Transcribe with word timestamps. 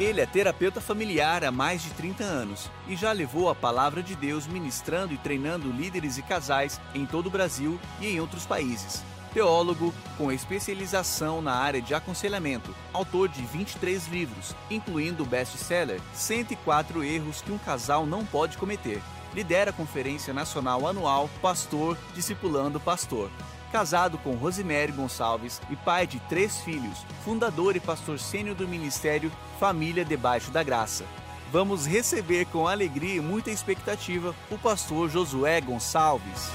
Ele 0.00 0.22
é 0.22 0.24
terapeuta 0.24 0.80
familiar 0.80 1.44
há 1.44 1.50
mais 1.50 1.82
de 1.82 1.90
30 1.90 2.24
anos 2.24 2.70
e 2.88 2.96
já 2.96 3.12
levou 3.12 3.50
a 3.50 3.54
palavra 3.54 4.02
de 4.02 4.16
Deus 4.16 4.46
ministrando 4.46 5.12
e 5.12 5.18
treinando 5.18 5.70
líderes 5.70 6.16
e 6.16 6.22
casais 6.22 6.80
em 6.94 7.04
todo 7.04 7.26
o 7.26 7.30
Brasil 7.30 7.78
e 8.00 8.06
em 8.06 8.18
outros 8.18 8.46
países. 8.46 9.04
Teólogo 9.34 9.92
com 10.16 10.32
especialização 10.32 11.42
na 11.42 11.52
área 11.52 11.82
de 11.82 11.92
aconselhamento, 11.92 12.74
autor 12.94 13.28
de 13.28 13.42
23 13.42 14.08
livros, 14.08 14.56
incluindo 14.70 15.22
o 15.22 15.26
best-seller 15.26 16.00
104 16.14 17.04
erros 17.04 17.42
que 17.42 17.52
um 17.52 17.58
casal 17.58 18.06
não 18.06 18.24
pode 18.24 18.56
cometer. 18.56 19.02
Lidera 19.34 19.68
a 19.68 19.74
Conferência 19.74 20.32
Nacional 20.32 20.88
Anual 20.88 21.28
Pastor 21.42 21.94
Discipulando 22.14 22.80
Pastor 22.80 23.30
casado 23.70 24.18
com 24.18 24.34
Rosemary 24.34 24.92
Gonçalves 24.92 25.60
e 25.70 25.76
pai 25.76 26.06
de 26.06 26.20
três 26.20 26.60
filhos, 26.60 26.98
fundador 27.24 27.76
e 27.76 27.80
pastor 27.80 28.18
sênior 28.18 28.54
do 28.54 28.68
ministério 28.68 29.30
Família 29.58 30.04
Debaixo 30.04 30.50
da 30.50 30.62
Graça. 30.62 31.04
Vamos 31.52 31.86
receber 31.86 32.46
com 32.46 32.68
alegria 32.68 33.16
e 33.16 33.20
muita 33.20 33.50
expectativa 33.50 34.34
o 34.50 34.58
pastor 34.58 35.08
Josué 35.08 35.60
Gonçalves. 35.60 36.50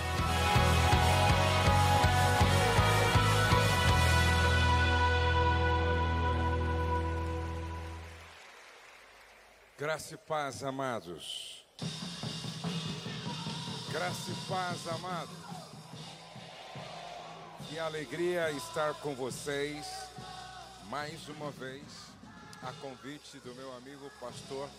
Graça 9.77 10.15
e 10.15 10.17
paz, 10.17 10.63
amados. 10.63 11.65
Graça 13.91 14.31
e 14.31 14.49
paz, 14.49 14.87
amados. 14.87 15.44
Que 17.69 17.79
alegria 17.79 18.51
estar 18.51 18.93
com 18.95 19.15
vocês 19.15 19.87
mais 20.87 21.27
uma 21.29 21.49
vez, 21.51 21.83
a 22.61 22.71
convite 22.73 23.39
do 23.39 23.55
meu 23.55 23.75
amigo 23.75 24.09
pastor 24.19 24.69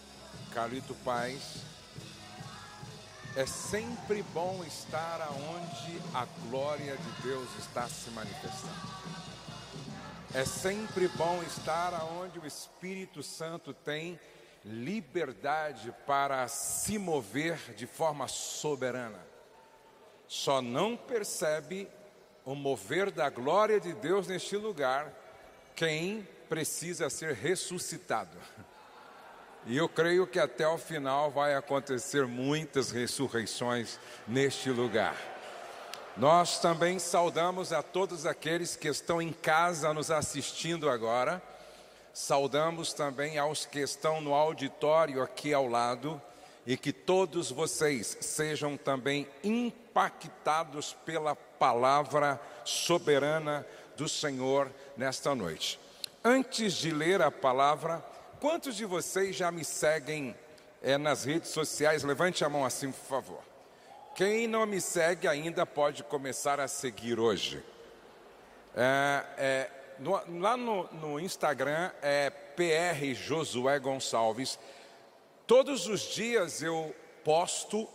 Carlito 0.55 0.95
Paz. 1.05 1.63
É 3.35 3.45
sempre 3.45 4.23
bom 4.33 4.63
estar 4.65 5.21
aonde 5.21 6.01
a 6.15 6.27
glória 6.49 6.97
de 6.97 7.23
Deus 7.23 7.49
está 7.59 7.89
se 7.89 8.09
manifestando. 8.11 8.75
É 10.33 10.45
sempre 10.45 11.09
bom 11.09 11.43
estar 11.43 11.93
aonde 11.93 12.39
o 12.39 12.47
Espírito 12.47 13.23
Santo 13.23 13.75
tem 13.75 14.19
liberdade 14.65 15.93
para 16.07 16.47
se 16.47 16.99
mover 16.99 17.75
de 17.75 17.87
forma 17.87 18.29
soberana. 18.29 19.27
Só 20.29 20.61
não 20.61 20.97
percebe 20.97 21.89
o 22.47 22.55
mover 22.55 23.11
da 23.11 23.29
glória 23.29 23.81
de 23.81 23.93
Deus 23.93 24.29
neste 24.29 24.57
lugar, 24.57 25.13
quem 25.75 26.27
precisa 26.49 27.11
ser 27.11 27.35
ressuscitado. 27.35 28.39
E 29.67 29.77
eu 29.77 29.89
creio 29.89 30.29
que 30.29 30.39
até 30.39 30.67
o 30.67 30.79
final 30.79 31.29
vai 31.29 31.57
acontecer 31.57 32.25
muitas 32.25 32.93
ressurreições 32.93 33.99
neste 34.29 34.71
lugar. 34.71 35.17
Nós 36.17 36.61
também 36.61 37.01
saudamos 37.01 37.73
a 37.73 37.83
todos 37.83 38.25
aqueles 38.25 38.77
que 38.77 38.87
estão 38.87 39.21
em 39.21 39.33
casa 39.33 39.93
nos 39.93 40.13
assistindo 40.13 40.89
agora. 40.89 41.43
Saudamos 42.15 42.93
também 42.93 43.39
aos 43.39 43.67
que 43.67 43.81
estão 43.81 44.21
no 44.21 44.33
auditório 44.33 45.21
aqui 45.21 45.53
ao 45.53 45.67
lado 45.67 46.23
e 46.65 46.77
que 46.77 46.93
todos 46.93 47.51
vocês 47.51 48.17
sejam 48.21 48.77
também 48.77 49.29
impactados 49.43 50.97
pela 51.05 51.37
palavra 51.59 52.41
soberana 52.65 53.67
do 53.97 54.09
Senhor 54.09 54.71
nesta 54.97 55.35
noite. 55.35 55.81
Antes 56.25 56.75
de 56.75 56.91
ler 56.91 57.23
a 57.23 57.31
palavra, 57.31 58.05
quantos 58.41 58.77
de 58.77 58.85
vocês 58.85 59.37
já 59.37 59.51
me 59.51 59.65
seguem 59.65 60.37
é, 60.83 60.99
nas 60.99 61.25
redes 61.25 61.51
sociais? 61.51 62.03
Levante 62.03 62.45
a 62.45 62.49
mão 62.49 62.65
assim, 62.65 62.91
por 62.91 63.07
favor. 63.07 63.41
Quem 64.15 64.47
não 64.47 64.67
me 64.67 64.81
segue 64.81 65.29
ainda 65.29 65.67
pode 65.67 66.03
começar 66.03 66.59
a 66.59 66.69
seguir 66.69 67.21
hoje. 67.21 67.63
É, 68.75 69.25
é, 69.37 69.71
no, 69.99 70.41
lá 70.41 70.57
no, 70.57 70.85
no 70.95 71.21
Instagram 71.21 71.91
é 72.03 72.31
PR 72.31 73.15
Josué 73.15 73.79
Gonçalves. 73.79 74.59
Todos 75.47 75.87
os 75.87 76.01
dias 76.01 76.63
eu 76.63 76.95
posto 77.23 77.89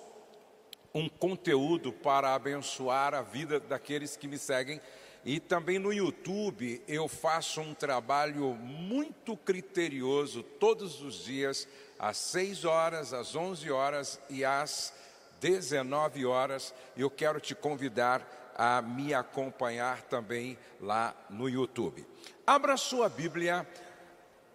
um 0.93 1.07
conteúdo 1.07 1.91
para 1.91 2.33
abençoar 2.33 3.13
a 3.13 3.21
vida 3.21 3.59
daqueles 3.59 4.15
que 4.17 4.27
me 4.27 4.37
seguem. 4.37 4.81
E 5.23 5.39
também 5.39 5.77
no 5.77 5.93
YouTube 5.93 6.81
eu 6.87 7.07
faço 7.07 7.61
um 7.61 7.73
trabalho 7.73 8.53
muito 8.55 9.37
criterioso 9.37 10.41
todos 10.41 11.01
os 11.01 11.23
dias, 11.23 11.67
às 11.99 12.17
6 12.17 12.65
horas, 12.65 13.13
às 13.13 13.35
11 13.35 13.69
horas 13.69 14.19
e 14.29 14.43
às 14.43 14.93
19 15.39 16.25
horas. 16.25 16.73
Eu 16.97 17.09
quero 17.09 17.39
te 17.39 17.53
convidar 17.53 18.53
a 18.57 18.81
me 18.81 19.13
acompanhar 19.13 20.01
também 20.03 20.57
lá 20.79 21.15
no 21.29 21.47
YouTube. 21.47 22.05
Abra 22.45 22.75
sua 22.75 23.07
Bíblia 23.07 23.67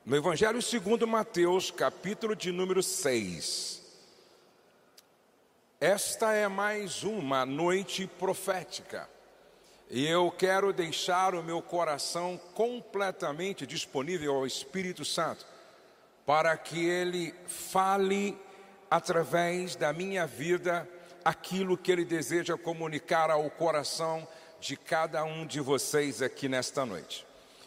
no 0.04 0.16
Evangelho 0.16 0.60
segundo 0.60 1.06
Mateus, 1.06 1.70
capítulo 1.70 2.34
de 2.36 2.52
número 2.52 2.82
6. 2.82 3.85
Esta 5.80 6.32
é 6.32 6.48
mais 6.48 7.02
uma 7.02 7.44
noite 7.44 8.06
profética. 8.06 9.06
E 9.90 10.06
eu 10.06 10.30
quero 10.30 10.72
deixar 10.72 11.34
o 11.34 11.42
meu 11.42 11.60
coração 11.60 12.40
completamente 12.54 13.66
disponível 13.66 14.36
ao 14.36 14.46
Espírito 14.46 15.04
Santo, 15.04 15.44
para 16.24 16.56
que 16.56 16.82
ele 16.82 17.34
fale 17.46 18.38
através 18.90 19.76
da 19.76 19.92
minha 19.92 20.26
vida 20.26 20.88
aquilo 21.22 21.76
que 21.76 21.92
ele 21.92 22.06
deseja 22.06 22.56
comunicar 22.56 23.30
ao 23.30 23.50
coração 23.50 24.26
de 24.58 24.78
cada 24.78 25.24
um 25.24 25.46
de 25.46 25.60
vocês 25.60 26.22
aqui 26.22 26.48
nesta 26.48 26.86
noite. 26.86 27.26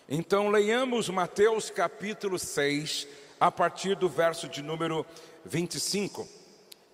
Então, 0.09 0.49
leiamos 0.49 1.09
Mateus 1.09 1.69
capítulo 1.69 2.39
6, 2.39 3.07
a 3.39 3.51
partir 3.51 3.95
do 3.95 4.09
verso 4.09 4.49
de 4.49 4.63
número 4.63 5.05
25. 5.45 6.27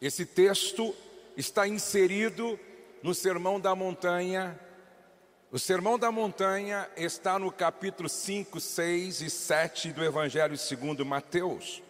Esse 0.02 0.26
texto 0.26 0.94
está 1.38 1.68
inserido 1.68 2.59
no 3.03 3.13
Sermão 3.13 3.59
da 3.59 3.75
Montanha. 3.75 4.59
O 5.51 5.59
Sermão 5.59 6.00
da 6.00 6.12
Montanha 6.12 6.90
está 6.97 7.38
no 7.38 7.51
capítulo 7.51 8.09
5, 8.09 8.59
6 8.59 9.22
e 9.22 9.29
7 9.29 9.91
do 9.91 10.03
Evangelho 10.03 10.57
segundo 10.57 11.06
Mateus. 11.06 11.81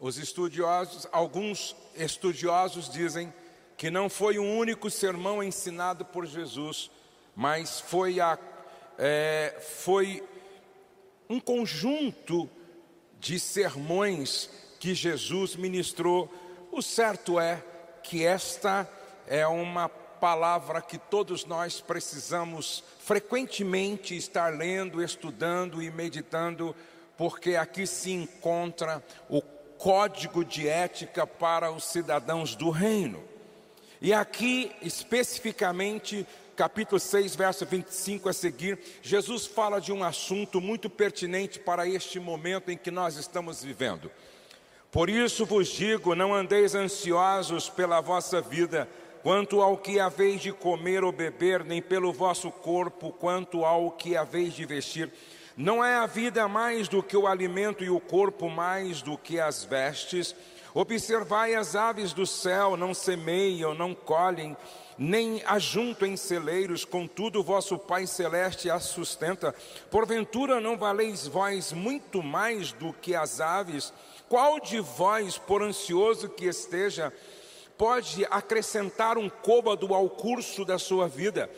Os 0.00 0.18
estudiosos, 0.18 1.06
alguns 1.12 1.76
estudiosos 1.94 2.88
dizem 2.88 3.32
que 3.76 3.90
não 3.90 4.08
foi 4.08 4.38
o 4.38 4.44
único 4.44 4.90
sermão 4.90 5.42
ensinado 5.42 6.04
por 6.04 6.26
Jesus, 6.26 6.90
mas 7.36 7.80
foi 7.80 8.20
a 8.20 8.38
é, 8.98 9.56
foi 9.60 10.22
um 11.28 11.40
conjunto 11.40 12.48
de 13.18 13.38
sermões 13.38 14.50
que 14.78 14.94
Jesus 14.94 15.56
ministrou. 15.56 16.32
O 16.70 16.82
certo 16.82 17.38
é 17.40 17.62
que 18.02 18.24
esta 18.24 18.88
é 19.26 19.46
uma 19.46 19.88
palavra 19.88 20.80
que 20.80 20.98
todos 20.98 21.44
nós 21.44 21.80
precisamos 21.80 22.84
frequentemente 23.00 24.16
estar 24.16 24.54
lendo, 24.54 25.02
estudando 25.02 25.82
e 25.82 25.90
meditando, 25.90 26.76
porque 27.16 27.56
aqui 27.56 27.86
se 27.86 28.12
encontra 28.12 29.02
o 29.28 29.42
código 29.42 30.44
de 30.44 30.68
ética 30.68 31.26
para 31.26 31.72
os 31.72 31.84
cidadãos 31.84 32.54
do 32.54 32.70
reino. 32.70 33.22
E 34.00 34.12
aqui, 34.12 34.70
especificamente, 34.80 36.26
capítulo 36.54 37.00
6, 37.00 37.34
verso 37.34 37.66
25 37.66 38.28
a 38.28 38.32
seguir, 38.32 38.78
Jesus 39.02 39.46
fala 39.46 39.80
de 39.80 39.92
um 39.92 40.04
assunto 40.04 40.60
muito 40.60 40.88
pertinente 40.88 41.58
para 41.58 41.88
este 41.88 42.20
momento 42.20 42.70
em 42.70 42.76
que 42.76 42.92
nós 42.92 43.16
estamos 43.16 43.64
vivendo. 43.64 44.10
Por 44.92 45.08
isso 45.08 45.46
vos 45.46 45.68
digo: 45.68 46.14
não 46.14 46.34
andeis 46.34 46.74
ansiosos 46.74 47.70
pela 47.70 48.02
vossa 48.02 48.42
vida, 48.42 48.86
quanto 49.22 49.62
ao 49.62 49.78
que 49.78 49.98
haveis 49.98 50.42
de 50.42 50.52
comer 50.52 51.02
ou 51.02 51.10
beber, 51.10 51.64
nem 51.64 51.80
pelo 51.80 52.12
vosso 52.12 52.50
corpo, 52.50 53.10
quanto 53.10 53.64
ao 53.64 53.90
que 53.90 54.14
haveis 54.14 54.52
de 54.52 54.66
vestir. 54.66 55.10
Não 55.56 55.82
é 55.82 55.96
a 55.96 56.04
vida 56.04 56.46
mais 56.46 56.88
do 56.88 57.02
que 57.02 57.16
o 57.16 57.26
alimento 57.26 57.82
e 57.82 57.88
o 57.88 57.98
corpo 57.98 58.50
mais 58.50 59.00
do 59.00 59.16
que 59.16 59.40
as 59.40 59.64
vestes? 59.64 60.36
Observai 60.74 61.54
as 61.54 61.74
aves 61.74 62.12
do 62.12 62.26
céu, 62.26 62.76
não 62.76 62.92
semeiam, 62.92 63.74
não 63.74 63.94
colhem, 63.94 64.54
nem 64.98 65.42
ajunto 65.46 66.04
em 66.04 66.16
celeiros, 66.16 66.84
contudo 66.84 67.42
vosso 67.42 67.78
Pai 67.78 68.06
Celeste 68.06 68.70
as 68.70 68.84
sustenta. 68.84 69.54
Porventura 69.90 70.60
não 70.60 70.76
valeis 70.76 71.26
vós 71.26 71.72
muito 71.72 72.22
mais 72.22 72.72
do 72.72 72.92
que 72.92 73.14
as 73.14 73.40
aves? 73.40 73.92
Qual 74.32 74.58
de 74.58 74.80
vós, 74.80 75.36
por 75.36 75.62
ansioso 75.62 76.26
que 76.26 76.46
esteja, 76.46 77.12
pode 77.76 78.24
acrescentar 78.30 79.18
um 79.18 79.28
côvado 79.28 79.92
ao 79.92 80.08
curso 80.08 80.64
da 80.64 80.78
sua 80.78 81.06
vida? 81.06 81.50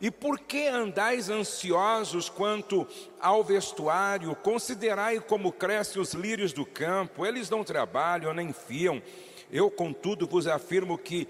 E 0.00 0.12
por 0.12 0.38
que 0.38 0.68
andais 0.68 1.28
ansiosos 1.28 2.28
quanto 2.28 2.86
ao 3.20 3.42
vestuário? 3.42 4.32
Considerai 4.36 5.18
como 5.18 5.50
crescem 5.50 6.00
os 6.00 6.12
lírios 6.12 6.52
do 6.52 6.64
campo, 6.64 7.26
eles 7.26 7.50
não 7.50 7.64
trabalham 7.64 8.32
nem 8.32 8.52
fiam. 8.52 9.02
Eu, 9.50 9.68
contudo, 9.68 10.24
vos 10.24 10.46
afirmo 10.46 10.96
que 10.96 11.26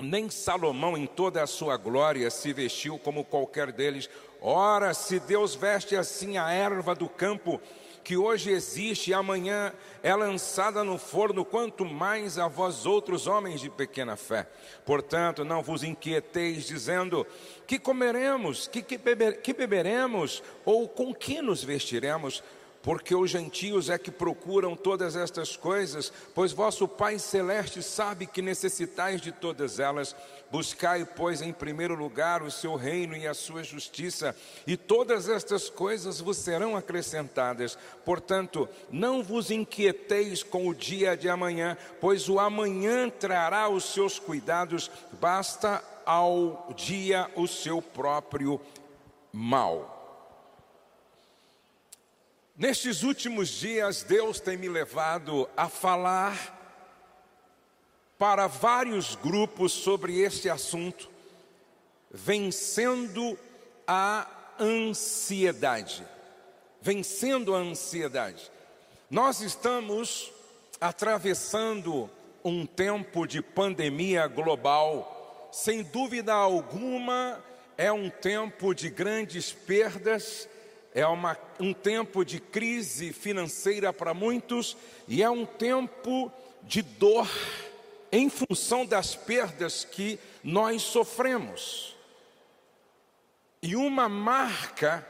nem 0.00 0.28
Salomão, 0.28 0.98
em 0.98 1.06
toda 1.06 1.44
a 1.44 1.46
sua 1.46 1.76
glória, 1.76 2.28
se 2.28 2.52
vestiu 2.52 2.98
como 2.98 3.24
qualquer 3.24 3.70
deles. 3.70 4.10
Ora, 4.42 4.94
se 4.94 5.20
Deus 5.20 5.54
veste 5.54 5.94
assim 5.94 6.38
a 6.38 6.50
erva 6.50 6.92
do 6.92 7.08
campo, 7.08 7.60
que 8.04 8.16
hoje 8.16 8.50
existe 8.50 9.10
e 9.10 9.14
amanhã 9.14 9.72
é 10.02 10.14
lançada 10.14 10.82
no 10.84 10.98
forno, 10.98 11.44
quanto 11.44 11.84
mais 11.84 12.38
a 12.38 12.48
vós 12.48 12.86
outros 12.86 13.26
homens 13.26 13.60
de 13.60 13.68
pequena 13.68 14.16
fé. 14.16 14.46
Portanto, 14.84 15.44
não 15.44 15.62
vos 15.62 15.82
inquieteis 15.82 16.66
dizendo: 16.66 17.26
que 17.66 17.78
comeremos, 17.78 18.68
que, 18.68 18.82
que, 18.82 18.96
beber, 18.96 19.40
que 19.42 19.52
beberemos, 19.52 20.42
ou 20.64 20.88
com 20.88 21.14
que 21.14 21.42
nos 21.42 21.62
vestiremos? 21.62 22.42
Porque 22.82 23.14
os 23.14 23.30
gentios 23.30 23.90
é 23.90 23.98
que 23.98 24.10
procuram 24.10 24.76
todas 24.76 25.16
estas 25.16 25.56
coisas, 25.56 26.12
pois 26.34 26.52
vosso 26.52 26.86
Pai 26.86 27.18
Celeste 27.18 27.82
sabe 27.82 28.26
que 28.26 28.40
necessitais 28.40 29.20
de 29.20 29.32
todas 29.32 29.78
elas. 29.78 30.14
Buscai, 30.50 31.04
pois, 31.04 31.42
em 31.42 31.52
primeiro 31.52 31.94
lugar 31.94 32.42
o 32.42 32.50
seu 32.50 32.74
reino 32.74 33.16
e 33.16 33.26
a 33.26 33.34
sua 33.34 33.62
justiça, 33.62 34.34
e 34.66 34.76
todas 34.76 35.28
estas 35.28 35.68
coisas 35.68 36.20
vos 36.20 36.38
serão 36.38 36.76
acrescentadas. 36.76 37.76
Portanto, 38.04 38.68
não 38.90 39.22
vos 39.22 39.50
inquieteis 39.50 40.42
com 40.42 40.66
o 40.68 40.74
dia 40.74 41.16
de 41.16 41.28
amanhã, 41.28 41.76
pois 42.00 42.28
o 42.28 42.38
amanhã 42.38 43.10
trará 43.10 43.68
os 43.68 43.92
seus 43.92 44.18
cuidados, 44.18 44.90
basta 45.20 45.82
ao 46.06 46.72
dia 46.74 47.30
o 47.36 47.46
seu 47.46 47.82
próprio 47.82 48.58
mal. 49.30 49.97
Nestes 52.58 53.04
últimos 53.04 53.50
dias, 53.50 54.02
Deus 54.02 54.40
tem 54.40 54.56
me 54.56 54.68
levado 54.68 55.48
a 55.56 55.68
falar 55.68 56.56
para 58.18 58.48
vários 58.48 59.14
grupos 59.14 59.70
sobre 59.70 60.18
este 60.18 60.50
assunto, 60.50 61.08
vencendo 62.10 63.38
a 63.86 64.28
ansiedade. 64.58 66.04
Vencendo 66.82 67.54
a 67.54 67.58
ansiedade. 67.58 68.50
Nós 69.08 69.40
estamos 69.40 70.32
atravessando 70.80 72.10
um 72.42 72.66
tempo 72.66 73.24
de 73.24 73.40
pandemia 73.40 74.26
global, 74.26 75.48
sem 75.52 75.84
dúvida 75.84 76.34
alguma, 76.34 77.40
é 77.76 77.92
um 77.92 78.10
tempo 78.10 78.74
de 78.74 78.90
grandes 78.90 79.52
perdas 79.52 80.48
é 80.94 81.06
uma, 81.06 81.36
um 81.60 81.72
tempo 81.72 82.24
de 82.24 82.40
crise 82.40 83.12
financeira 83.12 83.92
para 83.92 84.14
muitos 84.14 84.76
e 85.06 85.22
é 85.22 85.30
um 85.30 85.44
tempo 85.44 86.32
de 86.62 86.82
dor 86.82 87.28
em 88.10 88.28
função 88.28 88.86
das 88.86 89.14
perdas 89.14 89.84
que 89.84 90.18
nós 90.42 90.82
sofremos. 90.82 91.96
E 93.62 93.76
uma 93.76 94.08
marca 94.08 95.06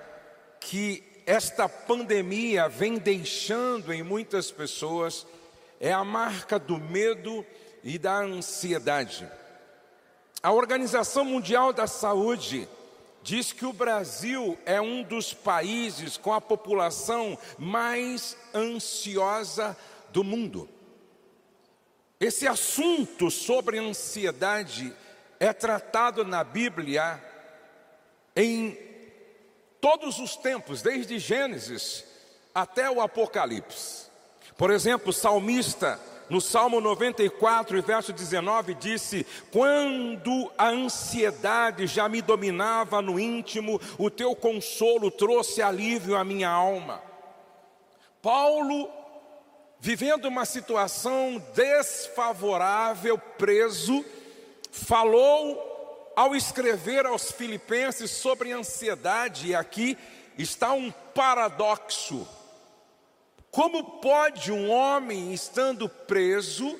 que 0.61 1.03
esta 1.27 1.69
pandemia 1.69 2.69
vem 2.69 2.99
deixando 2.99 3.93
em 3.93 4.03
muitas 4.03 4.51
pessoas 4.51 5.27
é 5.81 5.93
a 5.93 6.03
marca 6.03 6.59
do 6.59 6.79
medo 6.79 7.45
e 7.85 7.99
da 7.99 8.19
ansiedade. 8.19 9.31
A 10.43 10.53
Organização 10.53 11.25
Mundial 11.25 11.73
da 11.73 11.87
Saúde 11.87 12.69
diz 13.29 13.53
que 13.53 13.67
o 13.67 13.75
Brasil 13.75 14.59
é 14.65 14.81
um 14.81 15.03
dos 15.03 15.35
países 15.35 16.17
com 16.17 16.33
a 16.33 16.41
população 16.41 17.39
mais 17.59 18.35
ansiosa 18.55 19.77
do 20.09 20.25
mundo. 20.25 20.67
Esse 22.19 22.47
assunto 22.47 23.31
sobre 23.31 23.79
ansiedade 23.79 24.95
é 25.39 25.53
tratado 25.53 26.25
na 26.25 26.43
Bíblia 26.43 27.23
em 28.35 28.79
todos 29.79 30.19
os 30.19 30.35
tempos, 30.35 30.81
desde 30.81 31.19
Gênesis 31.19 32.05
até 32.55 32.91
o 32.91 32.99
Apocalipse. 32.99 34.07
Por 34.57 34.71
exemplo, 34.71 35.11
o 35.11 35.13
salmista 35.13 36.01
no 36.29 36.41
Salmo 36.41 36.81
94, 36.81 37.83
verso 37.83 38.13
19, 38.13 38.75
disse: 38.75 39.27
Quando 39.51 40.51
a 40.59 40.69
ansiedade 40.69 41.87
já 41.87 42.09
me 42.09 42.21
dominava 42.21 43.01
no 43.01 43.19
íntimo, 43.19 43.81
o 43.97 44.11
teu 44.11 44.35
consolo 44.37 45.11
trouxe 45.11 45.63
alívio 45.63 46.17
à 46.17 46.25
minha 46.25 46.51
alma. 46.51 47.03
Paulo, 48.21 48.91
vivendo 49.81 50.27
uma 50.27 50.45
situação 50.45 51.43
desfavorável, 51.55 53.17
preso, 53.17 54.05
falou 54.71 56.13
ao 56.15 56.35
escrever 56.35 57.07
aos 57.07 57.31
Filipenses 57.31 58.11
sobre 58.11 58.53
ansiedade, 58.53 59.49
e 59.49 59.55
aqui 59.55 59.97
está 60.37 60.73
um 60.73 60.91
paradoxo 61.15 62.27
como 63.51 64.01
pode 64.01 64.53
um 64.53 64.71
homem, 64.71 65.33
estando 65.33 65.89
preso, 65.89 66.79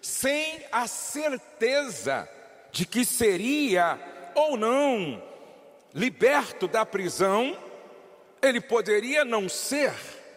sem 0.00 0.62
a 0.70 0.86
certeza 0.86 2.28
de 2.72 2.86
que 2.86 3.04
seria 3.04 3.98
ou 4.34 4.56
não 4.56 5.22
liberto 5.94 6.68
da 6.68 6.86
prisão, 6.86 7.56
ele 8.40 8.60
poderia 8.60 9.24
não 9.24 9.48
ser, 9.48 9.92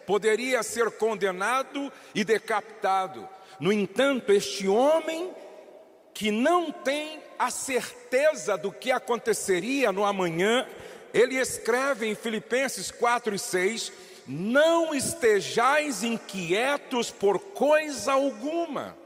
poderia 0.06 0.62
ser 0.62 0.90
condenado 0.92 1.92
e 2.14 2.24
decapitado. 2.24 3.28
No 3.60 3.72
entanto, 3.72 4.32
este 4.32 4.66
homem 4.68 5.30
que 6.12 6.30
não 6.30 6.70
tem 6.70 7.20
a 7.38 7.50
certeza 7.50 8.56
do 8.56 8.70
que 8.72 8.92
aconteceria 8.92 9.90
no 9.90 10.04
amanhã, 10.04 10.66
ele 11.12 11.36
escreve 11.36 12.06
em 12.06 12.14
Filipenses 12.14 12.90
4 12.90 13.34
e 13.34 13.38
6: 13.38 13.92
não 14.26 14.94
estejais 14.94 16.02
inquietos 16.02 17.10
por 17.10 17.38
coisa 17.38 18.12
alguma. 18.12 18.96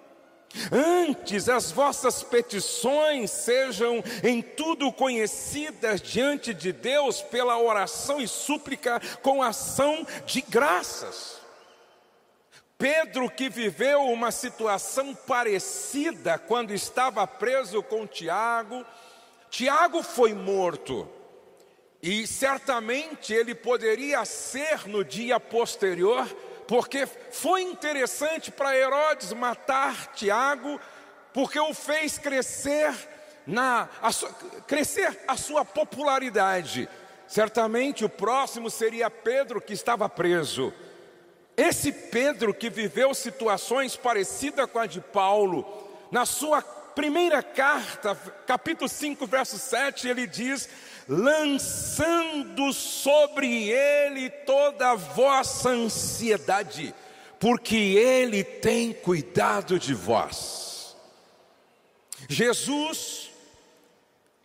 Antes 0.72 1.48
as 1.48 1.70
vossas 1.70 2.22
petições 2.22 3.30
sejam 3.30 4.02
em 4.24 4.40
tudo 4.40 4.90
conhecidas 4.90 6.00
diante 6.00 6.54
de 6.54 6.72
Deus 6.72 7.20
pela 7.20 7.58
oração 7.58 8.20
e 8.20 8.26
súplica 8.26 9.00
com 9.22 9.42
ação 9.42 10.06
de 10.24 10.40
graças. 10.40 11.38
Pedro, 12.78 13.28
que 13.28 13.48
viveu 13.48 14.02
uma 14.04 14.30
situação 14.30 15.14
parecida 15.14 16.38
quando 16.38 16.72
estava 16.72 17.26
preso 17.26 17.82
com 17.82 18.06
Tiago, 18.06 18.86
Tiago 19.50 20.02
foi 20.02 20.32
morto. 20.32 21.08
E 22.02 22.26
certamente 22.26 23.32
ele 23.32 23.54
poderia 23.54 24.24
ser 24.24 24.86
no 24.86 25.04
dia 25.04 25.40
posterior, 25.40 26.26
porque 26.66 27.06
foi 27.06 27.62
interessante 27.62 28.50
para 28.50 28.76
Herodes 28.76 29.32
matar 29.32 30.12
Tiago, 30.12 30.80
porque 31.32 31.58
o 31.58 31.74
fez 31.74 32.18
crescer 32.18 32.94
na 33.46 33.88
a 34.02 34.12
sua, 34.12 34.30
crescer 34.66 35.18
a 35.26 35.36
sua 35.36 35.64
popularidade. 35.64 36.88
Certamente 37.26 38.04
o 38.04 38.08
próximo 38.08 38.70
seria 38.70 39.10
Pedro 39.10 39.60
que 39.60 39.72
estava 39.72 40.08
preso. 40.08 40.72
Esse 41.56 41.90
Pedro 41.90 42.54
que 42.54 42.70
viveu 42.70 43.12
situações 43.12 43.96
parecidas 43.96 44.70
com 44.70 44.78
a 44.78 44.86
de 44.86 45.00
Paulo, 45.00 45.66
na 46.12 46.24
sua 46.24 46.62
primeira 46.62 47.42
carta, 47.42 48.14
capítulo 48.46 48.88
5, 48.88 49.26
verso 49.26 49.58
7, 49.58 50.08
ele 50.08 50.26
diz: 50.26 50.68
lançando 51.08 52.70
sobre 52.72 53.70
ele 53.70 54.28
toda 54.28 54.90
a 54.90 54.94
vossa 54.94 55.70
ansiedade, 55.70 56.94
porque 57.40 57.76
ele 57.76 58.44
tem 58.44 58.92
cuidado 58.92 59.78
de 59.78 59.94
vós. 59.94 60.94
Jesus 62.28 63.30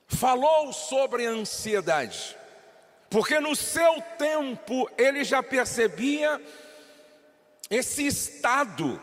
falou 0.07 0.71
sobre 0.71 1.27
a 1.27 1.31
ansiedade, 1.31 2.37
porque 3.09 3.41
no 3.41 3.55
seu 3.55 4.01
tempo 4.17 4.89
ele 4.97 5.25
já 5.25 5.43
percebia 5.43 6.41
esse 7.69 8.07
estado 8.07 9.01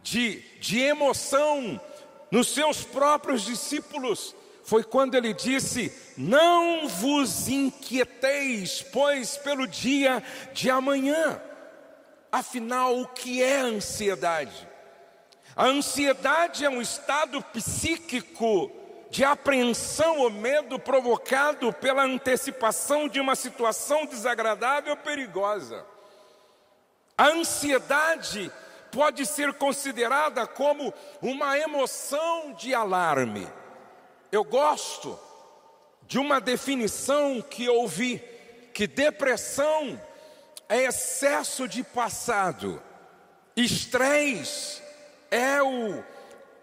de, 0.00 0.40
de 0.60 0.78
emoção 0.80 1.80
nos 2.30 2.48
seus 2.48 2.84
próprios 2.84 3.42
discípulos 3.42 4.34
foi 4.64 4.82
quando 4.82 5.14
ele 5.14 5.32
disse: 5.32 5.92
Não 6.16 6.88
vos 6.88 7.48
inquieteis, 7.48 8.82
pois 8.92 9.36
pelo 9.36 9.66
dia 9.66 10.22
de 10.52 10.70
amanhã. 10.70 11.40
Afinal, 12.32 12.98
o 12.98 13.06
que 13.06 13.42
é 13.42 13.60
ansiedade? 13.60 14.68
A 15.54 15.66
ansiedade 15.66 16.64
é 16.64 16.70
um 16.70 16.82
estado 16.82 17.40
psíquico 17.52 18.72
de 19.08 19.22
apreensão 19.22 20.18
ou 20.18 20.30
medo 20.30 20.76
provocado 20.80 21.72
pela 21.72 22.02
antecipação 22.02 23.08
de 23.08 23.20
uma 23.20 23.36
situação 23.36 24.04
desagradável 24.06 24.92
ou 24.92 24.96
perigosa. 24.96 25.86
A 27.16 27.28
ansiedade 27.28 28.50
pode 28.90 29.24
ser 29.26 29.54
considerada 29.54 30.44
como 30.46 30.92
uma 31.22 31.56
emoção 31.56 32.52
de 32.54 32.74
alarme. 32.74 33.46
Eu 34.34 34.42
gosto 34.42 35.16
de 36.08 36.18
uma 36.18 36.40
definição 36.40 37.40
que 37.40 37.68
ouvi 37.68 38.20
que 38.74 38.84
depressão 38.84 40.02
é 40.68 40.86
excesso 40.86 41.68
de 41.68 41.84
passado, 41.84 42.82
estresse 43.56 44.82
é 45.30 45.62
o 45.62 46.02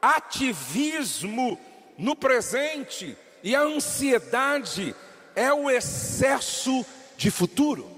ativismo 0.02 1.58
no 1.98 2.14
presente 2.14 3.18
e 3.42 3.56
a 3.56 3.62
ansiedade 3.62 4.94
é 5.34 5.54
o 5.54 5.72
excesso 5.72 6.86
de 7.16 7.32
futuro. 7.32 7.90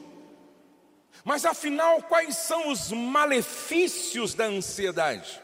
Mas 1.24 1.46
afinal, 1.46 2.00
quais 2.04 2.38
são 2.38 2.70
os 2.70 2.92
malefícios 2.92 4.36
da 4.36 4.46
ansiedade? 4.46 5.42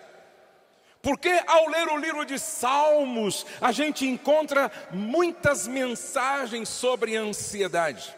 Porque 1.01 1.29
ao 1.47 1.69
ler 1.69 1.87
o 1.87 1.97
livro 1.97 2.25
de 2.25 2.37
Salmos, 2.37 3.45
a 3.61 3.71
gente 3.71 4.05
encontra 4.05 4.69
muitas 4.91 5.65
mensagens 5.65 6.67
sobre 6.67 7.15
ansiedade. 7.15 8.13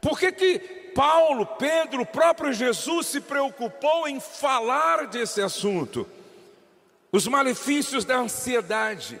Por 0.00 0.18
que, 0.18 0.32
que 0.32 0.58
Paulo, 0.94 1.44
Pedro, 1.44 2.02
o 2.02 2.06
próprio 2.06 2.52
Jesus 2.54 3.06
se 3.08 3.20
preocupou 3.20 4.08
em 4.08 4.18
falar 4.18 5.06
desse 5.08 5.42
assunto? 5.42 6.08
Os 7.12 7.26
malefícios 7.26 8.04
da 8.04 8.16
ansiedade, 8.16 9.20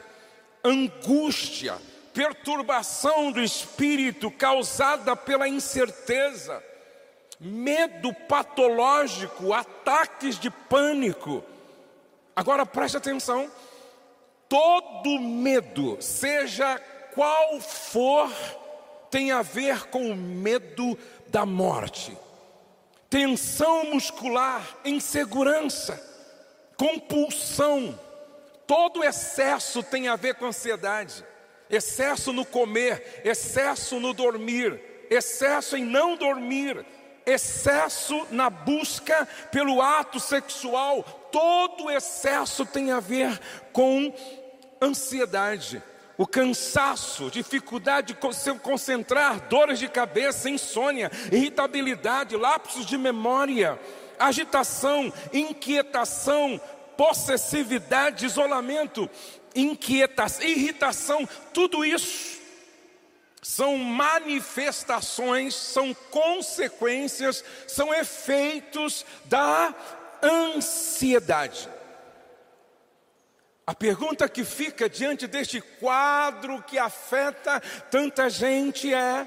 angústia, 0.64 1.76
perturbação 2.14 3.30
do 3.30 3.42
espírito 3.42 4.30
causada 4.30 5.14
pela 5.14 5.46
incerteza, 5.46 6.64
medo 7.38 8.12
patológico, 8.26 9.52
ataques 9.52 10.38
de 10.38 10.50
pânico 10.50 11.44
Agora 12.36 12.66
preste 12.66 12.98
atenção: 12.98 13.50
todo 14.46 15.18
medo, 15.18 15.96
seja 16.00 16.78
qual 17.14 17.58
for, 17.58 18.30
tem 19.10 19.32
a 19.32 19.40
ver 19.40 19.86
com 19.86 20.10
o 20.10 20.14
medo 20.14 20.98
da 21.28 21.46
morte. 21.46 22.16
Tensão 23.08 23.86
muscular, 23.86 24.62
insegurança, 24.84 25.98
compulsão, 26.76 27.98
todo 28.66 29.02
excesso 29.02 29.82
tem 29.82 30.08
a 30.08 30.16
ver 30.16 30.34
com 30.34 30.44
ansiedade. 30.44 31.24
Excesso 31.70 32.32
no 32.32 32.44
comer, 32.44 33.22
excesso 33.24 33.98
no 33.98 34.12
dormir, 34.12 34.80
excesso 35.10 35.76
em 35.76 35.84
não 35.84 36.16
dormir, 36.16 36.84
excesso 37.24 38.26
na 38.30 38.48
busca 38.48 39.26
pelo 39.50 39.82
ato 39.82 40.20
sexual, 40.20 41.25
todo 41.36 41.90
excesso 41.90 42.64
tem 42.64 42.92
a 42.92 42.98
ver 42.98 43.38
com 43.70 44.10
ansiedade, 44.80 45.82
o 46.16 46.26
cansaço, 46.26 47.30
dificuldade 47.30 48.14
de 48.14 48.34
se 48.34 48.54
concentrar, 48.54 49.40
dores 49.46 49.78
de 49.78 49.86
cabeça, 49.86 50.48
insônia, 50.48 51.10
irritabilidade, 51.30 52.38
lapsos 52.38 52.86
de 52.86 52.96
memória, 52.96 53.78
agitação, 54.18 55.12
inquietação, 55.30 56.58
possessividade, 56.96 58.24
isolamento, 58.24 59.06
inquietação, 59.54 60.42
irritação, 60.42 61.28
tudo 61.52 61.84
isso 61.84 62.40
são 63.42 63.76
manifestações, 63.76 65.54
são 65.54 65.92
consequências, 66.10 67.44
são 67.68 67.94
efeitos 67.94 69.04
da 69.26 69.74
ansiedade. 70.26 71.68
A 73.66 73.74
pergunta 73.74 74.28
que 74.28 74.44
fica 74.44 74.88
diante 74.88 75.26
deste 75.26 75.60
quadro 75.60 76.62
que 76.62 76.78
afeta 76.78 77.60
tanta 77.90 78.30
gente 78.30 78.92
é: 78.92 79.26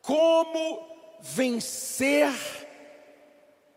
como 0.00 0.90
vencer 1.20 2.32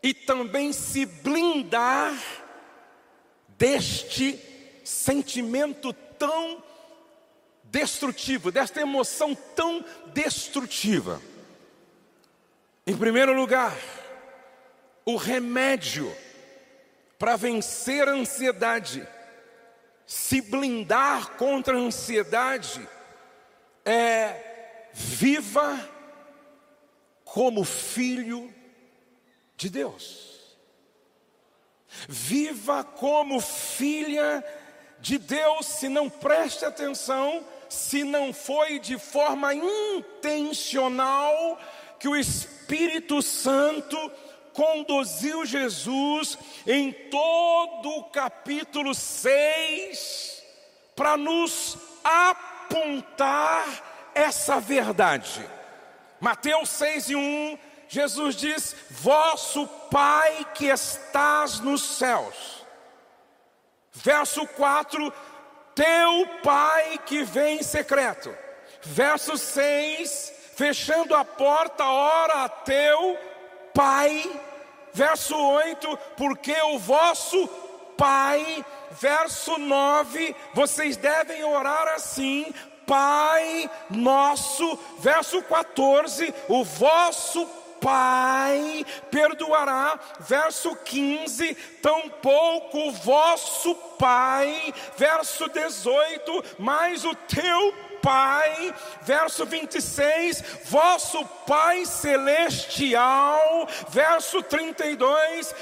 e 0.01 0.13
também 0.13 0.74
se 0.74 1.05
blindar 1.05 2.13
deste 3.50 4.39
sentimento 4.84 5.93
tão 5.93 6.63
destrutivo, 7.63 8.51
desta 8.51 8.81
emoção 8.81 9.36
tão 9.55 9.84
destrutiva. 10.13 11.22
Em 12.88 12.95
primeiro 12.95 13.34
lugar, 13.34 13.75
o 15.06 15.16
remédio 15.16 16.14
para 17.18 17.36
vencer 17.36 18.08
a 18.08 18.12
ansiedade, 18.12 19.08
se 20.06 20.42
blindar 20.42 21.38
contra 21.38 21.76
a 21.76 21.80
ansiedade, 21.80 22.88
é 23.86 24.90
viva 24.94 25.90
como 27.24 27.64
filho 27.64 28.54
de 29.56 29.70
Deus. 29.70 30.58
Viva 32.10 32.84
como 32.84 33.40
filha 33.40 34.44
de 35.00 35.18
Deus, 35.18 35.66
se 35.66 35.88
não 35.88 36.10
preste 36.10 36.66
atenção 36.66 37.46
se 37.70 38.04
não 38.04 38.34
foi 38.34 38.80
de 38.80 38.98
forma 38.98 39.54
intencional 39.54 41.60
que 42.00 42.08
o 42.08 42.16
Espírito 42.16 43.22
Santo 43.22 44.12
conduziu 44.56 45.46
Jesus 45.46 46.38
em 46.66 46.92
todo 46.92 47.90
o 47.90 48.04
capítulo 48.06 48.96
6 48.96 50.44
para 50.96 51.18
nos 51.18 51.78
apontar 52.04 53.66
essa 54.16 54.60
verdade. 54.60 55.46
Mateus 56.22 56.70
6 56.70 57.10
e 57.10 57.16
1, 57.16 57.60
Jesus 57.90 58.36
diz: 58.36 58.76
Vosso 58.90 59.68
Pai 59.92 60.48
que 60.56 60.68
estás 60.68 61.60
nos 61.60 61.84
céus. 61.98 62.66
Verso 63.92 64.48
4, 64.48 65.14
teu 65.74 66.28
pai 66.44 67.00
que 67.06 67.24
vem 67.24 67.60
em 67.60 67.64
secreto. 67.64 68.36
Verso 68.82 69.38
6, 69.38 70.34
fechando 70.56 71.16
a 71.16 71.26
porta, 71.26 71.84
ora 71.86 72.46
a 72.46 72.50
teu 72.50 73.18
pai. 73.74 74.42
Verso 74.96 75.36
8, 75.36 76.00
porque 76.16 76.56
o 76.74 76.80
vosso 76.80 77.50
pai. 77.98 78.66
Verso 78.92 79.58
9, 79.58 80.34
vocês 80.54 80.96
devem 80.96 81.44
orar 81.44 81.90
assim: 81.90 82.54
Pai 82.88 83.70
nosso. 83.90 84.80
Verso 85.00 85.42
14, 85.44 86.34
o 86.48 86.64
vosso 86.64 87.46
Pai 87.82 88.86
perdoará. 89.12 90.00
Verso 90.22 90.74
15: 90.78 91.54
tampouco 91.82 92.88
o 92.88 92.92
vosso 92.94 93.75
Pai. 94.00 94.74
Verso 94.98 95.50
18: 95.50 96.56
mas 96.58 97.04
o 97.04 97.14
teu 97.14 97.74
Pai, 98.06 98.72
verso 99.02 99.44
26, 99.48 100.44
vosso 100.66 101.26
Pai 101.48 101.88
celestial, 101.88 103.68
verso 103.90 104.44
32, 104.44 105.56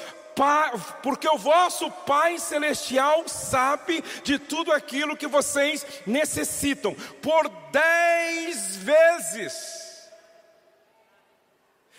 porque 1.02 1.30
o 1.30 1.38
vosso 1.38 1.90
Pai 1.90 2.38
Celestial 2.40 3.24
sabe 3.28 4.04
de 4.24 4.38
tudo 4.38 4.74
aquilo 4.74 5.16
que 5.16 5.28
vocês 5.28 5.86
necessitam, 6.06 6.94
por 7.22 7.48
dez 7.72 8.76
vezes 8.78 9.84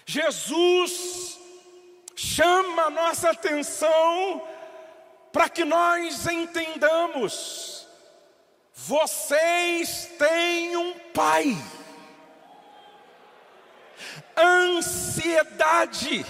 Jesus 0.06 1.38
chama 2.14 2.84
a 2.84 2.90
nossa 2.90 3.30
atenção 3.30 4.42
para 5.32 5.48
que 5.48 5.64
nós 5.64 6.26
entendamos: 6.26 7.83
vocês 8.74 10.10
têm 10.18 10.76
um 10.76 10.98
Pai. 11.14 11.56
Ansiedade 14.36 16.26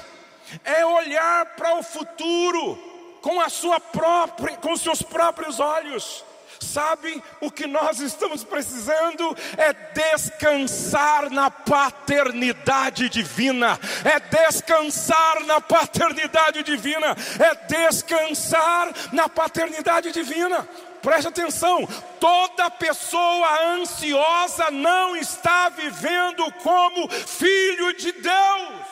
é 0.62 0.84
olhar 0.84 1.46
para 1.56 1.78
o 1.78 1.82
futuro 1.82 2.76
com 3.22 3.40
a 3.40 3.48
sua 3.48 3.80
própria, 3.80 4.58
com 4.58 4.76
seus 4.76 5.00
próprios 5.00 5.58
olhos 5.58 6.22
Sabe 6.64 7.22
o 7.40 7.50
que 7.50 7.66
nós 7.66 8.00
estamos 8.00 8.42
precisando? 8.42 9.36
É 9.56 9.72
descansar 9.72 11.30
na 11.30 11.50
paternidade 11.50 13.08
divina, 13.08 13.78
é 14.04 14.18
descansar 14.18 15.44
na 15.44 15.60
paternidade 15.60 16.62
divina, 16.62 17.14
é 17.38 17.54
descansar 17.66 18.92
na 19.12 19.28
paternidade 19.28 20.10
divina. 20.12 20.66
Preste 21.04 21.28
atenção, 21.28 21.86
toda 22.18 22.70
pessoa 22.70 23.74
ansiosa 23.74 24.70
não 24.70 25.14
está 25.14 25.68
vivendo 25.68 26.50
como 26.62 27.10
filho 27.10 27.92
de 27.92 28.10
Deus. 28.10 28.86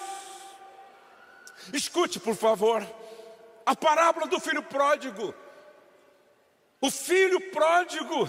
Escute, 1.73 2.21
por 2.21 2.37
favor, 2.37 2.87
a 3.65 3.75
parábola 3.75 4.27
do 4.27 4.39
filho 4.39 4.63
pródigo. 4.63 5.35
O 6.83 6.91
filho 6.91 7.41
pródigo, 7.51 8.29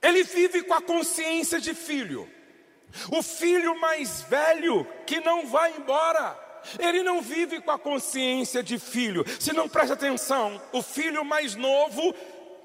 ele 0.00 0.22
vive 0.22 0.62
com 0.62 0.74
a 0.74 0.80
consciência 0.80 1.60
de 1.60 1.74
filho. 1.74 2.30
O 3.10 3.20
filho 3.20 3.80
mais 3.80 4.20
velho 4.22 4.86
que 5.08 5.18
não 5.18 5.44
vai 5.44 5.74
embora, 5.76 6.38
ele 6.78 7.02
não 7.02 7.20
vive 7.20 7.60
com 7.60 7.72
a 7.72 7.78
consciência 7.78 8.62
de 8.62 8.78
filho. 8.78 9.24
Se 9.40 9.52
não 9.52 9.68
presta 9.68 9.94
atenção, 9.94 10.62
o 10.72 10.80
filho 10.82 11.24
mais 11.24 11.56
novo 11.56 12.14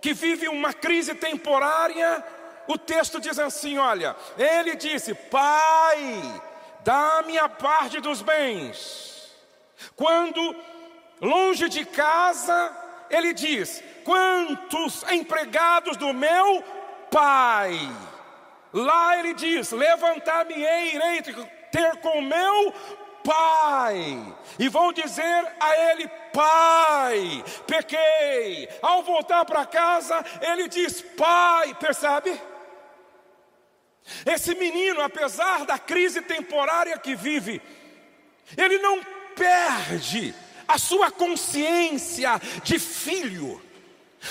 que 0.01 0.13
vive 0.13 0.47
uma 0.47 0.73
crise 0.73 1.15
temporária, 1.15 2.23
o 2.67 2.77
texto 2.77 3.19
diz 3.19 3.37
assim: 3.39 3.77
olha, 3.77 4.15
ele 4.37 4.75
disse, 4.75 5.13
pai, 5.13 6.41
dá-me 6.83 7.37
a 7.37 7.49
parte 7.49 7.99
dos 7.99 8.21
bens. 8.21 9.33
Quando 9.95 10.55
longe 11.21 11.69
de 11.69 11.85
casa, 11.85 12.75
ele 13.09 13.33
diz: 13.33 13.83
quantos 14.03 15.03
empregados 15.11 15.97
do 15.97 16.13
meu 16.13 16.63
pai? 17.11 17.77
Lá 18.73 19.17
ele 19.19 19.33
diz: 19.33 19.71
levantar-me-ei, 19.71 20.95
irei 20.95 21.21
ter 21.71 21.97
com 21.97 22.21
meu 22.21 22.73
pai. 23.25 24.35
E 24.57 24.69
vão 24.69 24.93
dizer 24.93 25.55
a 25.59 25.91
ele: 25.91 26.07
Pai, 26.31 27.43
pequei. 27.67 28.69
Ao 28.81 29.03
voltar 29.03 29.43
para 29.43 29.65
casa, 29.65 30.23
ele 30.41 30.67
diz: 30.67 31.01
Pai, 31.01 31.73
percebe? 31.73 32.39
Esse 34.25 34.53
menino, 34.53 35.01
apesar 35.01 35.65
da 35.65 35.79
crise 35.79 36.21
temporária 36.21 36.97
que 36.97 37.15
vive, 37.15 37.61
ele 38.55 38.77
não 38.77 39.03
perde 39.35 40.33
a 40.67 40.77
sua 40.77 41.11
consciência 41.11 42.39
de 42.63 42.77
filho. 42.77 43.61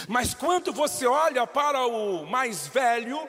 Mas 0.09 0.33
quando 0.35 0.73
você 0.73 1.07
olha 1.07 1.47
para 1.47 1.87
o 1.87 2.25
mais 2.27 2.67
velho, 2.69 3.29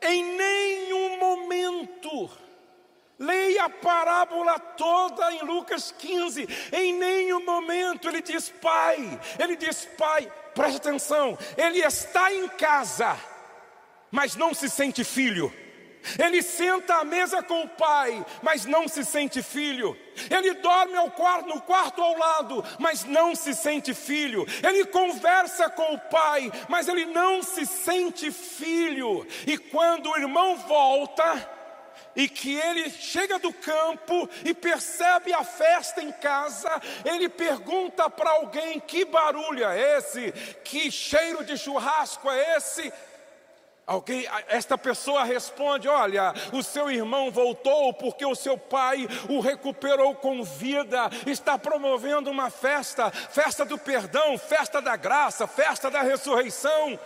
em 0.00 0.24
nenhum 0.36 1.18
momento 1.18 2.30
Leia 3.22 3.66
a 3.66 3.70
parábola 3.70 4.58
toda 4.58 5.32
em 5.32 5.44
Lucas 5.44 5.94
15. 5.96 6.48
Em 6.72 6.92
nenhum 6.94 7.44
momento 7.44 8.08
ele 8.08 8.20
diz 8.20 8.48
pai. 8.48 9.20
Ele 9.38 9.54
diz 9.54 9.84
pai, 9.96 10.30
preste 10.52 10.78
atenção. 10.78 11.38
Ele 11.56 11.78
está 11.78 12.32
em 12.34 12.48
casa, 12.48 13.16
mas 14.10 14.34
não 14.34 14.52
se 14.52 14.68
sente 14.68 15.04
filho. 15.04 15.54
Ele 16.18 16.42
senta 16.42 16.96
à 16.96 17.04
mesa 17.04 17.44
com 17.44 17.62
o 17.62 17.68
pai, 17.68 18.26
mas 18.42 18.64
não 18.64 18.88
se 18.88 19.04
sente 19.04 19.40
filho. 19.40 19.96
Ele 20.28 20.54
dorme 20.54 20.96
ao 20.96 21.08
quarto, 21.12 21.48
no 21.48 21.60
quarto 21.60 22.02
ao 22.02 22.18
lado, 22.18 22.64
mas 22.80 23.04
não 23.04 23.36
se 23.36 23.54
sente 23.54 23.94
filho. 23.94 24.44
Ele 24.66 24.84
conversa 24.86 25.70
com 25.70 25.94
o 25.94 25.98
pai, 25.98 26.50
mas 26.68 26.88
ele 26.88 27.04
não 27.04 27.40
se 27.40 27.64
sente 27.64 28.32
filho. 28.32 29.24
E 29.46 29.56
quando 29.56 30.10
o 30.10 30.16
irmão 30.16 30.56
volta, 30.56 31.61
e 32.14 32.28
que 32.28 32.54
ele 32.54 32.90
chega 32.90 33.38
do 33.38 33.52
campo 33.52 34.28
e 34.44 34.54
percebe 34.54 35.32
a 35.32 35.44
festa 35.44 36.02
em 36.02 36.12
casa, 36.12 36.70
ele 37.04 37.28
pergunta 37.28 38.08
para 38.10 38.30
alguém: 38.30 38.80
que 38.80 39.04
barulho 39.04 39.64
é 39.64 39.98
esse? 39.98 40.32
Que 40.64 40.90
cheiro 40.90 41.44
de 41.44 41.56
churrasco 41.56 42.30
é 42.30 42.56
esse? 42.56 42.92
Alguém, 43.84 44.26
esta 44.48 44.78
pessoa 44.78 45.24
responde: 45.24 45.88
Olha, 45.88 46.32
o 46.52 46.62
seu 46.62 46.90
irmão 46.90 47.30
voltou 47.30 47.92
porque 47.92 48.24
o 48.24 48.34
seu 48.34 48.56
pai 48.56 49.08
o 49.28 49.40
recuperou 49.40 50.14
com 50.14 50.44
vida, 50.44 51.10
está 51.26 51.58
promovendo 51.58 52.30
uma 52.30 52.48
festa, 52.48 53.10
festa 53.10 53.64
do 53.64 53.76
perdão, 53.76 54.38
festa 54.38 54.80
da 54.80 54.94
graça, 54.94 55.46
festa 55.46 55.90
da 55.90 56.00
ressurreição. 56.00 56.98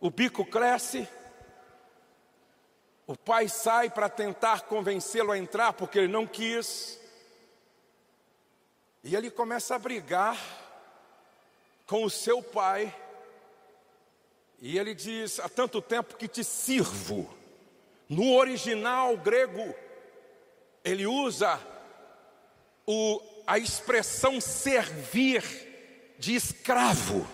O 0.00 0.10
bico 0.10 0.44
cresce, 0.44 1.08
o 3.08 3.16
pai 3.16 3.48
sai 3.48 3.88
para 3.88 4.06
tentar 4.06 4.66
convencê-lo 4.66 5.32
a 5.32 5.38
entrar 5.38 5.72
porque 5.72 5.98
ele 5.98 6.12
não 6.12 6.26
quis. 6.26 7.00
E 9.02 9.16
ele 9.16 9.30
começa 9.30 9.74
a 9.74 9.78
brigar 9.78 10.36
com 11.86 12.04
o 12.04 12.10
seu 12.10 12.42
pai. 12.42 12.94
E 14.60 14.78
ele 14.78 14.94
diz: 14.94 15.40
Há 15.40 15.48
tanto 15.48 15.80
tempo 15.80 16.16
que 16.16 16.28
te 16.28 16.44
sirvo. 16.44 17.34
No 18.10 18.34
original 18.34 19.16
grego, 19.16 19.74
ele 20.84 21.06
usa 21.06 21.58
o, 22.86 23.22
a 23.46 23.58
expressão 23.58 24.38
servir 24.38 25.42
de 26.18 26.34
escravo. 26.34 27.26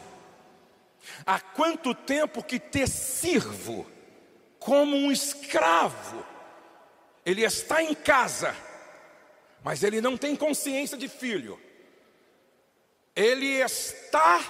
Há 1.27 1.41
quanto 1.41 1.97
tempo 1.97 2.45
que 2.45 2.61
te 2.61 2.87
sirvo? 2.87 3.93
Como 4.65 4.97
um 4.97 5.13
escravo. 5.13 6.25
Ele 7.25 7.43
está 7.43 7.83
em 7.83 7.95
casa, 7.95 8.57
mas 9.63 9.83
ele 9.83 10.01
não 10.01 10.17
tem 10.17 10.35
consciência 10.35 10.97
de 10.97 11.07
filho. 11.07 11.61
Ele 13.15 13.61
está 13.61 14.41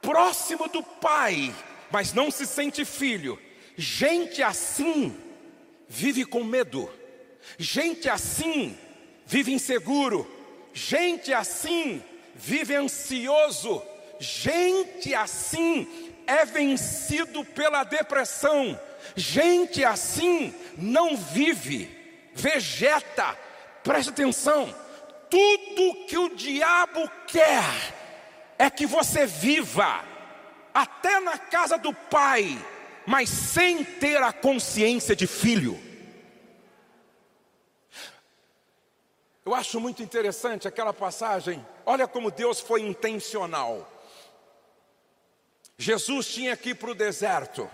próximo 0.00 0.66
do 0.68 0.82
pai, 0.82 1.54
mas 1.90 2.14
não 2.14 2.30
se 2.30 2.46
sente 2.46 2.86
filho. 2.86 3.38
Gente 3.76 4.42
assim 4.42 5.14
vive 5.86 6.24
com 6.24 6.42
medo. 6.42 6.90
Gente 7.58 8.08
assim 8.08 8.76
vive 9.26 9.52
inseguro. 9.52 10.26
Gente 10.72 11.34
assim 11.34 12.02
vive 12.34 12.74
ansioso. 12.74 13.82
Gente 14.18 15.14
assim 15.14 16.14
é 16.26 16.46
vencido 16.46 17.44
pela 17.44 17.84
depressão. 17.84 18.78
Gente 19.16 19.84
assim 19.84 20.54
não 20.76 21.16
vive, 21.16 22.30
vegeta. 22.34 23.36
Preste 23.82 24.10
atenção. 24.10 24.74
Tudo 25.30 26.06
que 26.06 26.16
o 26.16 26.34
diabo 26.34 27.10
quer 27.26 27.64
é 28.58 28.70
que 28.70 28.86
você 28.86 29.26
viva 29.26 30.04
até 30.72 31.20
na 31.20 31.36
casa 31.38 31.76
do 31.76 31.92
pai, 31.92 32.58
mas 33.06 33.28
sem 33.28 33.84
ter 33.84 34.22
a 34.22 34.32
consciência 34.32 35.14
de 35.14 35.26
filho. 35.26 35.78
Eu 39.44 39.54
acho 39.54 39.80
muito 39.80 40.02
interessante 40.02 40.68
aquela 40.68 40.92
passagem. 40.92 41.66
Olha 41.86 42.06
como 42.06 42.30
Deus 42.30 42.60
foi 42.60 42.82
intencional. 42.82 43.90
Jesus 45.78 46.26
tinha 46.26 46.56
que 46.56 46.70
ir 46.70 46.74
para 46.74 46.90
o 46.90 46.94
deserto 46.94 47.70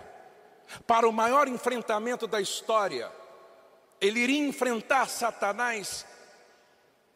para 0.85 1.07
o 1.07 1.13
maior 1.13 1.47
enfrentamento 1.47 2.27
da 2.27 2.41
história. 2.41 3.11
Ele 3.99 4.19
iria 4.19 4.47
enfrentar 4.47 5.09
Satanás 5.09 6.05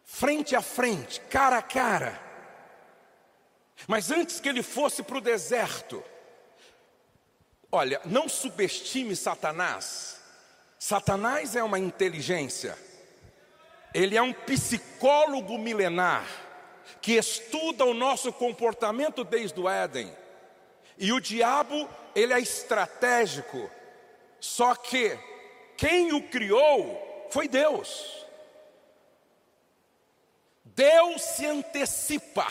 frente 0.04 0.56
a 0.56 0.62
frente, 0.62 1.22
cara 1.22 1.58
a 1.58 1.62
cara. 1.62 2.20
Mas 3.88 4.12
antes 4.12 4.40
que 4.40 4.50
ele 4.50 4.64
fosse 4.64 5.04
para 5.04 5.18
o 5.18 5.22
deserto, 5.22 6.04
olha, 7.72 8.02
não 8.06 8.28
subestime 8.28 9.16
Satanás. 9.16 10.20
Satanás 10.78 11.56
é 11.56 11.64
uma 11.64 11.78
inteligência, 11.78 12.78
ele 13.94 14.18
é 14.18 14.22
um 14.22 14.34
psicólogo 14.34 15.58
milenar 15.58 16.26
que 17.02 17.14
estuda 17.14 17.86
o 17.86 17.94
nosso 17.94 18.32
comportamento 18.34 19.24
desde 19.24 19.60
o 19.60 19.70
Éden. 19.70 20.12
E 21.00 21.14
o 21.14 21.22
diabo, 21.22 21.90
ele 22.14 22.34
é 22.34 22.40
estratégico. 22.40 23.72
Só 24.40 24.76
que 24.76 25.18
quem 25.78 26.14
o 26.14 26.22
criou 26.28 27.28
foi 27.32 27.48
Deus. 27.48 28.26
Deus 30.64 31.22
se 31.22 31.46
antecipa. 31.46 32.48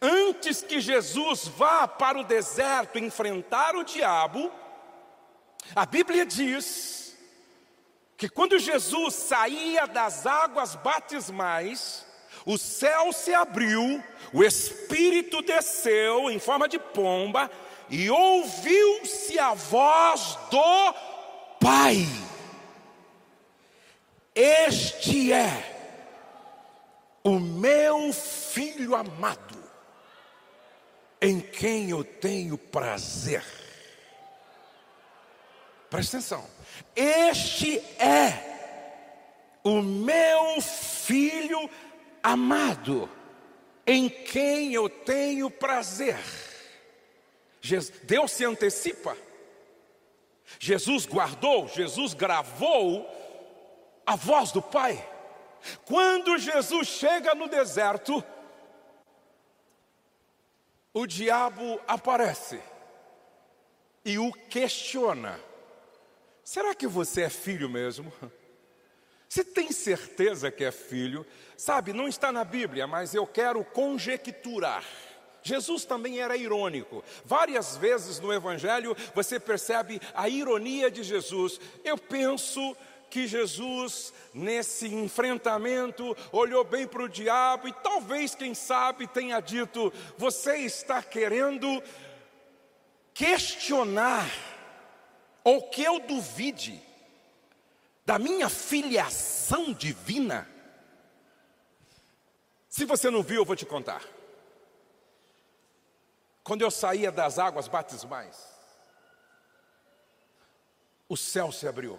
Antes 0.00 0.62
que 0.62 0.80
Jesus 0.80 1.48
vá 1.48 1.88
para 1.88 2.18
o 2.18 2.24
deserto 2.24 2.98
enfrentar 2.98 3.74
o 3.74 3.84
diabo, 3.84 4.52
a 5.74 5.86
Bíblia 5.86 6.26
diz 6.26 7.16
que 8.16 8.28
quando 8.28 8.58
Jesus 8.58 9.14
saía 9.14 9.86
das 9.86 10.26
águas 10.26 10.74
batismais, 10.74 12.05
o 12.46 12.56
céu 12.56 13.12
se 13.12 13.34
abriu, 13.34 14.02
o 14.32 14.44
Espírito 14.44 15.42
desceu 15.42 16.30
em 16.30 16.38
forma 16.38 16.68
de 16.68 16.78
pomba, 16.78 17.50
e 17.90 18.08
ouviu-se 18.08 19.38
a 19.38 19.52
voz 19.52 20.38
do 20.50 20.94
Pai. 21.60 22.06
Este 24.34 25.32
é 25.32 25.74
o 27.24 27.40
meu 27.40 28.12
filho 28.12 28.94
amado, 28.94 29.64
em 31.20 31.40
quem 31.40 31.90
eu 31.90 32.04
tenho 32.04 32.56
prazer. 32.56 33.42
Presta 35.90 36.18
atenção. 36.18 36.44
Este 36.94 37.78
é 37.98 38.56
o 39.64 39.82
meu 39.82 40.60
filho 40.60 41.58
amado, 41.58 41.85
em 43.86 44.08
quem 44.08 44.74
eu 44.74 44.88
tenho 44.88 45.48
prazer. 45.50 46.18
Deus 48.04 48.32
se 48.32 48.44
antecipa. 48.44 49.16
Jesus 50.58 51.06
guardou, 51.06 51.68
Jesus 51.68 52.14
gravou 52.14 53.08
a 54.04 54.16
voz 54.16 54.52
do 54.52 54.62
Pai. 54.62 55.08
Quando 55.84 56.38
Jesus 56.38 56.88
chega 56.88 57.34
no 57.34 57.48
deserto, 57.48 58.24
o 60.94 61.06
diabo 61.06 61.80
aparece 61.86 62.60
e 64.04 64.18
o 64.18 64.32
questiona: 64.32 65.40
será 66.44 66.74
que 66.74 66.86
você 66.86 67.22
é 67.22 67.30
filho 67.30 67.68
mesmo? 67.68 68.12
Você 69.28 69.42
tem 69.42 69.72
certeza 69.72 70.52
que 70.52 70.62
é 70.62 70.70
filho? 70.70 71.26
Sabe, 71.56 71.92
não 71.92 72.06
está 72.06 72.30
na 72.30 72.44
Bíblia, 72.44 72.86
mas 72.86 73.14
eu 73.14 73.26
quero 73.26 73.64
conjecturar. 73.64 74.84
Jesus 75.42 75.84
também 75.84 76.18
era 76.18 76.36
irônico. 76.36 77.04
Várias 77.24 77.76
vezes 77.76 78.18
no 78.18 78.32
Evangelho 78.32 78.96
você 79.14 79.38
percebe 79.38 80.00
a 80.12 80.28
ironia 80.28 80.90
de 80.90 81.02
Jesus. 81.02 81.60
Eu 81.84 81.96
penso 81.96 82.76
que 83.08 83.26
Jesus, 83.26 84.12
nesse 84.34 84.88
enfrentamento, 84.88 86.16
olhou 86.32 86.64
bem 86.64 86.86
para 86.86 87.04
o 87.04 87.08
diabo 87.08 87.68
e 87.68 87.72
talvez, 87.72 88.34
quem 88.34 88.54
sabe, 88.54 89.06
tenha 89.06 89.40
dito: 89.40 89.92
Você 90.18 90.56
está 90.58 91.02
querendo 91.02 91.82
questionar, 93.14 94.28
ou 95.44 95.62
que 95.70 95.82
eu 95.82 96.00
duvide, 96.00 96.82
da 98.04 98.18
minha 98.18 98.48
filiação 98.48 99.72
divina? 99.72 100.55
Se 102.76 102.84
você 102.84 103.08
não 103.10 103.22
viu, 103.22 103.36
eu 103.36 103.44
vou 103.46 103.56
te 103.56 103.64
contar. 103.64 104.04
Quando 106.44 106.60
eu 106.60 106.70
saía 106.70 107.10
das 107.10 107.38
águas 107.38 107.68
batismais, 107.68 108.36
o 111.08 111.16
céu 111.16 111.50
se 111.50 111.66
abriu 111.66 111.98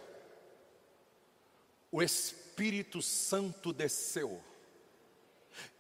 o 1.91 2.03
Espírito 2.03 3.01
Santo 3.01 3.73
desceu 3.73 4.39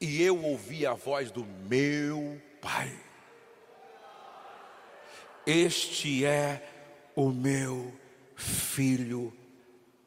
e 0.01 0.19
eu 0.23 0.43
ouvi 0.43 0.83
a 0.83 0.95
voz 0.95 1.29
do 1.29 1.45
meu 1.45 2.41
Pai. 2.59 2.99
Este 5.45 6.25
é 6.25 6.67
o 7.15 7.29
meu 7.29 7.93
filho 8.35 9.31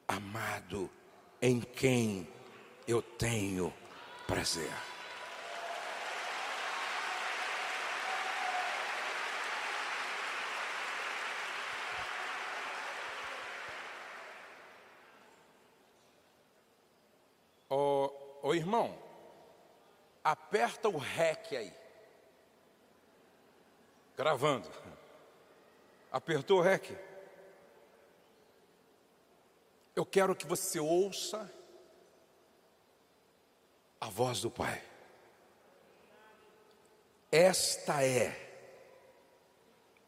amado, 0.09 0.91
em 1.41 1.61
quem 1.61 2.27
eu 2.89 3.01
tenho 3.01 3.73
prazer. 4.31 4.71
Ô 18.43 18.55
irmão, 18.55 18.99
aperta 20.25 20.89
o 20.89 20.97
REC 20.97 21.57
aí. 21.57 21.73
Gravando. 24.17 24.69
Apertou 26.11 26.59
o 26.59 26.63
REC? 26.63 26.99
Eu 29.95 30.07
quero 30.07 30.35
que 30.35 30.47
você 30.47 30.81
ouça 30.81 31.49
a 34.01 34.07
voz 34.09 34.41
do 34.41 34.51
Pai. 34.51 34.83
Esta 37.31 38.03
é 38.03 38.49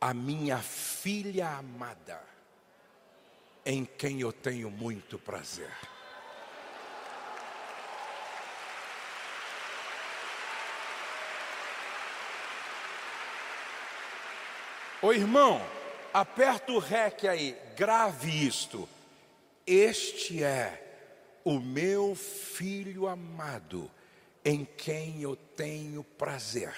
a 0.00 0.12
minha 0.12 0.58
filha 0.58 1.48
amada, 1.50 2.20
em 3.64 3.84
quem 3.84 4.20
eu 4.20 4.32
tenho 4.32 4.70
muito 4.70 5.18
prazer. 5.18 5.70
Ô 15.00 15.12
irmão, 15.12 15.60
aperta 16.14 16.72
o 16.72 16.78
REC 16.78 17.26
aí, 17.26 17.56
grave 17.76 18.46
isto. 18.46 18.88
Este 19.66 20.42
é 20.42 20.81
o 21.44 21.58
meu 21.58 22.14
filho 22.14 23.06
amado, 23.06 23.90
em 24.44 24.64
quem 24.64 25.22
eu 25.22 25.36
tenho 25.36 26.02
prazer. 26.02 26.74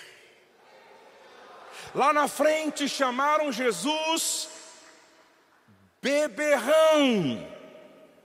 Lá 1.94 2.12
na 2.12 2.28
frente 2.28 2.88
chamaram 2.88 3.52
Jesus 3.52 4.48
beberrão, 6.00 7.48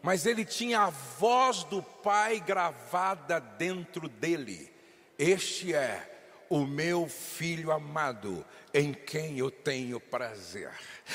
mas 0.02 0.26
ele 0.26 0.44
tinha 0.44 0.82
a 0.82 0.90
voz 0.90 1.64
do 1.64 1.82
Pai 1.82 2.40
gravada 2.40 3.40
dentro 3.40 4.10
dele. 4.10 4.74
Este 5.18 5.74
é 5.74 6.10
o 6.50 6.66
meu 6.66 7.08
filho 7.08 7.72
amado, 7.72 8.46
em 8.74 8.94
quem 8.94 9.38
eu 9.38 9.52
tenho 9.52 10.00
prazer. 10.00 10.72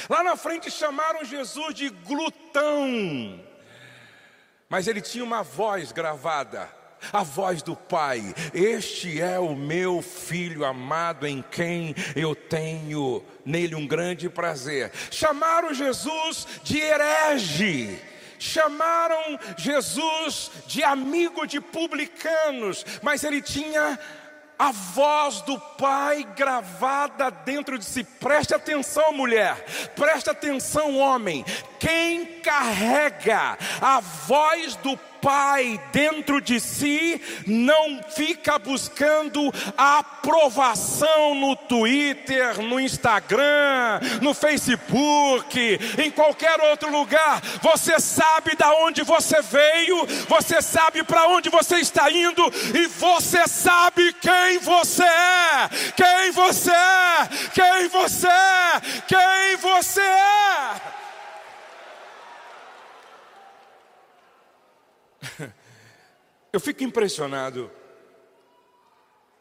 Lá 0.09 0.23
na 0.23 0.37
frente 0.37 0.71
chamaram 0.71 1.25
Jesus 1.25 1.75
de 1.75 1.89
glutão, 1.89 3.45
mas 4.75 4.89
ele 4.89 5.01
tinha 5.01 5.23
uma 5.23 5.45
voz 5.45 5.93
gravada, 5.93 6.69
a 7.13 7.23
voz 7.23 7.63
do 7.63 7.77
Pai: 7.77 8.35
Este 8.53 9.21
é 9.21 9.39
o 9.39 9.55
meu 9.55 10.03
filho 10.03 10.65
amado, 10.65 11.29
em 11.29 11.45
quem 11.49 11.95
eu 12.17 12.35
tenho 12.35 13.25
nele 13.45 13.77
um 13.77 13.87
grande 13.87 14.29
prazer. 14.29 14.91
Chamaram 15.13 15.73
Jesus 15.73 16.45
de 16.65 16.81
herege. 16.81 18.01
Chamaram 18.37 19.39
Jesus 19.57 20.51
de 20.67 20.83
amigo 20.83 21.47
de 21.47 21.61
publicanos, 21.61 22.85
mas 23.01 23.23
ele 23.23 23.41
tinha 23.41 23.97
a 24.59 24.71
voz 24.71 25.41
do 25.43 25.59
Pai 25.59 26.25
gravada 26.37 27.31
dentro 27.31 27.79
de 27.79 27.85
si. 27.85 28.05
Preste 28.05 28.55
atenção, 28.55 29.13
mulher, 29.13 29.57
preste 29.97 30.31
atenção, 30.31 30.97
homem. 30.97 31.45
Quem 31.79 32.41
carrega 32.41 33.59
a 33.81 34.01
voz 34.01 34.77
do 34.77 34.97
Pai 34.97 35.14
dentro 35.93 36.41
de 36.41 36.61
si 36.61 37.21
não 37.47 38.03
fica 38.15 38.59
buscando 38.59 39.53
aprovação 39.77 41.35
no 41.35 41.57
Twitter, 41.57 42.61
no 42.61 42.79
Instagram, 42.79 44.01
no 44.21 44.35
Facebook, 44.35 45.59
em 45.99 46.11
qualquer 46.11 46.61
outro 46.61 46.91
lugar. 46.91 47.41
Você 47.63 47.99
sabe 47.99 48.55
da 48.57 48.71
onde 48.75 49.03
você 49.03 49.41
veio, 49.41 50.07
você 50.29 50.61
sabe 50.61 51.03
para 51.03 51.27
onde 51.29 51.49
você 51.49 51.77
está 51.77 52.11
indo 52.11 52.43
e 52.75 52.87
você 52.87 53.49
sabe 53.49 54.13
quem 54.15 54.59
você 54.59 55.05
é. 55.05 55.71
Quem 55.97 56.33
você 56.33 56.71
é? 56.71 57.29
Quem 57.55 57.89
você 57.89 58.29
é? 58.29 58.81
Quem 59.07 59.57
você 59.57 60.01
é? 60.01 61.04
Eu 66.53 66.61
fico 66.61 66.85
impressionado 66.85 67.71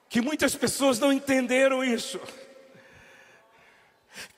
que 0.09 0.21
muitas 0.21 0.55
pessoas 0.55 0.99
não 0.99 1.11
entenderam 1.11 1.83
isso. 1.83 2.19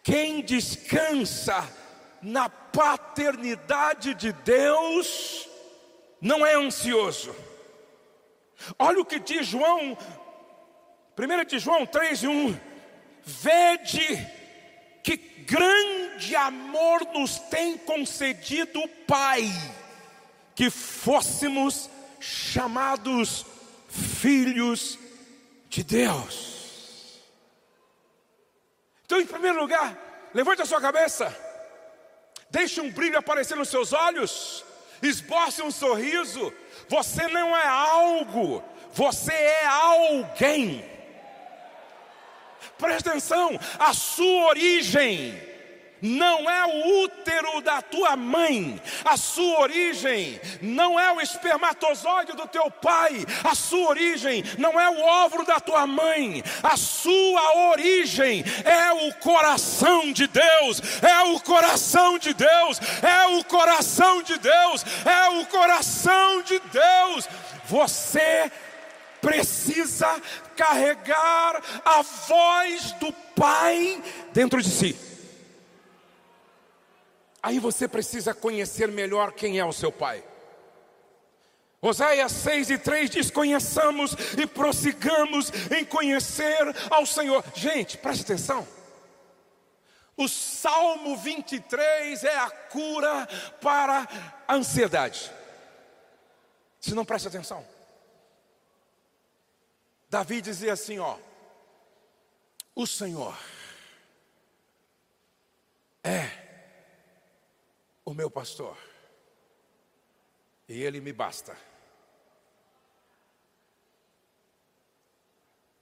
Quem 0.04 0.42
descansa 0.42 1.68
na 2.22 2.50
paternidade 2.50 4.14
de 4.14 4.32
Deus 4.32 5.50
não 6.22 6.46
é 6.46 6.56
ansioso. 6.56 7.36
Olha 8.80 9.02
o 9.02 9.06
que 9.06 9.20
diz 9.20 9.48
João, 9.48 9.98
1 11.18 11.46
de 11.46 11.60
João 11.60 11.86
3 11.86 12.24
e 12.24 12.28
1. 12.28 12.60
Vede 13.24 14.28
que 15.04 15.18
grande 15.18 16.36
amor 16.36 17.06
nos 17.14 17.38
tem 17.40 17.78
concedido 17.78 18.80
o 18.80 18.88
Pai 18.88 19.44
que 20.56 20.70
fôssemos 20.70 21.90
chamados 22.20 23.46
filhos 23.90 24.98
de 25.70 25.84
Deus. 25.84 27.22
Então, 29.06 29.20
em 29.20 29.26
primeiro 29.26 29.60
lugar, 29.60 29.96
levante 30.34 30.62
a 30.62 30.66
sua 30.66 30.82
cabeça, 30.82 31.36
deixe 32.50 32.82
um 32.82 32.90
brilho 32.90 33.20
aparecer 33.20 33.56
nos 33.56 33.70
seus 33.70 33.94
olhos, 33.94 34.64
esboce 35.02 35.62
um 35.62 35.70
sorriso. 35.70 36.52
Você 36.90 37.28
não 37.28 37.56
é 37.56 37.68
algo, 37.68 38.64
você 38.94 39.34
é 39.34 39.66
alguém. 39.66 40.84
Presta 42.78 43.12
atenção, 43.12 43.60
a 43.78 43.94
sua 43.94 44.48
origem 44.48 45.55
não 46.06 46.50
é 46.50 46.66
o 46.66 47.04
útero 47.04 47.62
da 47.62 47.82
tua 47.82 48.16
mãe, 48.16 48.80
a 49.04 49.18
sua 49.18 49.62
origem 49.62 50.40
não 50.62 51.00
é 51.00 51.12
o 51.12 51.20
espermatozoide 51.20 52.34
do 52.34 52.48
teu 52.48 52.70
pai, 52.70 53.26
a 53.44 53.56
sua 53.56 53.90
origem 53.90 54.44
não 54.58 54.80
é 54.80 54.90
o 54.90 55.02
óvulo 55.02 55.44
da 55.44 55.60
tua 55.60 55.88
mãe, 55.88 56.44
a 56.62 56.78
sua 56.78 57.70
origem 57.70 58.44
é 58.64 58.94
o 58.94 59.14
coração 59.16 60.14
de 60.14 60.28
Deus, 60.28 60.82
é 61.02 61.24
o 61.24 61.40
coração 61.40 62.20
de 62.20 62.34
Deus, 62.34 62.80
é 63.02 63.28
o 63.38 63.44
coração 63.44 64.22
de 64.22 64.38
Deus, 64.38 64.86
é 65.06 65.30
o 65.30 65.46
coração 65.48 66.42
de 66.44 66.60
Deus. 66.60 67.28
Você 67.66 68.52
precisa 69.22 70.22
carregar 70.56 71.60
a 71.84 72.02
voz 72.04 72.92
do 72.94 73.12
Pai 73.36 74.02
dentro 74.32 74.62
de 74.62 74.70
si. 74.70 75.15
Aí 77.46 77.60
você 77.60 77.88
precisa 77.88 78.34
conhecer 78.34 78.88
melhor 78.88 79.32
quem 79.32 79.60
é 79.60 79.64
o 79.64 79.72
seu 79.72 79.92
pai. 79.92 80.24
Oséias 81.80 82.32
6 82.32 82.72
e 82.72 82.78
3 82.80 83.08
diz: 83.08 83.30
Conheçamos 83.30 84.14
e 84.36 84.48
prossigamos 84.48 85.52
em 85.70 85.86
conhecer 85.86 86.58
ao 86.90 87.06
Senhor. 87.06 87.46
Gente, 87.54 88.00
preste 88.00 88.24
atenção. 88.24 88.68
O 90.18 90.28
Salmo 90.28 91.16
23 91.18 92.24
é 92.24 92.36
a 92.36 92.50
cura 92.50 93.28
para 93.62 94.08
a 94.48 94.56
ansiedade. 94.56 95.32
Se 96.80 96.96
não 96.96 97.06
preste 97.06 97.28
atenção. 97.28 97.64
Davi 100.10 100.42
dizia 100.42 100.74
assim: 100.74 100.98
Ó, 100.98 101.16
o 102.74 102.88
Senhor 102.88 103.38
é 106.04 106.45
o 108.06 108.14
meu 108.14 108.30
pastor, 108.30 108.78
e 110.70 110.82
ele 110.82 111.02
me 111.02 111.12
basta. 111.12 111.58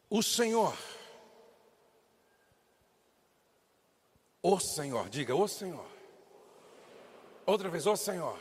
O 0.10 0.24
Senhor, 0.24 0.78
o 4.42 4.60
Senhor, 4.60 5.10
diga, 5.10 5.36
o 5.36 5.48
Senhor. 5.48 5.86
Outra 7.46 7.70
vez, 7.70 7.86
o 7.86 7.96
Senhor. 7.98 8.40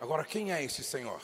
Agora, 0.00 0.24
quem 0.24 0.52
é 0.52 0.62
esse 0.62 0.84
Senhor? 0.84 1.22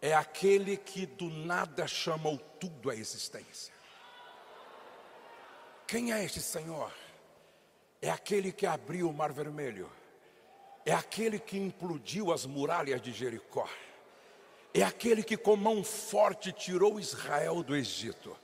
É 0.00 0.14
aquele 0.14 0.76
que 0.76 1.06
do 1.06 1.28
nada 1.28 1.86
chamou 1.86 2.38
tudo 2.38 2.90
à 2.90 2.94
existência. 2.94 3.74
Quem 5.86 6.12
é 6.12 6.24
este 6.24 6.40
Senhor? 6.40 6.92
É 8.02 8.10
aquele 8.10 8.50
que 8.50 8.66
abriu 8.66 9.08
o 9.08 9.14
mar 9.14 9.32
vermelho, 9.32 9.88
é 10.84 10.92
aquele 10.92 11.38
que 11.38 11.56
implodiu 11.56 12.32
as 12.32 12.44
muralhas 12.44 13.00
de 13.00 13.12
Jericó, 13.12 13.68
é 14.74 14.82
aquele 14.82 15.22
que 15.22 15.36
com 15.36 15.56
mão 15.56 15.84
forte 15.84 16.50
tirou 16.52 16.98
Israel 16.98 17.62
do 17.62 17.76
Egito. 17.76 18.36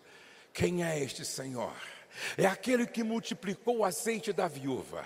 Quem 0.53 0.85
é 0.85 0.99
este 0.99 1.25
Senhor? 1.25 1.75
É 2.37 2.47
aquele 2.47 2.87
que 2.87 3.03
multiplicou 3.03 3.79
o 3.79 3.85
azeite 3.85 4.33
da 4.33 4.47
viúva. 4.47 5.05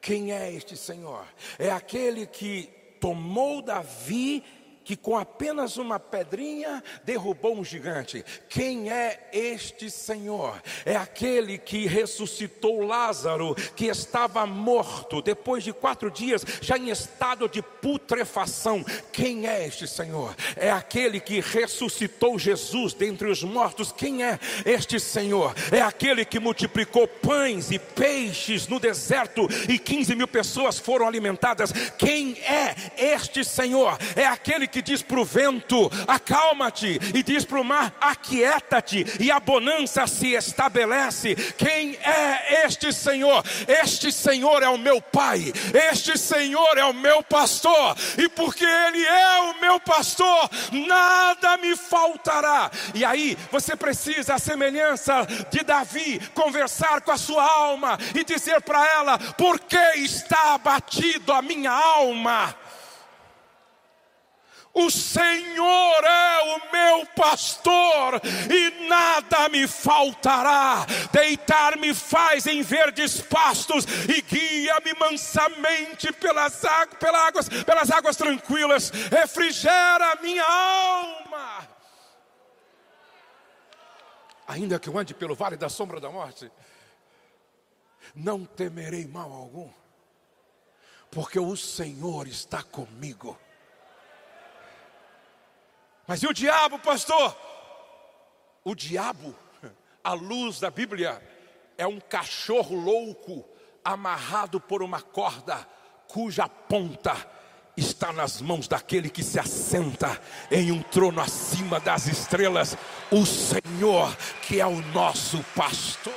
Quem 0.00 0.32
é 0.32 0.52
este 0.52 0.76
Senhor? 0.76 1.26
É 1.58 1.70
aquele 1.70 2.26
que 2.26 2.70
tomou 3.00 3.62
Davi 3.62 4.44
que 4.84 4.96
com 4.96 5.16
apenas 5.16 5.76
uma 5.76 5.98
pedrinha 5.98 6.82
derrubou 7.04 7.56
um 7.56 7.64
gigante. 7.64 8.24
Quem 8.48 8.90
é 8.90 9.28
este 9.32 9.90
Senhor? 9.90 10.60
É 10.84 10.96
aquele 10.96 11.58
que 11.58 11.86
ressuscitou 11.86 12.82
Lázaro, 12.82 13.54
que 13.76 13.86
estava 13.86 14.46
morto, 14.46 15.22
depois 15.22 15.64
de 15.64 15.72
quatro 15.72 16.10
dias, 16.10 16.44
já 16.60 16.76
em 16.76 16.90
estado 16.90 17.48
de 17.48 17.62
putrefação. 17.62 18.84
Quem 19.12 19.46
é 19.46 19.66
este 19.66 19.86
Senhor? 19.86 20.34
É 20.56 20.70
aquele 20.70 21.20
que 21.20 21.40
ressuscitou 21.40 22.38
Jesus 22.38 22.94
dentre 22.94 23.28
os 23.28 23.42
mortos. 23.42 23.92
Quem 23.92 24.24
é 24.24 24.38
este 24.64 24.98
Senhor? 24.98 25.54
É 25.70 25.80
aquele 25.80 26.24
que 26.24 26.40
multiplicou 26.40 27.06
pães 27.06 27.70
e 27.70 27.78
peixes 27.78 28.66
no 28.66 28.80
deserto 28.80 29.46
e 29.68 29.78
15 29.78 30.14
mil 30.14 30.28
pessoas 30.28 30.78
foram 30.78 31.06
alimentadas. 31.06 31.72
Quem 31.98 32.38
é 32.40 32.74
este 32.96 33.44
Senhor? 33.44 33.98
É 34.16 34.26
aquele 34.26 34.66
que 34.70 34.80
diz 34.82 35.02
para 35.02 35.20
o 35.20 35.24
vento: 35.24 35.90
acalma-te, 36.06 36.98
e 37.14 37.22
diz 37.22 37.44
para 37.44 37.60
o 37.60 37.64
mar: 37.64 37.92
aquieta-te, 38.00 39.04
e 39.20 39.30
a 39.30 39.40
bonança 39.40 40.06
se 40.06 40.34
estabelece. 40.34 41.34
Quem 41.56 41.96
é 41.96 42.64
este 42.64 42.92
Senhor? 42.92 43.44
Este 43.66 44.12
Senhor 44.12 44.62
é 44.62 44.68
o 44.68 44.78
meu 44.78 45.00
Pai, 45.00 45.52
este 45.90 46.16
Senhor 46.16 46.78
é 46.78 46.84
o 46.84 46.94
meu 46.94 47.22
pastor, 47.22 47.96
e 48.16 48.28
porque 48.28 48.64
Ele 48.64 49.04
é 49.04 49.38
o 49.40 49.60
meu 49.60 49.80
pastor, 49.80 50.50
nada 50.72 51.56
me 51.58 51.76
faltará. 51.76 52.70
E 52.94 53.04
aí 53.04 53.36
você 53.50 53.74
precisa, 53.76 54.34
a 54.34 54.38
semelhança 54.38 55.26
de 55.50 55.62
Davi, 55.64 56.20
conversar 56.34 57.00
com 57.00 57.10
a 57.10 57.18
sua 57.18 57.44
alma 57.44 57.98
e 58.14 58.24
dizer 58.24 58.60
para 58.62 58.86
ela: 58.86 59.18
por 59.36 59.58
que 59.58 59.76
está 59.96 60.54
abatido 60.54 61.32
a 61.32 61.42
minha 61.42 61.72
alma? 61.72 62.54
O 64.72 64.88
Senhor 64.88 66.04
é 66.04 66.54
o 66.54 66.72
meu 66.72 67.06
pastor 67.06 68.20
e 68.48 68.88
nada 68.88 69.48
me 69.48 69.66
faltará. 69.66 70.86
Deitar-me 71.12 71.92
faz 71.92 72.46
em 72.46 72.62
verdes 72.62 73.20
pastos 73.20 73.84
e 74.08 74.22
guia-me 74.22 74.94
mansamente 74.94 76.12
pelas, 76.12 76.60
pelas, 77.00 77.20
águas, 77.20 77.48
pelas 77.48 77.90
águas 77.90 78.16
tranquilas. 78.16 78.90
Refrigera 78.90 80.12
a 80.12 80.22
minha 80.22 80.44
alma. 80.44 81.68
Ainda 84.46 84.78
que 84.78 84.88
eu 84.88 84.96
ande 84.96 85.14
pelo 85.14 85.34
vale 85.34 85.56
da 85.56 85.68
sombra 85.68 86.00
da 86.00 86.10
morte, 86.10 86.50
não 88.14 88.44
temerei 88.44 89.06
mal 89.06 89.32
algum, 89.32 89.70
porque 91.10 91.38
o 91.38 91.56
Senhor 91.56 92.26
está 92.26 92.62
comigo. 92.62 93.38
Mas 96.10 96.24
e 96.24 96.26
o 96.26 96.34
diabo, 96.34 96.76
pastor? 96.80 97.36
O 98.64 98.74
diabo, 98.74 99.32
à 100.02 100.12
luz 100.12 100.58
da 100.58 100.68
Bíblia, 100.68 101.22
é 101.78 101.86
um 101.86 102.00
cachorro 102.00 102.74
louco 102.74 103.48
amarrado 103.84 104.58
por 104.60 104.82
uma 104.82 105.00
corda, 105.00 105.64
cuja 106.08 106.48
ponta 106.48 107.14
está 107.76 108.12
nas 108.12 108.40
mãos 108.40 108.66
daquele 108.66 109.08
que 109.08 109.22
se 109.22 109.38
assenta 109.38 110.20
em 110.50 110.72
um 110.72 110.82
trono 110.82 111.20
acima 111.20 111.78
das 111.78 112.08
estrelas, 112.08 112.76
o 113.12 113.24
Senhor, 113.24 114.12
que 114.42 114.60
é 114.60 114.66
o 114.66 114.82
nosso 114.92 115.40
pastor. 115.54 116.12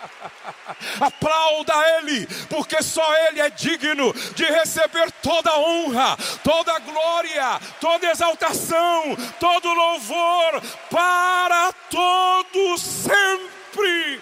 Aplauda 1.00 1.74
Ele, 1.98 2.26
porque 2.48 2.82
só 2.82 3.06
Ele 3.28 3.40
é 3.40 3.50
digno 3.50 4.12
de 4.34 4.44
receber 4.44 5.10
toda 5.22 5.58
honra, 5.58 6.16
toda 6.42 6.78
glória, 6.80 7.60
toda 7.80 8.10
exaltação, 8.10 9.16
todo 9.38 9.72
louvor 9.72 10.62
para 10.90 11.72
todo 11.90 12.78
sempre. 12.78 14.20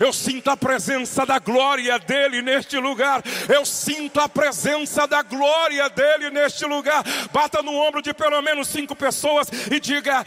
Eu 0.00 0.12
sinto 0.14 0.48
a 0.48 0.56
presença 0.56 1.26
da 1.26 1.38
glória 1.38 1.98
dele 1.98 2.40
neste 2.40 2.78
lugar. 2.78 3.22
Eu 3.54 3.66
sinto 3.66 4.18
a 4.18 4.28
presença 4.28 5.06
da 5.06 5.20
glória 5.20 5.90
dele 5.90 6.30
neste 6.30 6.64
lugar. 6.64 7.04
Bata 7.30 7.62
no 7.62 7.74
ombro 7.74 8.00
de 8.00 8.14
pelo 8.14 8.40
menos 8.40 8.68
cinco 8.68 8.96
pessoas 8.96 9.48
e 9.70 9.78
diga: 9.78 10.24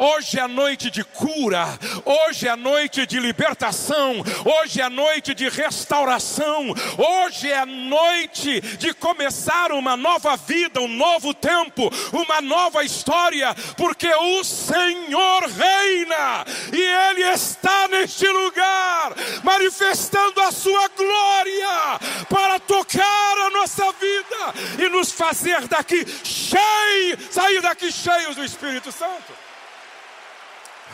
Hoje 0.00 0.38
é 0.38 0.46
noite 0.46 0.92
de 0.92 1.02
cura, 1.02 1.76
hoje 2.04 2.46
é 2.46 2.54
noite 2.54 3.04
de 3.04 3.18
libertação, 3.18 4.22
hoje 4.44 4.80
é 4.80 4.88
noite 4.88 5.34
de 5.34 5.48
restauração, 5.48 6.72
hoje 6.96 7.50
é 7.50 7.66
noite 7.66 8.60
de 8.60 8.94
começar 8.94 9.72
uma 9.72 9.96
nova 9.96 10.36
vida, 10.36 10.80
um 10.80 10.86
novo 10.86 11.34
tempo, 11.34 11.90
uma 12.12 12.40
nova 12.40 12.84
história, 12.84 13.52
porque 13.76 14.06
o 14.06 14.44
Senhor 14.44 15.42
reina 15.48 16.44
e 16.72 16.80
Ele 16.80 17.22
está 17.32 17.88
neste 17.88 18.28
lugar, 18.28 19.14
manifestando 19.42 20.40
a 20.42 20.52
Sua 20.52 20.86
glória 20.96 21.98
para 22.28 22.60
tocar 22.60 23.38
a 23.38 23.50
nossa 23.50 23.90
vida 23.94 24.84
e 24.84 24.88
nos 24.90 25.10
fazer 25.10 25.66
daqui 25.66 26.06
cheios, 26.22 27.18
sair 27.32 27.60
daqui 27.60 27.90
cheios 27.90 28.36
do 28.36 28.44
Espírito 28.44 28.92
Santo. 28.92 29.37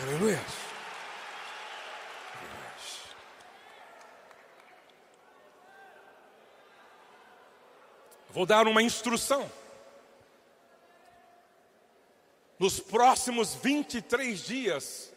Aleluia. 0.01 0.41
Vou 8.29 8.45
dar 8.45 8.67
uma 8.67 8.81
instrução. 8.81 9.49
nos 12.59 12.79
próximos 12.79 13.53
23 13.55 14.39
dias, 14.39 15.13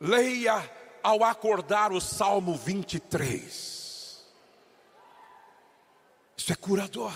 leia 0.00 0.68
ao 1.02 1.22
acordar 1.24 1.92
o 1.92 2.00
Salmo 2.00 2.56
23. 2.56 4.24
Isso 6.36 6.52
é 6.52 6.56
curador. 6.56 7.14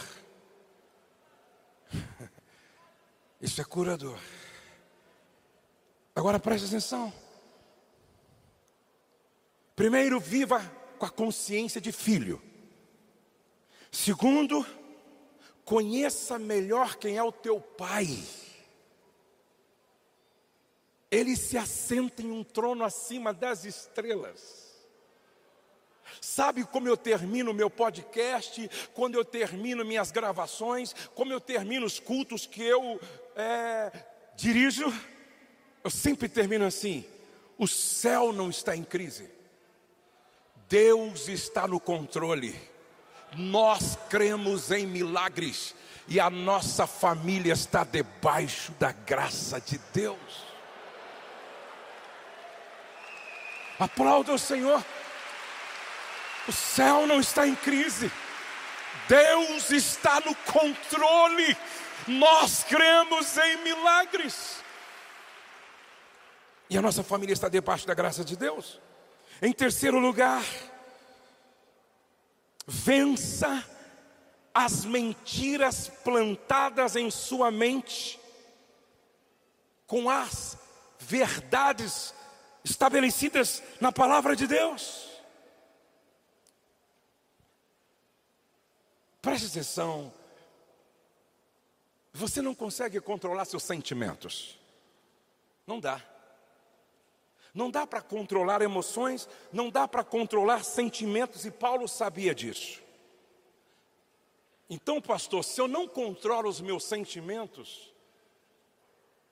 Isso 3.40 3.60
é 3.60 3.64
curador. 3.64 4.18
Agora 6.16 6.40
preste 6.40 6.66
atenção. 6.66 7.12
Primeiro, 9.76 10.18
viva 10.18 10.60
com 10.98 11.04
a 11.04 11.10
consciência 11.10 11.78
de 11.78 11.92
filho. 11.92 12.42
Segundo, 13.92 14.64
conheça 15.62 16.38
melhor 16.38 16.96
quem 16.96 17.18
é 17.18 17.22
o 17.22 17.30
teu 17.30 17.60
pai. 17.60 18.08
Ele 21.10 21.36
se 21.36 21.58
assenta 21.58 22.22
em 22.22 22.30
um 22.30 22.42
trono 22.42 22.82
acima 22.82 23.34
das 23.34 23.66
estrelas. 23.66 24.74
Sabe 26.18 26.64
como 26.64 26.88
eu 26.88 26.96
termino 26.96 27.52
meu 27.52 27.68
podcast, 27.68 28.70
quando 28.94 29.16
eu 29.16 29.24
termino 29.24 29.84
minhas 29.84 30.10
gravações, 30.10 30.94
como 31.14 31.30
eu 31.30 31.40
termino 31.40 31.84
os 31.84 32.00
cultos 32.00 32.46
que 32.46 32.62
eu 32.62 32.98
é, 33.36 33.92
dirijo? 34.34 34.90
Eu 35.86 35.90
sempre 35.90 36.28
termino 36.28 36.66
assim: 36.66 37.04
o 37.56 37.68
céu 37.68 38.32
não 38.32 38.50
está 38.50 38.74
em 38.74 38.82
crise, 38.82 39.30
Deus 40.68 41.28
está 41.28 41.68
no 41.68 41.78
controle. 41.78 42.60
Nós 43.36 43.96
cremos 44.10 44.72
em 44.72 44.84
milagres 44.84 45.76
e 46.08 46.18
a 46.18 46.28
nossa 46.28 46.88
família 46.88 47.52
está 47.52 47.84
debaixo 47.84 48.72
da 48.80 48.90
graça 48.90 49.60
de 49.60 49.78
Deus. 49.94 50.18
Aplauda 53.78 54.32
o 54.32 54.38
Senhor. 54.40 54.84
O 56.48 56.52
céu 56.52 57.06
não 57.06 57.20
está 57.20 57.46
em 57.46 57.54
crise. 57.54 58.10
Deus 59.08 59.70
está 59.70 60.18
no 60.18 60.34
controle. 60.34 61.56
Nós 62.08 62.64
cremos 62.64 63.36
em 63.36 63.58
milagres. 63.58 64.65
E 66.68 66.76
a 66.76 66.82
nossa 66.82 67.02
família 67.02 67.32
está 67.32 67.48
debaixo 67.48 67.86
da 67.86 67.94
graça 67.94 68.24
de 68.24 68.36
Deus. 68.36 68.80
Em 69.40 69.52
terceiro 69.52 69.98
lugar, 69.98 70.44
vença 72.66 73.64
as 74.52 74.84
mentiras 74.84 75.88
plantadas 76.02 76.96
em 76.96 77.10
sua 77.10 77.50
mente 77.50 78.18
com 79.86 80.10
as 80.10 80.58
verdades 80.98 82.14
estabelecidas 82.64 83.62
na 83.80 83.92
palavra 83.92 84.34
de 84.34 84.46
Deus. 84.46 85.06
Preste 89.22 89.46
atenção. 89.46 90.12
Você 92.12 92.40
não 92.40 92.54
consegue 92.54 93.00
controlar 93.00 93.44
seus 93.44 93.62
sentimentos. 93.62 94.58
Não 95.66 95.78
dá. 95.78 96.02
Não 97.56 97.70
dá 97.70 97.86
para 97.86 98.02
controlar 98.02 98.60
emoções, 98.60 99.26
não 99.50 99.70
dá 99.70 99.88
para 99.88 100.04
controlar 100.04 100.62
sentimentos, 100.62 101.46
e 101.46 101.50
Paulo 101.50 101.88
sabia 101.88 102.34
disso. 102.34 102.82
Então, 104.68 105.00
pastor, 105.00 105.42
se 105.42 105.58
eu 105.58 105.66
não 105.66 105.88
controlo 105.88 106.50
os 106.50 106.60
meus 106.60 106.84
sentimentos, 106.84 107.90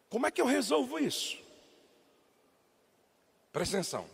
como 0.09 0.27
é 0.27 0.31
que 0.31 0.41
eu 0.41 0.47
resolvo 0.47 0.99
isso? 0.99 1.37
Presta 3.53 3.77
atenção. 3.77 4.09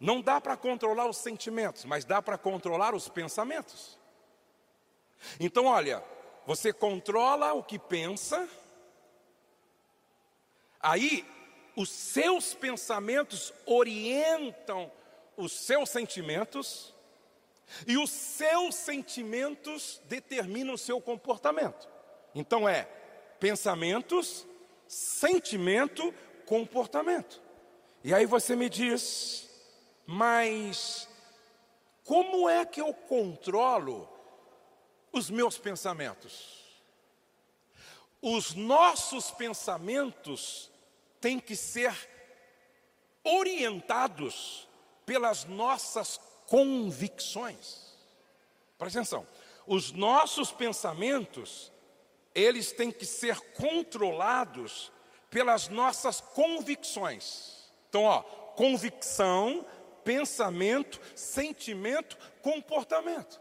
Não 0.00 0.20
dá 0.20 0.40
para 0.40 0.56
controlar 0.56 1.06
os 1.06 1.18
sentimentos, 1.18 1.84
mas 1.84 2.04
dá 2.04 2.20
para 2.20 2.36
controlar 2.36 2.96
os 2.96 3.08
pensamentos. 3.08 3.96
Então, 5.38 5.66
olha, 5.66 6.02
você 6.44 6.72
controla 6.72 7.52
o 7.52 7.62
que 7.62 7.78
pensa, 7.78 8.48
aí 10.80 11.24
os 11.76 11.88
seus 11.90 12.54
pensamentos 12.54 13.52
orientam 13.66 14.90
os 15.36 15.52
seus 15.52 15.88
sentimentos, 15.90 16.92
e 17.86 17.96
os 17.96 18.10
seus 18.10 18.74
sentimentos 18.74 20.00
determinam 20.04 20.74
o 20.74 20.78
seu 20.78 21.00
comportamento. 21.00 21.88
Então 22.34 22.68
é 22.68 22.84
pensamentos, 23.40 24.46
sentimento, 24.86 26.14
comportamento. 26.44 27.40
E 28.04 28.12
aí 28.12 28.26
você 28.26 28.54
me 28.54 28.68
diz, 28.68 29.48
mas 30.04 31.08
como 32.04 32.48
é 32.48 32.64
que 32.66 32.80
eu 32.80 32.92
controlo 32.92 34.08
os 35.12 35.30
meus 35.30 35.56
pensamentos? 35.56 36.60
Os 38.20 38.54
nossos 38.54 39.30
pensamentos 39.30 40.71
têm 41.22 41.38
que 41.38 41.56
ser 41.56 41.94
orientados 43.24 44.68
pelas 45.06 45.44
nossas 45.44 46.20
convicções. 46.46 47.96
Presta 48.76 48.98
atenção. 48.98 49.26
Os 49.66 49.92
nossos 49.92 50.50
pensamentos, 50.50 51.72
eles 52.34 52.72
têm 52.72 52.90
que 52.90 53.06
ser 53.06 53.38
controlados 53.52 54.92
pelas 55.30 55.68
nossas 55.68 56.20
convicções. 56.20 57.70
Então, 57.88 58.02
ó, 58.02 58.22
convicção, 58.22 59.64
pensamento, 60.04 61.00
sentimento, 61.14 62.18
comportamento. 62.42 63.40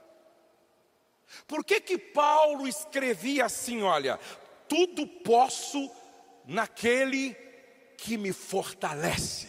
Por 1.47 1.65
que 1.65 1.81
que 1.81 1.97
Paulo 1.97 2.67
escrevia 2.67 3.45
assim, 3.45 3.81
olha, 3.81 4.19
tudo 4.67 5.07
posso 5.07 5.89
naquele 6.45 7.50
que 8.01 8.17
me 8.17 8.33
fortalece. 8.33 9.47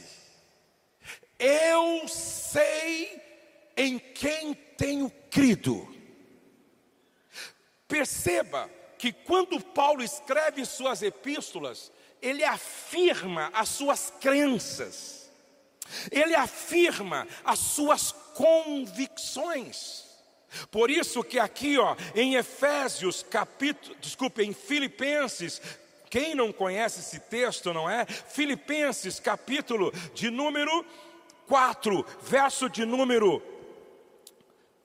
Eu 1.38 2.06
sei 2.06 3.20
em 3.76 3.98
quem 3.98 4.54
tenho 4.54 5.10
crido. 5.30 5.88
Perceba 7.88 8.70
que 8.98 9.10
quando 9.12 9.58
Paulo 9.60 10.02
escreve 10.02 10.64
suas 10.66 11.02
epístolas, 11.02 11.90
ele 12.20 12.44
afirma 12.44 13.50
as 13.54 13.70
suas 13.70 14.12
crenças, 14.20 15.30
ele 16.10 16.34
afirma 16.34 17.26
as 17.44 17.58
suas 17.58 18.12
convicções. 18.34 20.04
Por 20.70 20.90
isso 20.90 21.24
que 21.24 21.38
aqui, 21.38 21.78
ó, 21.78 21.96
em 22.14 22.34
Efésios 22.34 23.22
capítulo, 23.22 23.96
desculpe, 24.00 24.42
em 24.42 24.52
Filipenses 24.52 25.60
quem 26.12 26.34
não 26.34 26.52
conhece 26.52 27.00
esse 27.00 27.18
texto, 27.18 27.72
não 27.72 27.88
é? 27.88 28.04
Filipenses, 28.04 29.18
capítulo 29.18 29.90
de 30.12 30.30
número 30.30 30.84
4, 31.46 32.04
verso 32.20 32.68
de 32.68 32.84
número 32.84 33.42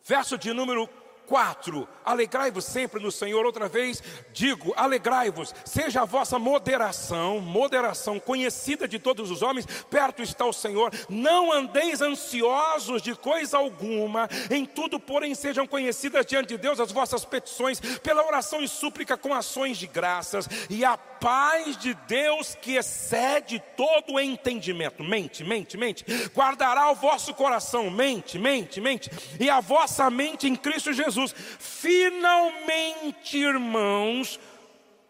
verso 0.05 0.37
de 0.37 0.53
número 0.53 0.87
4. 1.27 1.87
Alegrai-vos 2.05 2.63
sempre 2.63 3.01
no 3.01 3.11
Senhor. 3.11 3.45
Outra 3.45 3.67
vez 3.67 4.01
digo: 4.31 4.73
alegrai-vos, 4.75 5.53
seja 5.65 6.01
a 6.01 6.05
vossa 6.05 6.39
moderação, 6.39 7.39
moderação 7.39 8.19
conhecida 8.19 8.87
de 8.87 8.97
todos 8.97 9.29
os 9.29 9.41
homens, 9.41 9.67
perto 9.89 10.23
está 10.23 10.45
o 10.45 10.53
Senhor. 10.53 10.91
Não 11.09 11.51
andeis 11.51 12.01
ansiosos 12.01 13.01
de 13.01 13.13
coisa 13.13 13.57
alguma, 13.57 14.29
em 14.49 14.65
tudo, 14.65 14.99
porém, 14.99 15.35
sejam 15.35 15.67
conhecidas 15.67 16.25
diante 16.25 16.49
de 16.49 16.57
Deus 16.57 16.79
as 16.79 16.91
vossas 16.91 17.25
petições, 17.25 17.79
pela 17.99 18.25
oração 18.25 18.61
e 18.61 18.67
súplica 18.67 19.17
com 19.17 19.33
ações 19.33 19.77
de 19.77 19.87
graças, 19.87 20.47
e 20.69 20.85
a 20.85 20.97
paz 20.97 21.75
de 21.77 21.93
Deus 22.07 22.55
que 22.55 22.75
excede 22.75 23.61
todo 23.75 24.13
o 24.13 24.19
entendimento, 24.19 25.03
mente, 25.03 25.43
mente, 25.43 25.75
mente, 25.75 26.05
guardará 26.33 26.89
o 26.91 26.95
vosso 26.95 27.33
coração, 27.33 27.89
mente, 27.89 28.39
mente, 28.39 28.79
mente, 28.79 29.09
e 29.39 29.49
a 29.49 29.59
vossa 29.59 30.09
mente 30.09 30.47
em 30.47 30.55
Cristo 30.55 30.93
Jesus 30.93 31.16
Jesus. 31.17 31.33
Finalmente, 31.59 33.37
irmãos, 33.37 34.39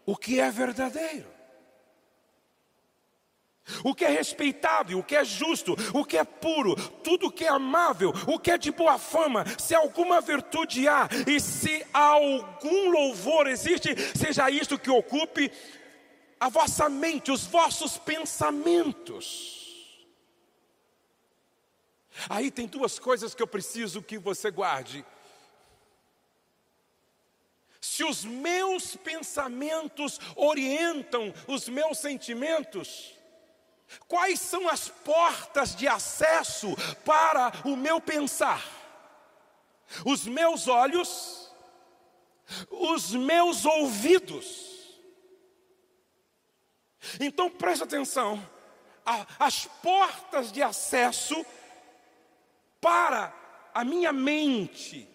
o 0.05 0.15
que 0.15 0.39
é 0.39 0.49
verdadeiro, 0.49 1.27
o 3.83 3.93
que 3.93 4.05
é 4.05 4.09
respeitável, 4.09 4.99
o 4.99 5.03
que 5.03 5.15
é 5.15 5.25
justo, 5.25 5.75
o 5.93 6.05
que 6.05 6.17
é 6.17 6.23
puro, 6.23 6.75
tudo 7.03 7.27
o 7.27 7.31
que 7.31 7.43
é 7.43 7.49
amável, 7.49 8.13
o 8.25 8.39
que 8.39 8.51
é 8.51 8.57
de 8.57 8.71
boa 8.71 8.97
fama, 8.97 9.43
se 9.59 9.75
alguma 9.75 10.21
virtude 10.21 10.87
há 10.87 11.09
e 11.27 11.39
se 11.39 11.85
algum 11.91 12.89
louvor 12.89 13.47
existe, 13.47 13.89
seja 14.17 14.49
isto 14.49 14.79
que 14.79 14.89
ocupe 14.89 15.51
a 16.39 16.47
vossa 16.47 16.87
mente, 16.87 17.31
os 17.31 17.45
vossos 17.45 17.97
pensamentos. 17.97 19.57
Aí 22.29 22.49
tem 22.49 22.65
duas 22.67 22.97
coisas 22.97 23.35
que 23.35 23.43
eu 23.43 23.47
preciso 23.47 24.01
que 24.01 24.17
você 24.17 24.49
guarde. 24.49 25.05
Se 27.87 28.03
os 28.03 28.25
meus 28.25 28.97
pensamentos 28.97 30.19
orientam 30.35 31.33
os 31.47 31.69
meus 31.69 31.97
sentimentos, 31.97 33.15
quais 34.07 34.41
são 34.41 34.67
as 34.67 34.89
portas 34.89 35.73
de 35.73 35.87
acesso 35.87 36.75
para 37.05 37.51
o 37.63 37.77
meu 37.77 38.01
pensar? 38.01 38.61
Os 40.05 40.27
meus 40.27 40.67
olhos, 40.67 41.49
os 42.69 43.11
meus 43.11 43.63
ouvidos. 43.63 44.97
Então 47.21 47.49
preste 47.49 47.83
atenção, 47.83 48.45
as 49.39 49.65
portas 49.81 50.51
de 50.51 50.61
acesso 50.61 51.45
para 52.81 53.33
a 53.73 53.85
minha 53.85 54.11
mente, 54.11 55.09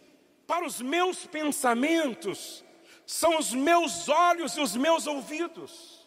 para 0.47 0.67
os 0.67 0.81
meus 0.81 1.27
pensamentos, 1.27 2.65
são 3.07 3.39
os 3.39 3.53
meus 3.53 4.09
olhos 4.09 4.57
e 4.57 4.61
os 4.61 4.77
meus 4.77 5.07
ouvidos. 5.07 6.07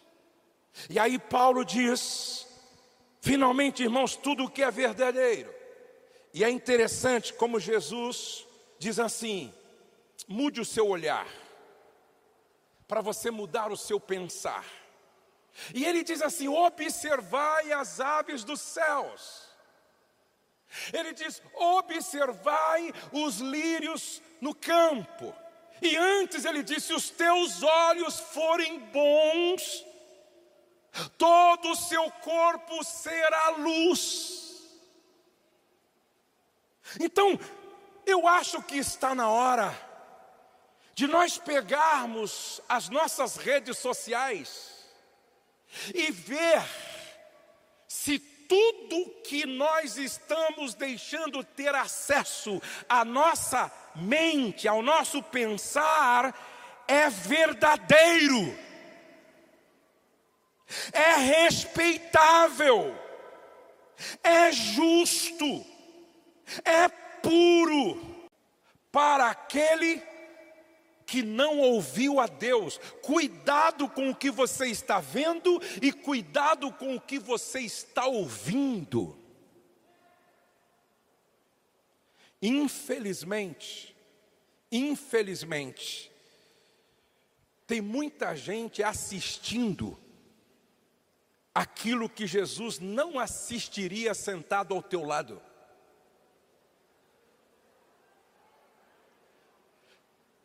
E 0.90 0.98
aí 0.98 1.18
Paulo 1.18 1.64
diz: 1.64 2.46
finalmente, 3.20 3.82
irmãos, 3.82 4.16
tudo 4.16 4.44
o 4.44 4.50
que 4.50 4.62
é 4.62 4.70
verdadeiro. 4.70 5.54
E 6.32 6.44
é 6.44 6.50
interessante 6.50 7.32
como 7.32 7.60
Jesus 7.60 8.46
diz 8.78 8.98
assim: 8.98 9.52
mude 10.28 10.60
o 10.60 10.64
seu 10.64 10.86
olhar, 10.86 11.26
para 12.86 13.00
você 13.00 13.30
mudar 13.30 13.72
o 13.72 13.76
seu 13.76 13.98
pensar. 13.98 14.64
E 15.74 15.84
ele 15.84 16.02
diz 16.02 16.20
assim: 16.20 16.48
observai 16.48 17.72
as 17.72 18.00
aves 18.00 18.44
dos 18.44 18.60
céus 18.60 19.46
ele 20.92 21.12
diz: 21.12 21.42
observai 21.54 22.92
os 23.12 23.38
lírios 23.38 24.22
no 24.40 24.54
campo. 24.54 25.34
E 25.80 25.96
antes 25.96 26.44
ele 26.44 26.62
disse: 26.62 26.92
os 26.92 27.10
teus 27.10 27.62
olhos 27.62 28.18
forem 28.18 28.78
bons, 28.78 29.84
todo 31.18 31.70
o 31.70 31.76
seu 31.76 32.10
corpo 32.10 32.82
será 32.84 33.50
luz. 33.50 34.36
Então, 37.00 37.38
eu 38.06 38.26
acho 38.28 38.62
que 38.62 38.76
está 38.76 39.14
na 39.14 39.28
hora 39.28 39.76
de 40.94 41.06
nós 41.06 41.36
pegarmos 41.36 42.60
as 42.68 42.88
nossas 42.88 43.36
redes 43.36 43.76
sociais 43.78 44.86
e 45.94 46.10
ver 46.10 46.62
se 47.86 48.18
tudo 48.48 49.10
que 49.22 49.46
nós 49.46 49.96
estamos 49.96 50.74
deixando 50.74 51.42
ter 51.44 51.74
acesso 51.74 52.60
à 52.88 53.04
nossa 53.04 53.70
mente, 53.94 54.66
ao 54.68 54.82
nosso 54.82 55.22
pensar, 55.22 56.34
é 56.86 57.08
verdadeiro, 57.08 58.56
é 60.92 61.14
respeitável, 61.16 62.96
é 64.22 64.52
justo, 64.52 65.64
é 66.64 66.88
puro. 67.22 68.16
Para 68.90 69.28
aquele 69.28 69.98
que 69.98 70.15
não 71.22 71.58
ouviu 71.58 72.18
a 72.18 72.26
Deus. 72.26 72.78
Cuidado 73.02 73.88
com 73.88 74.10
o 74.10 74.14
que 74.14 74.30
você 74.30 74.66
está 74.66 75.00
vendo 75.00 75.60
e 75.80 75.92
cuidado 75.92 76.72
com 76.72 76.96
o 76.96 77.00
que 77.00 77.18
você 77.18 77.60
está 77.60 78.06
ouvindo. 78.06 79.16
Infelizmente, 82.42 83.96
infelizmente, 84.70 86.10
tem 87.66 87.80
muita 87.80 88.34
gente 88.36 88.82
assistindo 88.82 89.98
aquilo 91.54 92.08
que 92.08 92.26
Jesus 92.26 92.78
não 92.78 93.18
assistiria 93.18 94.12
sentado 94.12 94.74
ao 94.74 94.82
teu 94.82 95.02
lado. 95.02 95.40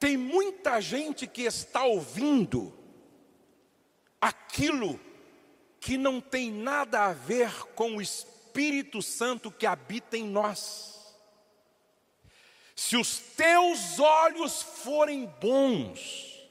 Tem 0.02 0.18
muita 0.18 0.82
gente 0.82 1.28
que 1.28 1.44
está 1.44 1.84
ouvindo 1.84 2.76
aquilo 4.20 5.00
que 5.80 5.96
não 5.96 6.20
tem 6.20 6.52
nada 6.52 7.06
a 7.06 7.14
ver 7.14 7.54
com 7.76 7.98
o 7.98 8.02
Espírito 8.02 9.00
Santo 9.00 9.52
que 9.52 9.68
habita 9.68 10.18
em 10.18 10.24
nós. 10.24 11.16
Se 12.76 12.98
os 12.98 13.20
teus 13.20 14.00
olhos 14.00 14.64
forem 14.64 15.28
bons, 15.40 16.50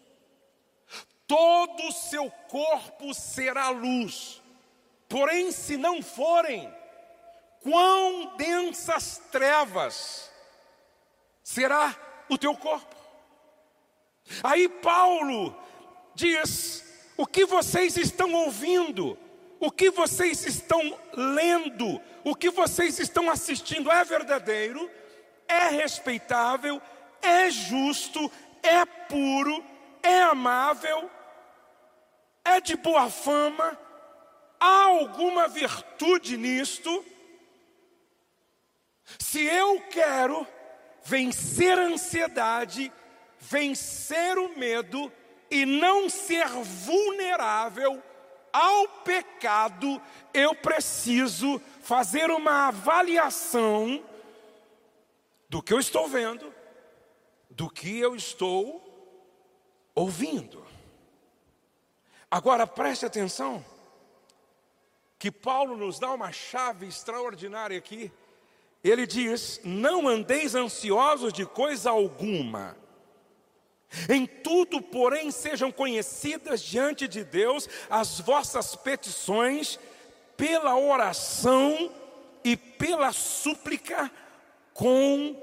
todo 1.26 1.88
o 1.88 1.92
seu 1.92 2.30
corpo 2.30 3.12
será 3.12 3.70
luz. 3.70 4.40
Porém, 5.08 5.50
se 5.50 5.76
não 5.76 6.00
forem, 6.00 6.72
quão 7.58 8.36
densas 8.36 9.20
trevas 9.32 10.30
será 11.42 11.96
o 12.28 12.38
teu 12.38 12.56
corpo. 12.56 12.99
Aí 14.42 14.68
Paulo 14.68 15.56
diz: 16.14 16.84
o 17.16 17.26
que 17.26 17.44
vocês 17.44 17.96
estão 17.96 18.32
ouvindo, 18.32 19.18
o 19.58 19.70
que 19.70 19.90
vocês 19.90 20.46
estão 20.46 20.98
lendo, 21.12 22.00
o 22.24 22.34
que 22.34 22.50
vocês 22.50 22.98
estão 22.98 23.30
assistindo 23.30 23.90
é 23.90 24.04
verdadeiro, 24.04 24.90
é 25.46 25.68
respeitável, 25.68 26.80
é 27.20 27.50
justo, 27.50 28.30
é 28.62 28.84
puro, 28.84 29.64
é 30.02 30.22
amável, 30.22 31.10
é 32.44 32.60
de 32.60 32.76
boa 32.76 33.10
fama, 33.10 33.78
há 34.58 34.84
alguma 34.84 35.48
virtude 35.48 36.36
nisto. 36.36 37.04
Se 39.18 39.42
eu 39.44 39.80
quero 39.90 40.46
vencer 41.02 41.78
a 41.78 41.82
ansiedade, 41.82 42.92
vencer 43.40 44.38
o 44.38 44.56
medo 44.56 45.10
e 45.50 45.64
não 45.66 46.08
ser 46.08 46.46
vulnerável 46.48 48.02
ao 48.52 48.88
pecado, 49.02 50.00
eu 50.32 50.54
preciso 50.54 51.60
fazer 51.80 52.30
uma 52.30 52.68
avaliação 52.68 54.04
do 55.48 55.62
que 55.62 55.72
eu 55.72 55.78
estou 55.78 56.08
vendo, 56.08 56.52
do 57.48 57.68
que 57.68 57.98
eu 57.98 58.14
estou 58.14 58.86
ouvindo. 59.94 60.64
Agora 62.30 62.66
preste 62.66 63.04
atenção, 63.04 63.64
que 65.18 65.30
Paulo 65.30 65.76
nos 65.76 65.98
dá 65.98 66.12
uma 66.12 66.32
chave 66.32 66.86
extraordinária 66.86 67.76
aqui. 67.76 68.12
Ele 68.82 69.06
diz: 69.06 69.60
Não 69.64 70.08
andeis 70.08 70.54
ansiosos 70.54 71.32
de 71.32 71.44
coisa 71.44 71.90
alguma 71.90 72.79
em 74.08 74.26
tudo, 74.26 74.80
porém, 74.80 75.30
sejam 75.30 75.72
conhecidas 75.72 76.60
diante 76.60 77.08
de 77.08 77.24
Deus 77.24 77.68
as 77.88 78.20
vossas 78.20 78.76
petições 78.76 79.78
pela 80.36 80.76
oração 80.76 81.92
e 82.44 82.56
pela 82.56 83.12
súplica 83.12 84.10
com 84.72 85.36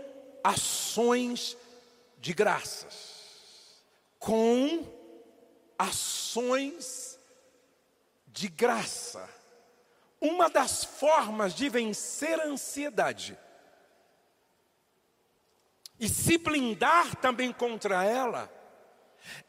ações 0.44 1.58
de 2.20 2.34
graças. 2.34 3.18
Com 4.18 4.88
ações 5.78 7.20
de 8.28 8.48
graça. 8.48 9.30
Uma 10.20 10.50
das 10.50 10.84
formas 10.84 11.54
de 11.54 11.70
vencer 11.70 12.40
a 12.40 12.46
ansiedade 12.46 13.38
e 16.00 16.08
se 16.08 16.38
blindar 16.38 17.16
também 17.16 17.52
contra 17.52 18.04
ela 18.04 18.52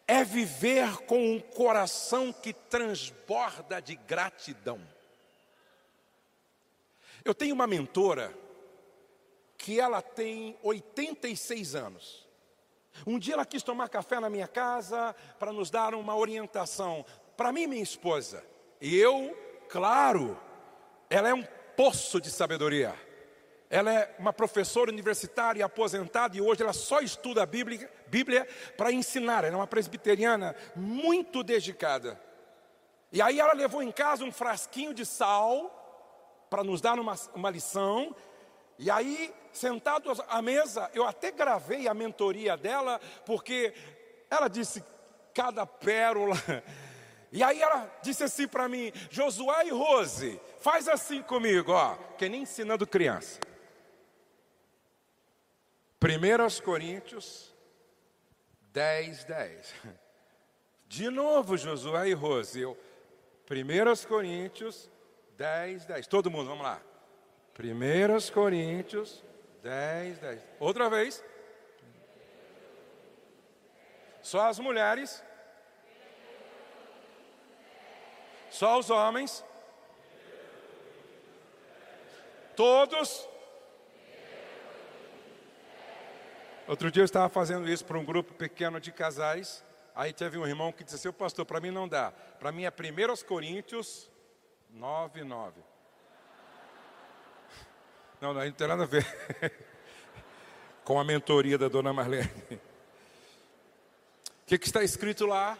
é 0.06 0.24
viver 0.24 0.98
com 1.06 1.32
um 1.32 1.40
coração 1.40 2.32
que 2.32 2.52
transborda 2.52 3.80
de 3.80 3.94
gratidão. 3.94 4.80
Eu 7.24 7.34
tenho 7.34 7.54
uma 7.54 7.66
mentora 7.66 8.34
que 9.56 9.78
ela 9.78 10.00
tem 10.00 10.56
86 10.62 11.74
anos. 11.74 12.26
Um 13.06 13.18
dia 13.18 13.34
ela 13.34 13.44
quis 13.44 13.62
tomar 13.62 13.88
café 13.88 14.18
na 14.18 14.30
minha 14.30 14.48
casa 14.48 15.14
para 15.38 15.52
nos 15.52 15.70
dar 15.70 15.94
uma 15.94 16.16
orientação 16.16 17.04
para 17.36 17.52
mim 17.52 17.62
e 17.62 17.66
minha 17.66 17.82
esposa. 17.82 18.44
E 18.80 18.96
eu, 18.96 19.36
claro, 19.68 20.40
ela 21.10 21.28
é 21.28 21.34
um 21.34 21.44
poço 21.76 22.20
de 22.20 22.30
sabedoria. 22.30 22.94
Ela 23.70 23.92
é 23.92 24.14
uma 24.18 24.32
professora 24.32 24.90
universitária 24.90 25.64
aposentada 25.64 26.36
e 26.36 26.40
hoje 26.40 26.62
ela 26.62 26.72
só 26.72 27.00
estuda 27.00 27.42
a 27.42 27.46
Bíblia, 27.46 27.90
Bíblia 28.06 28.48
para 28.76 28.90
ensinar. 28.90 29.44
Ela 29.44 29.54
é 29.54 29.56
uma 29.56 29.66
presbiteriana 29.66 30.56
muito 30.74 31.42
dedicada. 31.42 32.18
E 33.12 33.20
aí 33.20 33.38
ela 33.38 33.52
levou 33.52 33.82
em 33.82 33.92
casa 33.92 34.24
um 34.24 34.32
frasquinho 34.32 34.94
de 34.94 35.04
sal 35.04 35.74
para 36.48 36.64
nos 36.64 36.80
dar 36.80 36.98
uma, 36.98 37.14
uma 37.34 37.50
lição. 37.50 38.14
E 38.78 38.90
aí, 38.90 39.34
sentado 39.52 40.12
à 40.28 40.40
mesa, 40.40 40.90
eu 40.94 41.06
até 41.06 41.30
gravei 41.30 41.88
a 41.88 41.94
mentoria 41.94 42.56
dela, 42.56 43.00
porque 43.26 43.74
ela 44.30 44.48
disse 44.48 44.82
cada 45.34 45.66
pérola. 45.66 46.36
E 47.30 47.42
aí 47.42 47.60
ela 47.60 47.90
disse 48.02 48.24
assim 48.24 48.48
para 48.48 48.66
mim: 48.70 48.90
Josué 49.10 49.66
e 49.66 49.70
Rose, 49.70 50.40
faz 50.60 50.88
assim 50.88 51.20
comigo, 51.20 51.72
ó, 51.72 51.94
que 52.16 52.26
nem 52.26 52.40
ensinando 52.40 52.86
criança. 52.86 53.38
1 56.00 56.60
Coríntios 56.62 57.54
10, 58.72 59.24
10. 59.24 59.74
De 60.86 61.10
novo, 61.10 61.56
Josué 61.56 62.08
e 62.08 62.12
Rose, 62.12 62.60
eu. 62.60 62.78
1 63.50 64.06
Coríntios 64.06 64.88
10, 65.36 65.86
10. 65.86 66.06
Todo 66.06 66.30
mundo, 66.30 66.48
vamos 66.48 66.64
lá. 66.64 66.80
1 67.58 68.32
Coríntios 68.32 69.24
10, 69.62 70.18
10. 70.18 70.42
Outra 70.60 70.88
vez. 70.88 71.24
Só 74.22 74.46
as 74.46 74.58
mulheres. 74.58 75.22
Só 78.50 78.78
os 78.78 78.90
homens. 78.90 79.44
Todos. 82.54 83.28
Outro 86.68 86.90
dia 86.90 87.00
eu 87.00 87.06
estava 87.06 87.30
fazendo 87.30 87.66
isso 87.66 87.82
para 87.82 87.98
um 87.98 88.04
grupo 88.04 88.34
pequeno 88.34 88.78
de 88.78 88.92
casais. 88.92 89.64
Aí 89.94 90.12
teve 90.12 90.36
um 90.36 90.46
irmão 90.46 90.70
que 90.70 90.84
disse 90.84 90.96
assim: 90.96 91.10
Pastor, 91.10 91.46
para 91.46 91.60
mim 91.60 91.70
não 91.70 91.88
dá. 91.88 92.12
Para 92.38 92.52
mim 92.52 92.64
é 92.64 92.68
1 92.68 93.24
Coríntios 93.26 94.10
9, 94.70 95.24
9. 95.24 95.60
Não, 98.20 98.34
não, 98.34 98.44
não 98.44 98.50
tem 98.50 98.66
nada 98.66 98.82
a 98.82 98.86
ver 98.86 99.06
com 100.84 100.98
a 100.98 101.04
mentoria 101.04 101.56
da 101.56 101.68
dona 101.68 101.92
Marlene. 101.92 102.28
O 104.42 104.48
que, 104.48 104.56
que 104.56 104.66
está 104.66 104.82
escrito 104.82 105.26
lá? 105.26 105.58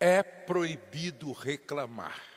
É 0.00 0.22
proibido 0.22 1.32
reclamar. 1.32 2.31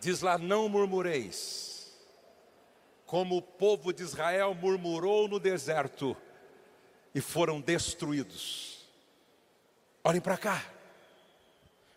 Diz 0.00 0.20
lá: 0.20 0.38
não 0.38 0.68
murmureis 0.68 1.70
como 3.10 3.38
o 3.38 3.42
povo 3.42 3.92
de 3.92 4.04
Israel 4.04 4.54
murmurou 4.54 5.26
no 5.26 5.40
deserto 5.40 6.16
e 7.12 7.20
foram 7.20 7.60
destruídos. 7.60 8.88
Olhem 10.04 10.20
para 10.20 10.36
cá. 10.36 10.64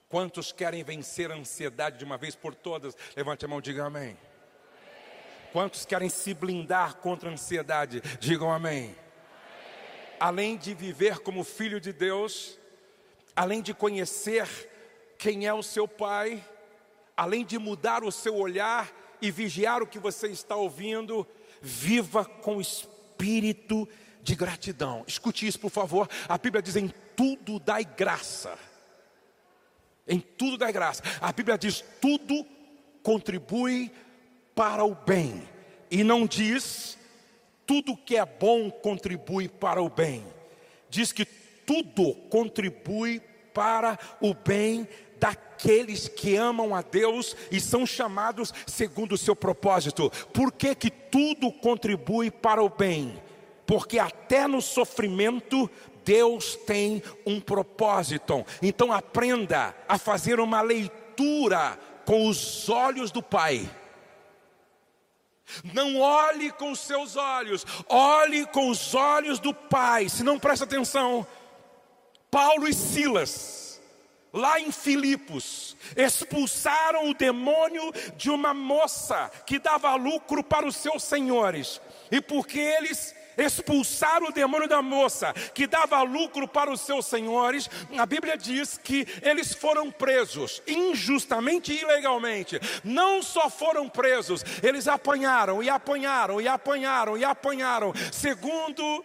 Quantos 0.10 0.52
querem 0.52 0.84
vencer 0.84 1.32
a 1.32 1.36
ansiedade 1.36 2.00
de 2.00 2.04
uma 2.04 2.18
vez 2.18 2.36
por 2.36 2.56
todas? 2.56 2.98
Levante 3.16 3.46
a 3.46 3.48
mão, 3.48 3.62
diga 3.62 3.86
amém. 3.86 4.18
Quantos 5.52 5.86
querem 5.86 6.10
se 6.10 6.34
blindar 6.34 6.96
contra 6.96 7.30
a 7.30 7.34
ansiedade? 7.34 8.02
Digam 8.20 8.52
amém. 8.52 8.96
Além 10.20 10.58
de 10.58 10.74
viver 10.74 11.20
como 11.20 11.44
filho 11.44 11.80
de 11.80 11.94
Deus, 11.94 12.58
além 13.36 13.62
de 13.62 13.72
conhecer 13.72 14.48
quem 15.20 15.46
é 15.46 15.54
o 15.54 15.62
seu 15.62 15.88
Pai, 15.88 16.44
além 17.16 17.46
de 17.46 17.58
mudar 17.58 18.04
o 18.04 18.12
seu 18.12 18.36
olhar 18.36 18.92
e 19.22 19.32
vigiar 19.32 19.82
o 19.82 19.88
que 19.88 20.00
você 20.00 20.28
está 20.28 20.56
ouvindo, 20.56 21.26
viva 21.62 22.26
com 22.26 22.60
espírito 22.60 23.88
de 24.22 24.36
gratidão. 24.36 25.04
Escute 25.08 25.48
isso, 25.48 25.60
por 25.60 25.70
favor. 25.70 26.10
A 26.28 26.38
Bíblia 26.38 26.62
diz: 26.62 26.76
em 26.76 26.92
tudo 27.16 27.60
dai 27.60 27.86
graça. 27.86 28.58
Em 30.08 30.20
tudo 30.20 30.58
dai 30.58 30.72
graça. 30.74 31.04
A 31.22 31.32
Bíblia 31.32 31.58
diz: 31.58 31.84
tudo 32.02 32.46
contribui 33.02 33.92
para 34.56 34.84
o 34.84 34.96
bem. 34.96 35.48
E 35.90 36.04
não 36.04 36.26
diz: 36.26 36.98
tudo 37.66 37.96
que 37.98 38.18
é 38.18 38.26
bom 38.26 38.70
contribui 38.70 39.48
para 39.48 39.82
o 39.82 39.90
bem. 39.90 40.26
Diz 40.90 41.12
que 41.12 41.26
tudo 41.26 42.14
contribui 42.30 43.22
para 43.54 43.98
o 44.20 44.34
bem 44.34 44.88
daqueles 45.24 46.10
que 46.10 46.36
amam 46.36 46.76
a 46.76 46.82
Deus 46.82 47.34
e 47.50 47.62
são 47.62 47.86
chamados 47.86 48.54
segundo 48.68 49.14
o 49.14 49.18
seu 49.18 49.34
propósito. 49.34 50.12
Por 50.34 50.52
que, 50.52 50.76
que 50.76 50.90
tudo 50.92 51.50
contribui 51.50 52.30
para 52.30 52.62
o 52.62 52.68
bem? 52.68 53.24
Porque 53.66 54.00
até 54.00 54.46
no 54.46 54.62
sofrimento 54.62 55.70
Deus 56.04 56.58
tem 56.58 57.02
um 57.26 57.40
propósito. 57.40 58.46
Então 58.62 58.92
aprenda 58.92 59.74
a 59.88 59.98
fazer 59.98 60.42
uma 60.42 60.60
leitura 60.60 61.80
com 62.06 62.28
os 62.28 62.68
olhos 62.68 63.10
do 63.10 63.24
Pai. 63.24 63.70
Não 65.74 66.02
olhe 66.02 66.52
com 66.52 66.70
os 66.70 66.80
seus 66.80 67.16
olhos, 67.16 67.66
olhe 67.88 68.46
com 68.48 68.70
os 68.70 68.94
olhos 68.94 69.40
do 69.40 69.54
Pai. 69.54 70.10
Se 70.10 70.22
não 70.22 70.38
presta 70.38 70.66
atenção, 70.66 71.26
Paulo 72.30 72.68
e 72.68 72.74
Silas 72.74 73.63
lá 74.34 74.60
em 74.60 74.72
Filipos, 74.72 75.78
expulsaram 75.96 77.10
o 77.10 77.14
demônio 77.14 77.94
de 78.18 78.32
uma 78.32 78.54
moça 78.54 79.32
que 79.46 79.60
dava 79.60 79.94
lucro 79.96 80.44
para 80.44 80.66
os 80.66 80.76
seus 80.76 81.04
senhores. 81.04 81.80
E 82.12 82.20
porque 82.20 82.60
eles 82.60 83.14
expulsaram 83.38 84.28
o 84.28 84.32
demônio 84.32 84.68
da 84.68 84.82
moça 84.82 85.34
que 85.54 85.68
dava 85.68 86.02
lucro 86.04 86.48
para 86.48 86.72
os 86.72 86.82
seus 86.82 87.06
senhores, 87.06 87.70
a 87.98 88.06
Bíblia 88.06 88.38
diz 88.38 88.78
que 88.78 89.08
eles 89.22 89.54
foram 89.54 89.92
presos 89.92 90.62
injustamente 90.68 91.74
e 91.74 91.82
ilegalmente. 91.82 92.60
Não 92.84 93.22
só 93.22 93.50
foram 93.50 93.90
presos, 93.90 94.44
eles 94.62 94.88
apanharam 94.88 95.64
e 95.64 95.70
apanharam 95.70 96.42
e 96.42 96.48
apanharam 96.48 97.18
e 97.18 97.24
apanharam. 97.24 97.94
Segundo 98.12 99.04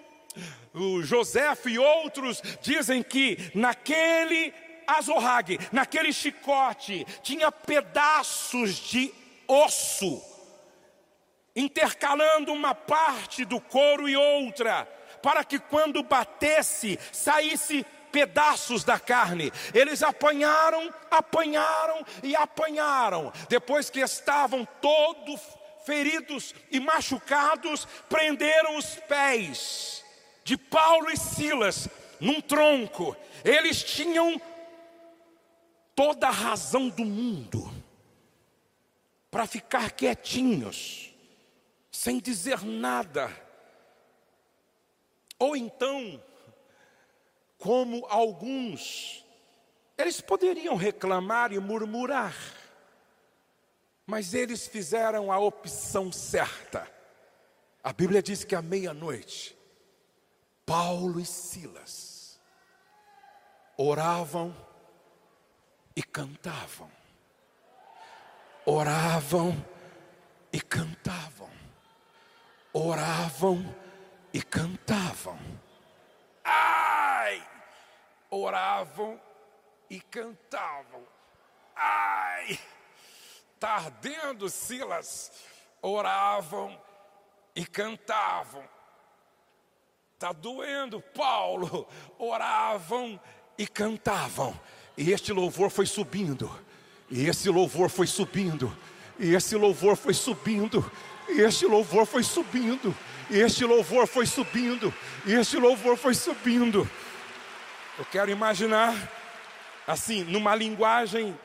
o 0.75 1.03
José 1.03 1.57
e 1.67 1.79
outros 1.79 2.43
dizem 2.61 3.03
que 3.03 3.51
naquele 3.55 4.53
azorrague, 4.89 5.59
naquele 5.71 6.13
chicote, 6.13 7.07
tinha 7.23 7.53
pedaços 7.53 8.77
de 8.77 9.13
osso, 9.47 10.23
intercalando 11.55 12.53
uma 12.53 12.75
parte 12.75 13.45
do 13.45 13.61
couro 13.61 14.09
e 14.09 14.17
outra, 14.17 14.85
para 15.23 15.45
que 15.45 15.59
quando 15.59 16.03
batesse, 16.03 16.99
saísse 17.13 17.85
pedaços 18.11 18.85
da 18.85 18.99
carne. 18.99 19.53
Eles 19.75 20.03
apanharam, 20.03 20.93
apanharam 21.11 22.05
e 22.23 22.35
apanharam. 22.35 23.33
Depois 23.49 23.91
que 23.91 24.01
estavam 24.01 24.67
todos 24.81 25.41
feridos 25.85 26.55
e 26.71 26.81
machucados, 26.81 27.87
prenderam 28.09 28.77
os 28.77 28.95
pés 29.09 30.05
de 30.45 30.57
Paulo 30.57 31.11
e 31.11 31.17
Silas 31.17 31.89
num 32.21 32.41
tronco. 32.41 33.17
Eles 33.45 33.83
tinham 33.83 34.41
toda 35.99 36.29
a 36.29 36.31
razão 36.31 36.89
do 36.89 37.05
mundo 37.05 37.69
para 39.33 39.49
ficar 39.49 39.91
quietinhos, 39.91 41.13
sem 41.91 42.21
dizer 42.21 42.65
nada. 42.65 43.29
Ou 45.41 45.57
então, 45.57 46.23
como 47.59 48.07
alguns, 48.07 49.25
eles 49.97 50.21
poderiam 50.21 50.77
reclamar 50.77 51.53
e 51.53 51.59
murmurar, 51.59 52.37
mas 54.07 54.35
eles 54.35 54.69
fizeram 54.69 55.33
a 55.33 55.41
opção 55.41 56.13
certa. 56.13 56.89
A 57.83 57.93
Bíblia 57.93 58.23
diz 58.23 58.45
que 58.45 58.55
à 58.55 58.63
meia-noite, 58.63 59.59
Paulo 60.65 61.19
e 61.19 61.27
Silas 61.27 62.39
oravam 63.77 64.68
e 65.99 66.03
cantavam, 66.05 66.89
oravam 68.65 69.53
e 70.53 70.61
cantavam, 70.61 71.51
oravam 72.73 73.75
e 74.33 74.41
cantavam. 74.41 75.37
Ai! 76.45 77.45
Oravam 78.31 79.21
e 79.91 80.01
cantavam. 80.01 81.05
Ai! 81.75 82.61
Tá 83.59 83.75
ardendo, 83.75 84.49
Silas. 84.49 85.33
Oravam 85.83 86.81
e 87.57 87.67
cantavam. 87.67 88.63
Tá 90.17 90.31
doendo, 90.31 91.01
Paulo. 91.01 91.89
Oravam 92.17 93.21
e 93.59 93.67
cantavam. 93.67 94.57
E 94.99 95.13
este 95.13 95.33
louvor 95.33 95.71
foi 95.71 95.87
subindo, 95.87 96.51
e 97.09 97.29
esse 97.29 97.49
louvor 97.49 97.89
foi 97.89 98.09
subindo, 98.09 98.77
e 99.17 99.33
esse 99.33 99.55
louvor 99.55 99.97
foi 99.97 100.13
subindo, 100.13 100.91
e 101.29 101.41
este 101.41 101.67
louvor 101.67 102.05
foi 102.05 102.25
subindo, 102.25 102.93
e 103.31 103.39
este 103.39 103.65
louvor 103.65 104.09
foi 104.09 104.27
subindo, 104.27 104.93
e 105.25 105.35
este 105.35 105.57
louvor 105.57 105.97
foi 105.97 106.15
subindo. 106.15 106.91
Eu 107.97 108.05
quero 108.07 108.29
imaginar 108.33 108.93
assim, 109.87 110.25
numa 110.25 110.53
linguagem 110.57 111.39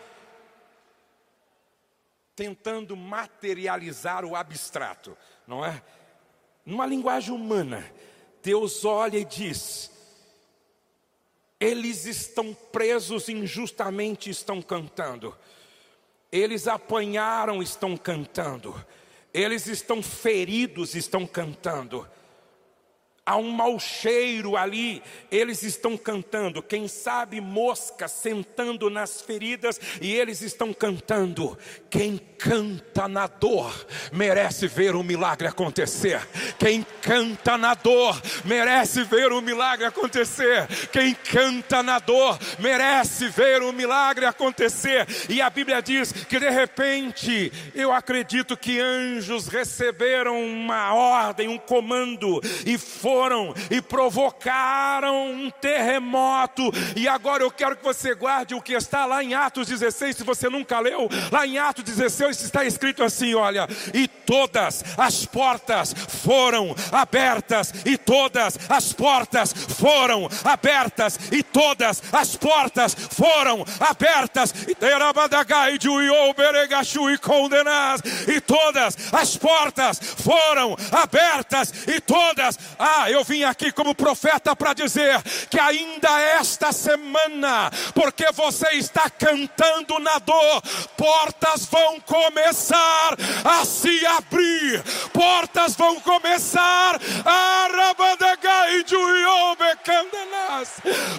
tentando 2.36 2.98
materializar 2.98 4.26
o 4.26 4.36
abstrato, 4.36 5.16
não 5.46 5.64
é? 5.64 5.80
Numa 6.66 6.88
linguagem 6.88 7.36
humana, 7.36 7.86
Deus 8.42 8.84
olha 8.84 9.20
e 9.20 9.26
diz: 9.26 9.92
eles 11.64 12.06
estão 12.06 12.54
presos 12.54 13.30
injustamente, 13.30 14.30
estão 14.30 14.62
cantando. 14.62 15.34
Eles 16.30 16.68
apanharam, 16.68 17.64
estão 17.64 17.96
cantando. 17.96 18.76
Eles 19.34 19.66
estão 19.68 20.04
feridos, 20.04 20.94
estão 20.94 21.26
cantando. 21.26 22.06
Há 23.26 23.38
um 23.38 23.52
mau 23.52 23.80
cheiro 23.80 24.58
ali, 24.58 25.02
eles 25.32 25.64
estão 25.64 25.96
cantando. 25.96 26.62
Quem 26.62 26.90
sabe 26.90 27.40
mosca 27.40 28.06
sentando 28.06 28.90
nas 28.90 29.22
feridas 29.22 29.80
e 30.02 30.14
eles 30.14 30.42
estão 30.42 30.74
cantando. 30.74 31.58
Quem 31.90 32.18
canta 32.38 33.08
na 33.08 33.26
dor 33.28 33.74
merece 34.12 34.68
ver 34.68 34.94
o 34.94 35.02
milagre 35.02 35.48
acontecer. 35.48 36.20
Quem 36.60 36.86
canta 37.02 37.58
na 37.58 37.74
dor 37.74 38.22
merece 38.44 39.06
ver 39.06 39.32
o 39.32 39.42
milagre 39.42 39.86
acontecer. 39.86 40.68
Quem 40.92 41.14
canta 41.14 41.82
na 41.82 42.00
dor 42.00 42.38
merece 42.60 43.30
ver 43.30 43.62
o 43.62 43.72
milagre 43.72 44.26
acontecer. 44.26 45.08
E 45.30 45.42
a 45.42 45.50
Bíblia 45.50 45.82
diz 45.82 46.12
que 46.12 46.42
de 46.42 46.50
repente, 46.50 47.54
eu 47.74 47.94
acredito 47.94 48.58
que 48.58 48.82
anjos 48.82 49.48
receberam 49.48 50.44
uma 50.44 50.94
ordem, 50.94 51.48
um 51.48 51.58
comando 51.58 52.42
e 52.66 52.78
foram 52.78 53.13
foram 53.14 53.54
e 53.70 53.80
provocaram 53.80 55.32
um 55.32 55.52
terremoto. 55.52 56.72
E 56.96 57.08
agora 57.08 57.44
eu 57.44 57.52
quero 57.52 57.78
que 57.78 57.84
você 57.84 58.16
guarde 58.16 58.56
o 58.56 58.62
que 58.62 58.74
está 58.74 59.06
lá 59.06 59.24
em 59.24 59.36
Atos 59.36 59.68
16, 59.68 60.18
se 60.18 60.24
você 60.24 60.50
nunca 60.50 60.80
leu, 60.80 61.08
lá 61.32 61.46
em 61.46 61.60
Atos 61.60 61.84
16 61.84 62.42
está 62.42 62.66
escrito 62.66 63.04
assim: 63.04 63.36
olha, 63.36 63.68
e 63.94 64.08
todas 64.08 64.84
as 64.98 65.28
portas 65.28 65.94
foram 65.94 66.76
abertas, 66.92 67.72
e 67.86 67.98
todas 67.98 68.58
as 68.68 68.92
portas 68.92 69.54
foram 69.54 70.28
abertas, 70.44 71.20
e 71.32 71.44
todas 71.44 72.02
as 72.12 72.36
portas 72.36 72.96
foram 73.12 73.64
abertas, 73.80 74.54
e 74.68 74.74
todas 74.74 75.22
as 79.14 79.38
portas 79.38 80.00
foram 80.18 80.76
abertas, 80.92 81.72
e 81.88 82.02
todas, 82.02 82.58
ah, 83.04 83.12
eu 83.12 83.24
vim 83.24 83.44
aqui 83.44 83.72
como 83.72 83.94
profeta 83.94 84.56
para 84.56 84.74
dizer 84.74 85.22
que 85.50 85.60
ainda 85.60 86.20
esta 86.20 86.72
semana, 86.72 87.70
porque 87.94 88.32
você 88.32 88.70
está 88.74 89.10
cantando 89.10 90.00
na 90.00 90.20
dor, 90.20 90.62
portas 90.98 91.66
vão 91.66 92.00
começar 92.02 93.18
a 93.44 93.66
se 93.66 94.06
abrir, 94.06 94.82
portas 95.12 95.76
vão 95.76 96.00
começar 96.00 97.00
a 97.26 97.54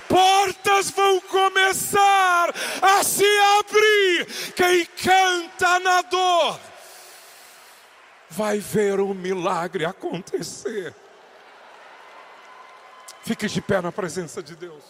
portas 0.09 0.91
vão 0.91 1.21
começar 1.21 2.55
a 2.81 3.03
se 3.03 3.27
abrir. 3.59 4.27
Quem 4.55 4.85
canta 4.87 5.79
na 5.81 6.03
dor 6.03 6.61
vai 8.31 8.59
ver 8.59 9.01
o 9.01 9.15
milagre 9.15 9.85
acontecer. 9.85 10.95
Fique 13.25 13.47
de 13.47 13.63
pé 13.63 13.81
na 13.81 13.91
presença 13.91 14.43
de 14.43 14.55
Deus. 14.55 14.85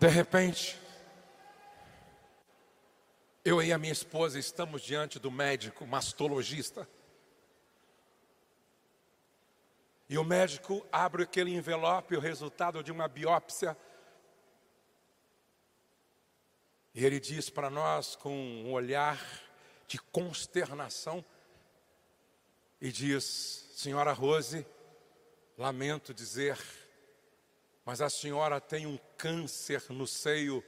De 0.00 0.08
repente, 0.08 0.80
eu 3.44 3.62
e 3.62 3.72
a 3.72 3.78
minha 3.78 3.92
esposa 3.92 4.36
estamos 4.36 4.82
diante 4.82 5.20
do 5.20 5.30
médico 5.30 5.86
mastologista. 5.86 6.88
E 10.08 10.18
o 10.18 10.24
médico 10.24 10.84
abre 10.90 11.22
aquele 11.22 11.54
envelope, 11.54 12.16
o 12.16 12.20
resultado 12.20 12.82
de 12.82 12.90
uma 12.90 13.06
biópsia. 13.06 13.76
E 16.92 17.06
ele 17.06 17.20
diz 17.20 17.48
para 17.48 17.70
nós 17.70 18.16
com 18.16 18.34
um 18.34 18.72
olhar 18.72 19.20
de 19.86 19.98
consternação 19.98 21.24
e 22.80 22.90
diz: 22.90 23.24
Senhora 23.76 24.12
Rose, 24.12 24.66
lamento 25.56 26.12
dizer, 26.12 26.58
mas 27.84 28.00
a 28.00 28.10
senhora 28.10 28.60
tem 28.60 28.86
um 28.86 28.98
câncer 29.16 29.82
no 29.90 30.06
seio 30.06 30.64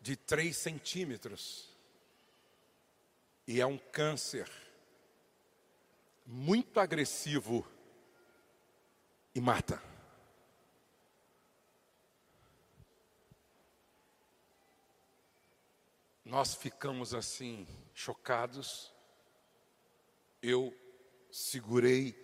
de 0.00 0.16
3 0.16 0.56
centímetros. 0.56 1.74
E 3.46 3.60
é 3.60 3.66
um 3.66 3.78
câncer 3.78 4.50
muito 6.26 6.80
agressivo 6.80 7.66
e 9.34 9.40
mata. 9.40 9.80
Nós 16.26 16.56
ficamos 16.56 17.14
assim, 17.14 17.68
chocados. 17.94 18.92
Eu 20.42 20.76
segurei 21.30 22.16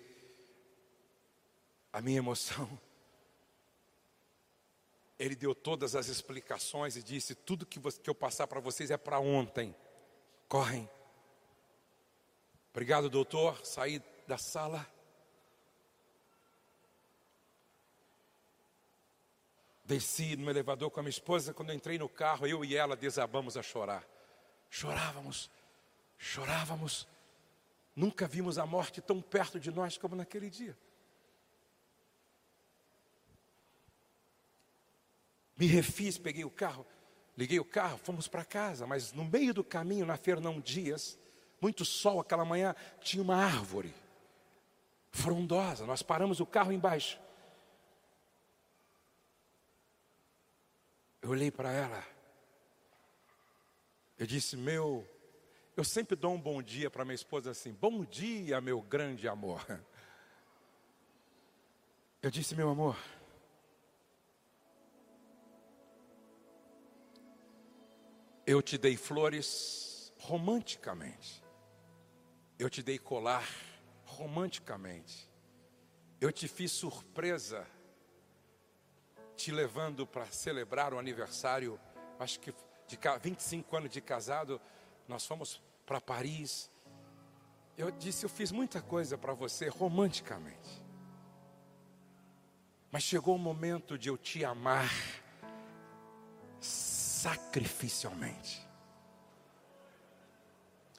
a 1.93 2.01
minha 2.01 2.19
emoção. 2.19 2.69
Ele 5.17 5.37
deu 5.37 5.55
todas 5.55 5.95
as 5.95 6.09
explicações 6.09 6.97
e 6.97 7.03
disse: 7.03 7.37
tudo 7.37 7.65
que, 7.65 7.81
eu 8.05 8.15
passar 8.15 8.49
para 8.49 8.59
vocês 8.59 8.91
é 8.91 8.97
para 8.97 9.21
ontem. 9.21 9.73
Correm. 10.49 10.91
Obrigado, 12.73 13.09
doutor. 13.09 13.65
Saí 13.65 14.03
da 14.27 14.37
sala. 14.37 14.92
Desci 19.85 20.37
no 20.37 20.49
elevador 20.49 20.91
com 20.91 21.01
a 21.01 21.03
minha 21.03 21.11
esposa. 21.11 21.53
Quando 21.53 21.73
entrei 21.73 21.99
no 21.99 22.09
carro, 22.09 22.47
eu 22.47 22.65
e 22.65 22.77
ela 22.77 22.97
desabamos 22.97 23.57
a 23.57 23.63
chorar. 23.63 24.07
Chorávamos 24.71 25.51
chorávamos. 26.23 27.07
Nunca 27.95 28.27
vimos 28.27 28.57
a 28.57 28.65
morte 28.65 29.01
tão 29.01 29.21
perto 29.21 29.59
de 29.59 29.71
nós 29.71 29.99
como 29.99 30.15
naquele 30.15 30.49
dia. 30.49 30.79
Me 35.57 35.67
refiz, 35.67 36.17
peguei 36.17 36.45
o 36.45 36.51
carro, 36.51 36.87
liguei 37.37 37.61
o 37.61 37.65
carro, 37.65 37.99
fomos 37.99 38.27
para 38.27 38.45
casa, 38.45 38.87
mas 38.87 39.13
no 39.13 39.25
meio 39.25 39.53
do 39.53 39.63
caminho, 39.63 40.07
na 40.07 40.17
Fernão 40.17 40.61
Dias, 40.61 41.19
muito 41.61 41.85
sol 41.85 42.21
aquela 42.21 42.45
manhã, 42.45 42.75
tinha 43.01 43.23
uma 43.23 43.37
árvore 43.37 43.93
frondosa. 45.11 45.85
Nós 45.85 46.03
paramos 46.03 46.41
o 46.41 46.47
carro 46.47 46.73
embaixo. 46.73 47.21
Eu 51.23 51.31
olhei 51.31 51.51
para 51.51 51.73
ela. 51.73 52.05
Eu 54.19 54.27
disse: 54.27 54.57
Meu 54.57 55.09
eu 55.75 55.85
sempre 55.85 56.15
dou 56.15 56.35
um 56.35 56.41
bom 56.41 56.63
dia 56.63 56.91
para 56.91 57.05
minha 57.05 57.15
esposa 57.15 57.53
assim: 57.53 57.73
Bom 57.73 58.05
dia, 58.05 58.61
meu 58.61 58.83
grande 58.83 59.27
amor. 59.27 59.65
Eu 62.23 62.31
disse, 62.31 62.55
meu 62.55 62.71
amor, 62.71 62.97
eu 68.47 68.63
te 68.63 68.79
dei 68.79 68.97
flores 68.97 70.13
romanticamente, 70.21 71.43
eu 72.61 72.71
te 72.71 72.81
dei 72.81 72.97
colar 72.97 73.45
romanticamente, 74.05 75.29
eu 76.21 76.31
te 76.31 76.47
fiz 76.47 76.71
surpresa, 76.71 77.67
te 79.43 79.51
levando 79.51 80.07
para 80.07 80.25
celebrar 80.27 80.95
o 80.95 81.01
aniversário, 81.01 81.81
acho 82.17 82.39
que 82.39 82.55
de 82.87 82.97
25 83.21 83.77
anos 83.77 83.91
de 83.91 84.01
casado 84.01 84.61
nós 85.09 85.27
fomos 85.27 85.61
para 85.85 86.01
Paris. 86.01 86.71
Eu 87.77 87.91
disse, 87.91 88.25
eu 88.25 88.31
fiz 88.31 88.53
muita 88.53 88.81
coisa 88.81 89.19
para 89.19 89.33
você 89.33 89.69
romanticamente. 89.69 90.81
Mas 92.93 93.03
chegou 93.03 93.35
o 93.35 93.39
momento 93.39 93.99
de 93.99 94.11
eu 94.11 94.17
te 94.17 94.45
amar 94.45 94.89
sacrificialmente. 96.61 98.65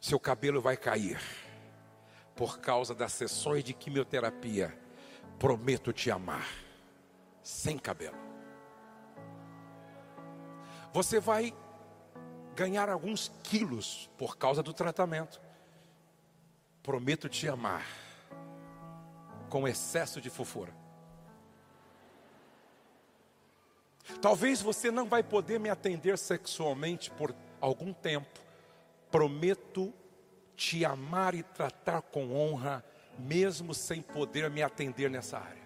Seu 0.01 0.19
cabelo 0.19 0.61
vai 0.61 0.75
cair 0.75 1.17
por 2.35 2.59
causa 2.59 2.93
das 2.93 3.13
sessões 3.13 3.63
de 3.63 3.73
quimioterapia. 3.73 4.77
Prometo 5.39 5.93
te 5.93 6.11
amar 6.11 6.45
sem 7.41 7.77
cabelo. 7.77 8.32
Você 10.93 11.19
vai 11.19 11.51
ganhar 12.55 12.87
alguns 12.87 13.31
quilos 13.41 14.09
por 14.15 14.37
causa 14.37 14.61
do 14.61 14.71
tratamento. 14.71 15.41
Prometo 16.83 17.27
te 17.27 17.47
amar 17.49 17.85
com 19.49 19.67
excesso 19.67 20.21
de 20.21 20.29
fofura. 20.29 20.73
Talvez 24.21 24.61
você 24.61 24.91
não 24.91 25.07
vai 25.07 25.23
poder 25.23 25.59
me 25.59 25.69
atender 25.69 26.17
sexualmente 26.17 27.09
por 27.09 27.33
algum 27.59 27.91
tempo. 27.91 28.39
Prometo 29.09 29.91
te 30.55 30.85
amar 30.85 31.33
e 31.33 31.41
tratar 31.41 32.01
com 32.01 32.35
honra, 32.35 32.85
mesmo 33.17 33.73
sem 33.73 34.01
poder 34.01 34.49
me 34.49 34.61
atender 34.61 35.09
nessa 35.09 35.39
área. 35.39 35.62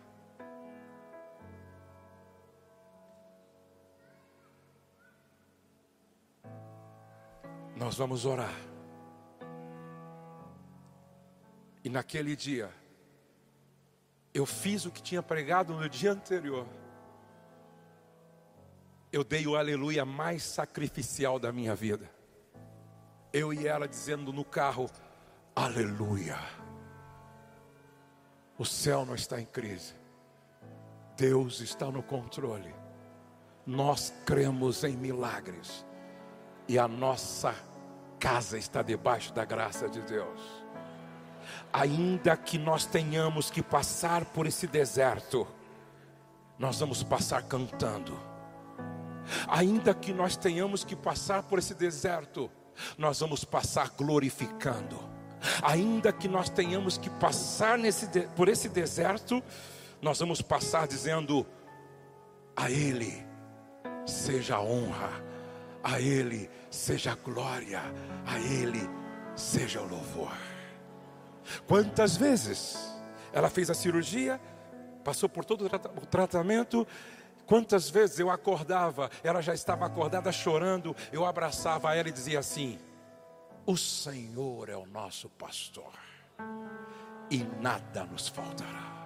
Nós 7.77 7.95
vamos 7.95 8.25
orar. 8.25 8.55
E 11.83 11.89
naquele 11.89 12.35
dia, 12.35 12.71
eu 14.33 14.45
fiz 14.47 14.85
o 14.85 14.91
que 14.91 15.01
tinha 15.01 15.21
pregado 15.21 15.73
no 15.75 15.87
dia 15.87 16.11
anterior. 16.11 16.67
Eu 19.11 19.23
dei 19.23 19.45
o 19.45 19.55
aleluia 19.55 20.03
mais 20.03 20.41
sacrificial 20.41 21.39
da 21.39 21.51
minha 21.51 21.75
vida. 21.75 22.09
Eu 23.31 23.53
e 23.53 23.67
ela 23.67 23.87
dizendo 23.87 24.33
no 24.33 24.43
carro: 24.43 24.89
Aleluia. 25.55 26.37
O 28.57 28.65
céu 28.65 29.05
não 29.05 29.13
está 29.13 29.39
em 29.39 29.45
crise. 29.45 29.93
Deus 31.15 31.61
está 31.61 31.91
no 31.91 32.01
controle. 32.01 32.73
Nós 33.67 34.11
cremos 34.25 34.83
em 34.83 34.97
milagres. 34.97 35.85
E 36.67 36.77
a 36.77 36.87
nossa 36.87 37.55
casa 38.19 38.57
está 38.57 38.81
debaixo 38.81 39.33
da 39.33 39.45
graça 39.45 39.87
de 39.89 40.01
Deus. 40.01 40.39
Ainda 41.71 42.35
que 42.35 42.57
nós 42.57 42.85
tenhamos 42.85 43.49
que 43.49 43.61
passar 43.61 44.25
por 44.25 44.45
esse 44.45 44.67
deserto, 44.67 45.47
nós 46.57 46.79
vamos 46.79 47.03
passar 47.03 47.43
cantando. 47.43 48.19
Ainda 49.47 49.93
que 49.93 50.13
nós 50.13 50.35
tenhamos 50.35 50.83
que 50.83 50.95
passar 50.95 51.43
por 51.43 51.59
esse 51.59 51.73
deserto, 51.73 52.49
nós 52.97 53.19
vamos 53.19 53.43
passar 53.43 53.89
glorificando. 53.89 54.97
Ainda 55.61 56.11
que 56.11 56.27
nós 56.27 56.49
tenhamos 56.49 56.97
que 56.97 57.09
passar 57.09 57.77
nesse, 57.77 58.07
por 58.35 58.47
esse 58.47 58.69
deserto, 58.69 59.43
nós 60.01 60.19
vamos 60.19 60.41
passar 60.41 60.87
dizendo: 60.87 61.45
a 62.55 62.71
Ele 62.71 63.25
seja 64.05 64.55
a 64.55 64.61
honra, 64.61 65.11
a 65.87 66.01
Ele 66.01 66.49
seja 66.69 67.13
a 67.13 67.15
glória, 67.15 67.81
a 68.25 68.37
Ele 68.39 68.81
seja 69.37 69.81
o 69.81 69.87
louvor. 69.87 70.35
Quantas 71.65 72.17
vezes 72.17 72.77
ela 73.31 73.49
fez 73.49 73.69
a 73.69 73.73
cirurgia, 73.73 74.39
passou 75.03 75.29
por 75.29 75.45
todo 75.45 75.65
o 75.65 76.05
tratamento, 76.05 76.85
Quantas 77.45 77.89
vezes 77.89 78.19
eu 78.19 78.29
acordava, 78.29 79.09
ela 79.23 79.39
já 79.39 79.53
estava 79.53 79.85
acordada 79.85 80.29
chorando, 80.33 80.93
eu 81.13 81.25
abraçava 81.25 81.95
ela 81.95 82.09
e 82.09 82.11
dizia 82.11 82.39
assim: 82.39 82.77
O 83.65 83.77
Senhor 83.77 84.67
é 84.67 84.75
o 84.75 84.85
nosso 84.85 85.29
pastor, 85.29 85.93
e 87.31 87.45
nada 87.61 88.03
nos 88.03 88.27
faltará. 88.27 88.96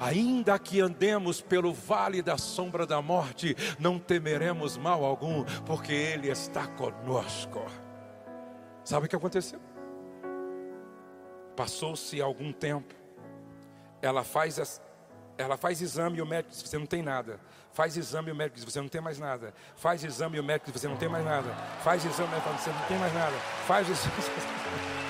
Ainda 0.00 0.58
que 0.58 0.80
andemos 0.80 1.40
pelo 1.40 1.72
vale 1.72 2.22
da 2.22 2.38
sombra 2.38 2.86
da 2.86 3.00
morte, 3.00 3.56
não 3.78 3.98
temeremos 3.98 4.76
mal 4.76 5.04
algum, 5.04 5.44
porque 5.66 5.92
Ele 5.92 6.28
está 6.28 6.66
conosco. 6.66 7.64
Sabe 8.84 9.06
o 9.06 9.08
que 9.08 9.16
aconteceu? 9.16 9.60
Passou-se 11.56 12.20
algum 12.20 12.52
tempo, 12.52 12.94
ela 14.00 14.24
faz 14.24 14.58
as 14.58 14.80
ela 15.38 15.56
faz 15.56 15.80
exame 15.80 16.18
e 16.18 16.22
o 16.22 16.26
médico 16.26 16.50
diz: 16.50 16.62
você 16.62 16.78
não 16.78 16.86
tem 16.86 17.02
nada. 17.02 17.40
Faz 17.72 17.96
exame 17.96 18.28
e 18.28 18.32
o 18.32 18.34
médico 18.34 18.56
diz: 18.56 18.64
você 18.64 18.80
não 18.80 18.88
tem 18.88 19.00
mais 19.00 19.18
nada. 19.18 19.54
Faz 19.76 20.04
exame 20.04 20.36
e 20.36 20.40
o 20.40 20.44
médico 20.44 20.70
diz: 20.70 20.80
você 20.80 20.88
não 20.88 20.96
tem 20.96 21.08
mais 21.08 21.24
nada. 21.24 21.54
Faz 21.82 22.04
exame 22.04 22.28
e 22.28 22.28
o 22.28 22.30
médico 22.30 22.54
diz: 22.54 22.64
você 22.64 22.70
não 22.70 22.86
tem 22.86 22.98
mais 22.98 23.14
nada. 23.14 23.36
Faz 23.66 23.88
exame. 23.88 25.01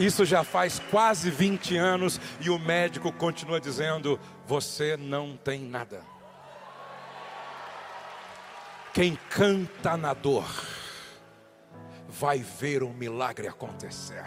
Isso 0.00 0.24
já 0.24 0.42
faz 0.42 0.78
quase 0.90 1.30
20 1.30 1.76
anos 1.76 2.18
e 2.40 2.48
o 2.48 2.58
médico 2.58 3.12
continua 3.12 3.60
dizendo: 3.60 4.18
você 4.46 4.96
não 4.96 5.36
tem 5.36 5.60
nada. 5.60 6.02
Quem 8.94 9.18
canta 9.28 9.98
na 9.98 10.14
dor 10.14 10.48
vai 12.08 12.38
ver 12.38 12.82
um 12.82 12.94
milagre 12.94 13.46
acontecer. 13.46 14.24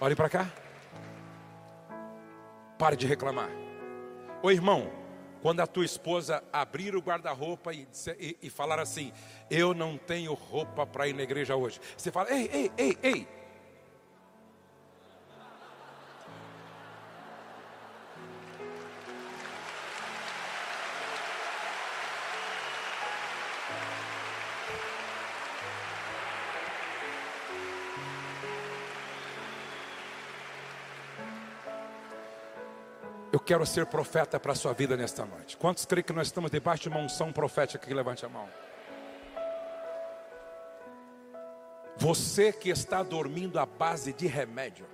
Olhe 0.00 0.14
para 0.14 0.28
cá. 0.28 0.46
Pare 2.78 2.94
de 2.94 3.08
reclamar. 3.08 3.50
Ô 4.40 4.52
irmão, 4.52 4.88
quando 5.42 5.60
a 5.60 5.66
tua 5.66 5.84
esposa 5.84 6.42
abrir 6.52 6.94
o 6.96 7.00
guarda-roupa 7.00 7.72
e, 7.72 7.86
e, 8.18 8.36
e, 8.42 8.50
falar 8.50 8.78
assim: 8.78 9.12
Eu 9.50 9.74
não 9.74 9.96
tenho 9.96 10.34
roupa 10.34 10.86
para 10.86 11.08
ir 11.08 11.14
na 11.14 11.22
igreja 11.22 11.56
hoje. 11.56 11.80
Você 11.96 12.10
fala: 12.10 12.30
Ei, 12.30 12.50
ei, 12.52 12.70
ei, 12.76 12.98
ei, 13.02 13.28
quero 33.46 33.64
ser 33.64 33.86
profeta 33.86 34.40
para 34.40 34.52
a 34.52 34.54
sua 34.56 34.72
vida 34.72 34.96
nesta 34.96 35.24
noite. 35.24 35.56
Quantos 35.56 35.86
creem 35.86 36.02
que 36.02 36.12
nós 36.12 36.26
estamos 36.26 36.50
debaixo 36.50 36.82
de 36.82 36.88
uma 36.88 36.98
unção 36.98 37.32
profética 37.32 37.84
aqui? 37.84 37.94
Levante 37.94 38.26
a 38.26 38.28
mão. 38.28 38.48
Você 41.96 42.52
que 42.52 42.68
está 42.68 43.02
dormindo 43.02 43.58
à 43.58 43.64
base 43.64 44.12
de 44.12 44.26
remédio, 44.26 44.84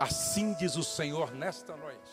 assim 0.00 0.52
diz 0.54 0.76
o 0.76 0.82
Senhor 0.82 1.32
nesta 1.32 1.76
noite. 1.76 2.10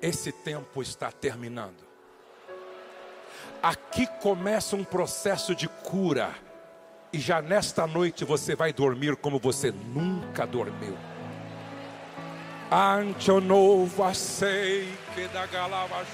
Esse 0.00 0.32
tempo 0.32 0.80
está 0.80 1.12
terminando. 1.12 1.86
Aqui 3.62 4.06
começa 4.22 4.74
um 4.74 4.82
processo 4.82 5.54
de 5.54 5.68
cura, 5.68 6.34
e 7.12 7.18
já 7.18 7.42
nesta 7.42 7.86
noite 7.86 8.24
você 8.24 8.56
vai 8.56 8.72
dormir 8.72 9.14
como 9.16 9.38
você 9.38 9.70
nunca 9.70 10.46
dormiu. 10.46 11.09
Antionova 12.72 14.14
sei 14.14 14.96
que 15.12 15.26
da 15.26 15.44
galava 15.46 16.06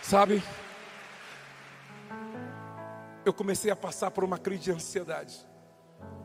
Sabe? 0.00 0.40
Eu 3.24 3.34
comecei 3.34 3.68
a 3.68 3.74
passar 3.74 4.12
por 4.12 4.22
uma 4.22 4.38
crise 4.38 4.62
de 4.62 4.70
ansiedade. 4.70 5.36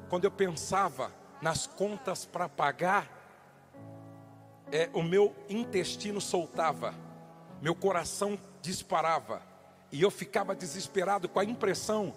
Quando 0.07 0.25
eu 0.25 0.31
pensava 0.31 1.11
nas 1.41 1.65
contas 1.65 2.23
para 2.23 2.47
pagar, 2.47 3.09
é, 4.71 4.91
o 4.93 5.01
meu 5.01 5.35
intestino 5.49 6.21
soltava, 6.21 6.93
meu 7.59 7.73
coração 7.73 8.39
disparava, 8.61 9.41
e 9.91 10.01
eu 10.01 10.09
ficava 10.09 10.55
desesperado 10.55 11.27
com 11.27 11.39
a 11.39 11.43
impressão 11.43 12.13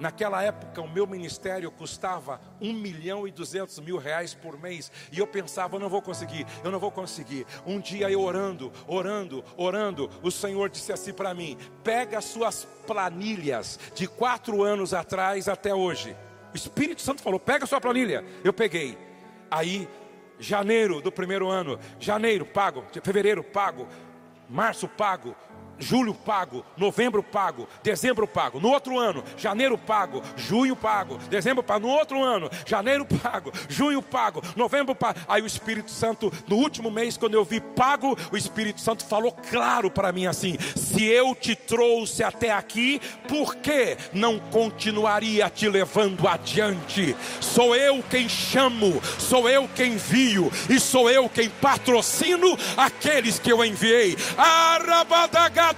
Naquela 0.00 0.42
época, 0.42 0.80
o 0.80 0.88
meu 0.88 1.06
ministério 1.06 1.70
custava 1.70 2.40
um 2.58 2.72
milhão 2.72 3.28
e 3.28 3.30
duzentos 3.30 3.78
mil 3.80 3.98
reais 3.98 4.32
por 4.32 4.58
mês. 4.58 4.90
E 5.12 5.18
eu 5.18 5.26
pensava, 5.26 5.76
eu 5.76 5.80
não 5.80 5.90
vou 5.90 6.00
conseguir, 6.00 6.46
eu 6.64 6.70
não 6.70 6.78
vou 6.78 6.90
conseguir. 6.90 7.46
Um 7.66 7.78
dia 7.78 8.10
eu 8.10 8.22
orando, 8.22 8.72
orando, 8.86 9.44
orando, 9.58 10.08
o 10.22 10.30
Senhor 10.30 10.70
disse 10.70 10.90
assim 10.90 11.12
para 11.12 11.34
mim: 11.34 11.58
pega 11.84 12.16
as 12.16 12.24
suas 12.24 12.64
planilhas 12.86 13.78
de 13.94 14.08
quatro 14.08 14.62
anos 14.62 14.94
atrás 14.94 15.48
até 15.48 15.74
hoje. 15.74 16.16
O 16.50 16.56
Espírito 16.56 17.02
Santo 17.02 17.20
falou: 17.20 17.38
pega 17.38 17.64
a 17.64 17.68
sua 17.68 17.80
planilha. 17.80 18.24
Eu 18.42 18.54
peguei. 18.54 18.96
Aí, 19.50 19.86
janeiro 20.38 21.02
do 21.02 21.12
primeiro 21.12 21.50
ano, 21.50 21.78
janeiro 21.98 22.46
pago, 22.46 22.86
fevereiro 23.02 23.44
pago, 23.44 23.86
março 24.48 24.88
pago, 24.88 25.36
julho 25.80 26.14
pago, 26.14 26.64
novembro 26.76 27.22
pago, 27.22 27.68
dezembro 27.82 28.26
pago, 28.26 28.60
no 28.60 28.68
outro 28.68 28.98
ano, 28.98 29.24
janeiro 29.36 29.76
pago, 29.76 30.22
junho 30.36 30.76
pago, 30.76 31.18
dezembro 31.28 31.62
pago, 31.62 31.86
no 31.86 31.92
outro 31.92 32.22
ano, 32.22 32.50
janeiro 32.66 33.04
pago, 33.04 33.52
junho 33.68 34.02
pago, 34.02 34.42
novembro 34.56 34.94
pago. 34.94 35.20
Aí 35.28 35.42
o 35.42 35.46
Espírito 35.46 35.90
Santo, 35.90 36.32
no 36.46 36.56
último 36.56 36.90
mês, 36.90 37.16
quando 37.16 37.34
eu 37.34 37.44
vi 37.44 37.60
pago, 37.60 38.16
o 38.32 38.36
Espírito 38.36 38.80
Santo 38.80 39.04
falou 39.04 39.32
claro 39.50 39.90
para 39.90 40.12
mim 40.12 40.26
assim: 40.26 40.56
se 40.76 41.04
eu 41.04 41.34
te 41.34 41.54
trouxe 41.54 42.22
até 42.22 42.50
aqui, 42.50 43.00
por 43.28 43.56
que 43.56 43.96
não 44.12 44.38
continuaria 44.38 45.50
te 45.50 45.68
levando 45.68 46.26
adiante? 46.26 47.16
Sou 47.40 47.74
eu 47.74 48.02
quem 48.08 48.28
chamo, 48.28 49.00
sou 49.18 49.48
eu 49.48 49.68
quem 49.74 49.90
envio, 49.90 50.52
e 50.68 50.78
sou 50.78 51.10
eu 51.10 51.28
quem 51.28 51.48
patrocino 51.48 52.56
aqueles 52.76 53.38
que 53.38 53.52
eu 53.52 53.64
enviei. 53.64 54.16
Arabadaga 54.36 55.69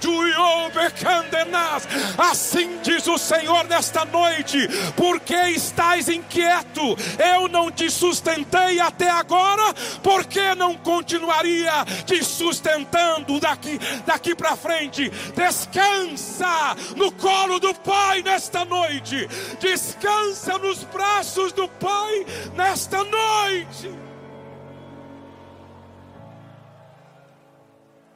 Assim 2.17 2.79
diz 2.81 3.07
o 3.07 3.17
Senhor 3.17 3.63
nesta 3.65 4.05
noite: 4.05 4.67
porque 4.95 5.35
estás 5.49 6.07
inquieto? 6.09 6.97
Eu 7.17 7.47
não 7.47 7.71
te 7.71 7.89
sustentei 7.89 8.79
até 8.79 9.09
agora, 9.09 9.73
porque 10.01 10.55
não 10.55 10.75
continuaria 10.75 11.85
te 12.05 12.23
sustentando 12.23 13.39
daqui, 13.39 13.79
daqui 14.05 14.35
para 14.35 14.55
frente? 14.55 15.09
Descansa 15.35 16.75
no 16.95 17.11
colo 17.11 17.59
do 17.59 17.73
Pai 17.73 18.21
nesta 18.21 18.65
noite, 18.65 19.27
descansa 19.59 20.57
nos 20.57 20.83
braços 20.83 21.51
do 21.53 21.67
Pai 21.67 22.25
nesta 22.55 23.03
noite. 23.03 24.02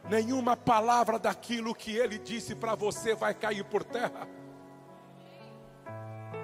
Nenhuma 0.10 0.56
palavra 0.56 1.20
daquilo 1.20 1.76
que 1.76 1.96
ele 1.96 2.18
disse 2.18 2.56
para 2.56 2.76
você 2.76 3.14
vai 3.14 3.34
cair 3.34 3.64
por 3.64 3.84
terra. 3.84 4.28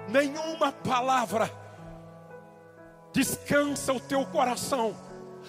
Nenhuma 0.08 0.72
palavra. 0.72 1.50
Descansa 3.12 3.92
o 3.92 4.00
teu 4.00 4.26
coração 4.26 4.94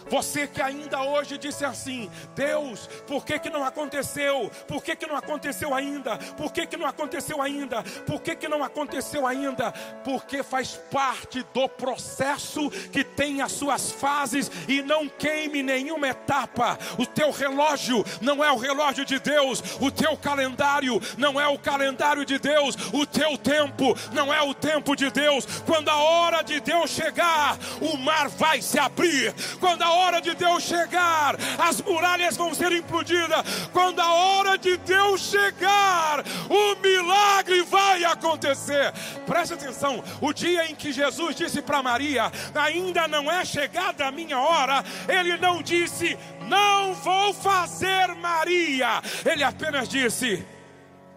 você 0.09 0.47
que 0.47 0.61
ainda 0.61 1.01
hoje 1.01 1.37
disse 1.37 1.65
assim: 1.65 2.09
Deus, 2.35 2.87
por 3.07 3.25
que, 3.25 3.39
que 3.39 3.49
não 3.49 3.63
aconteceu? 3.63 4.51
Por 4.67 4.83
que, 4.83 4.95
que 4.95 5.07
não 5.07 5.15
aconteceu 5.15 5.73
ainda? 5.73 6.17
Por 6.17 6.51
que, 6.51 6.65
que 6.65 6.77
não 6.77 6.87
aconteceu 6.87 7.41
ainda? 7.41 7.83
Por 8.05 8.21
que, 8.21 8.35
que 8.35 8.47
não 8.47 8.63
aconteceu 8.63 9.25
ainda? 9.25 9.71
Porque 10.03 10.43
faz 10.43 10.79
parte 10.91 11.45
do 11.53 11.67
processo 11.67 12.69
que 12.91 13.03
tem 13.03 13.41
as 13.41 13.51
suas 13.51 13.91
fases 13.91 14.51
e 14.67 14.81
não 14.81 15.07
queime 15.07 15.63
nenhuma 15.63 16.07
etapa. 16.07 16.77
O 16.97 17.05
teu 17.05 17.31
relógio 17.31 18.03
não 18.21 18.43
é 18.43 18.51
o 18.51 18.57
relógio 18.57 19.05
de 19.05 19.19
Deus, 19.19 19.61
o 19.79 19.91
teu 19.91 20.17
calendário 20.17 21.01
não 21.17 21.39
é 21.39 21.47
o 21.47 21.57
calendário 21.57 22.25
de 22.25 22.37
Deus, 22.37 22.75
o 22.93 23.05
teu 23.05 23.37
tempo 23.37 23.95
não 24.11 24.33
é 24.33 24.41
o 24.41 24.53
tempo 24.53 24.95
de 24.95 25.09
Deus. 25.09 25.45
Quando 25.65 25.89
a 25.89 25.95
hora 25.95 26.41
de 26.41 26.59
Deus 26.59 26.89
chegar, 26.89 27.57
o 27.81 27.97
mar 27.97 28.27
vai 28.29 28.61
se 28.61 28.79
abrir. 28.79 29.33
Quando 29.59 29.84
a 29.85 29.93
hora 29.93 30.19
de 30.19 30.33
Deus 30.33 30.63
chegar, 30.63 31.35
as 31.59 31.79
muralhas 31.81 32.35
vão 32.35 32.53
ser 32.53 32.71
implodidas. 32.71 33.67
Quando 33.71 33.99
a 33.99 34.13
hora 34.13 34.57
de 34.57 34.77
Deus 34.77 35.21
chegar, 35.21 36.23
o 36.49 36.75
milagre 36.81 37.61
vai 37.63 38.03
acontecer. 38.03 38.91
Preste 39.25 39.53
atenção: 39.53 40.03
o 40.19 40.33
dia 40.33 40.65
em 40.69 40.75
que 40.75 40.91
Jesus 40.91 41.35
disse 41.35 41.61
para 41.61 41.83
Maria: 41.83 42.31
Ainda 42.55 43.07
não 43.07 43.31
é 43.31 43.45
chegada 43.45 44.07
a 44.07 44.11
minha 44.11 44.39
hora, 44.39 44.83
ele 45.07 45.37
não 45.37 45.61
disse, 45.61 46.17
Não 46.47 46.93
vou 46.95 47.33
fazer 47.33 48.07
Maria. 48.15 49.01
Ele 49.23 49.43
apenas 49.43 49.87
disse: 49.87 50.45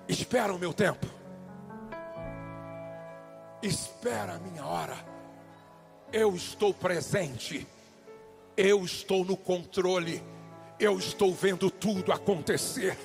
Espera 0.06 0.52
o 0.52 0.58
meu 0.58 0.72
tempo. 0.72 1.06
Espera 3.62 4.34
a 4.34 4.38
minha 4.38 4.64
hora. 4.64 4.96
Eu 6.12 6.34
estou 6.34 6.72
presente 6.72 7.66
eu 8.58 8.84
estou 8.84 9.24
no 9.24 9.36
controle, 9.36 10.20
eu 10.80 10.98
estou 10.98 11.32
vendo 11.32 11.70
tudo 11.70 12.12
acontecer. 12.12 12.98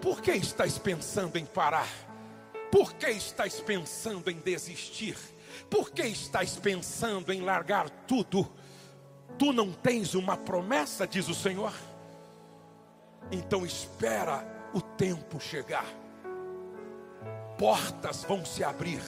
Por 0.00 0.20
que 0.20 0.30
estás 0.30 0.78
pensando 0.78 1.36
em 1.36 1.44
parar? 1.44 1.88
Por 2.70 2.94
que 2.94 3.08
estás 3.08 3.58
pensando 3.60 4.30
em 4.30 4.38
desistir? 4.38 5.16
Por 5.68 5.90
que 5.90 6.02
estás 6.02 6.54
pensando 6.56 7.32
em 7.32 7.40
largar 7.40 7.90
tudo? 7.90 8.48
Tu 9.36 9.52
não 9.52 9.72
tens 9.72 10.14
uma 10.14 10.36
promessa, 10.36 11.08
diz 11.08 11.28
o 11.28 11.34
Senhor? 11.34 11.72
Então 13.32 13.66
espera 13.66 14.46
o 14.72 14.80
tempo 14.80 15.40
chegar. 15.40 15.86
Portas 17.58 18.22
vão 18.22 18.44
se 18.44 18.62
abrir, 18.62 19.02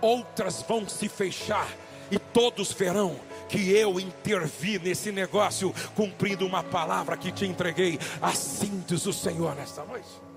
outras 0.00 0.60
vão 0.62 0.88
se 0.88 1.08
fechar 1.08 1.68
e 2.10 2.18
todos 2.18 2.72
verão 2.72 3.16
que 3.48 3.70
eu 3.70 3.98
intervi 3.98 4.78
nesse 4.78 5.10
negócio, 5.10 5.74
cumprindo 5.94 6.46
uma 6.46 6.62
palavra 6.62 7.16
que 7.16 7.32
te 7.32 7.46
entreguei. 7.46 7.98
Assim 8.20 8.84
diz 8.86 9.06
o 9.06 9.12
Senhor 9.12 9.54
nesta 9.54 9.84
noite. 9.84 10.27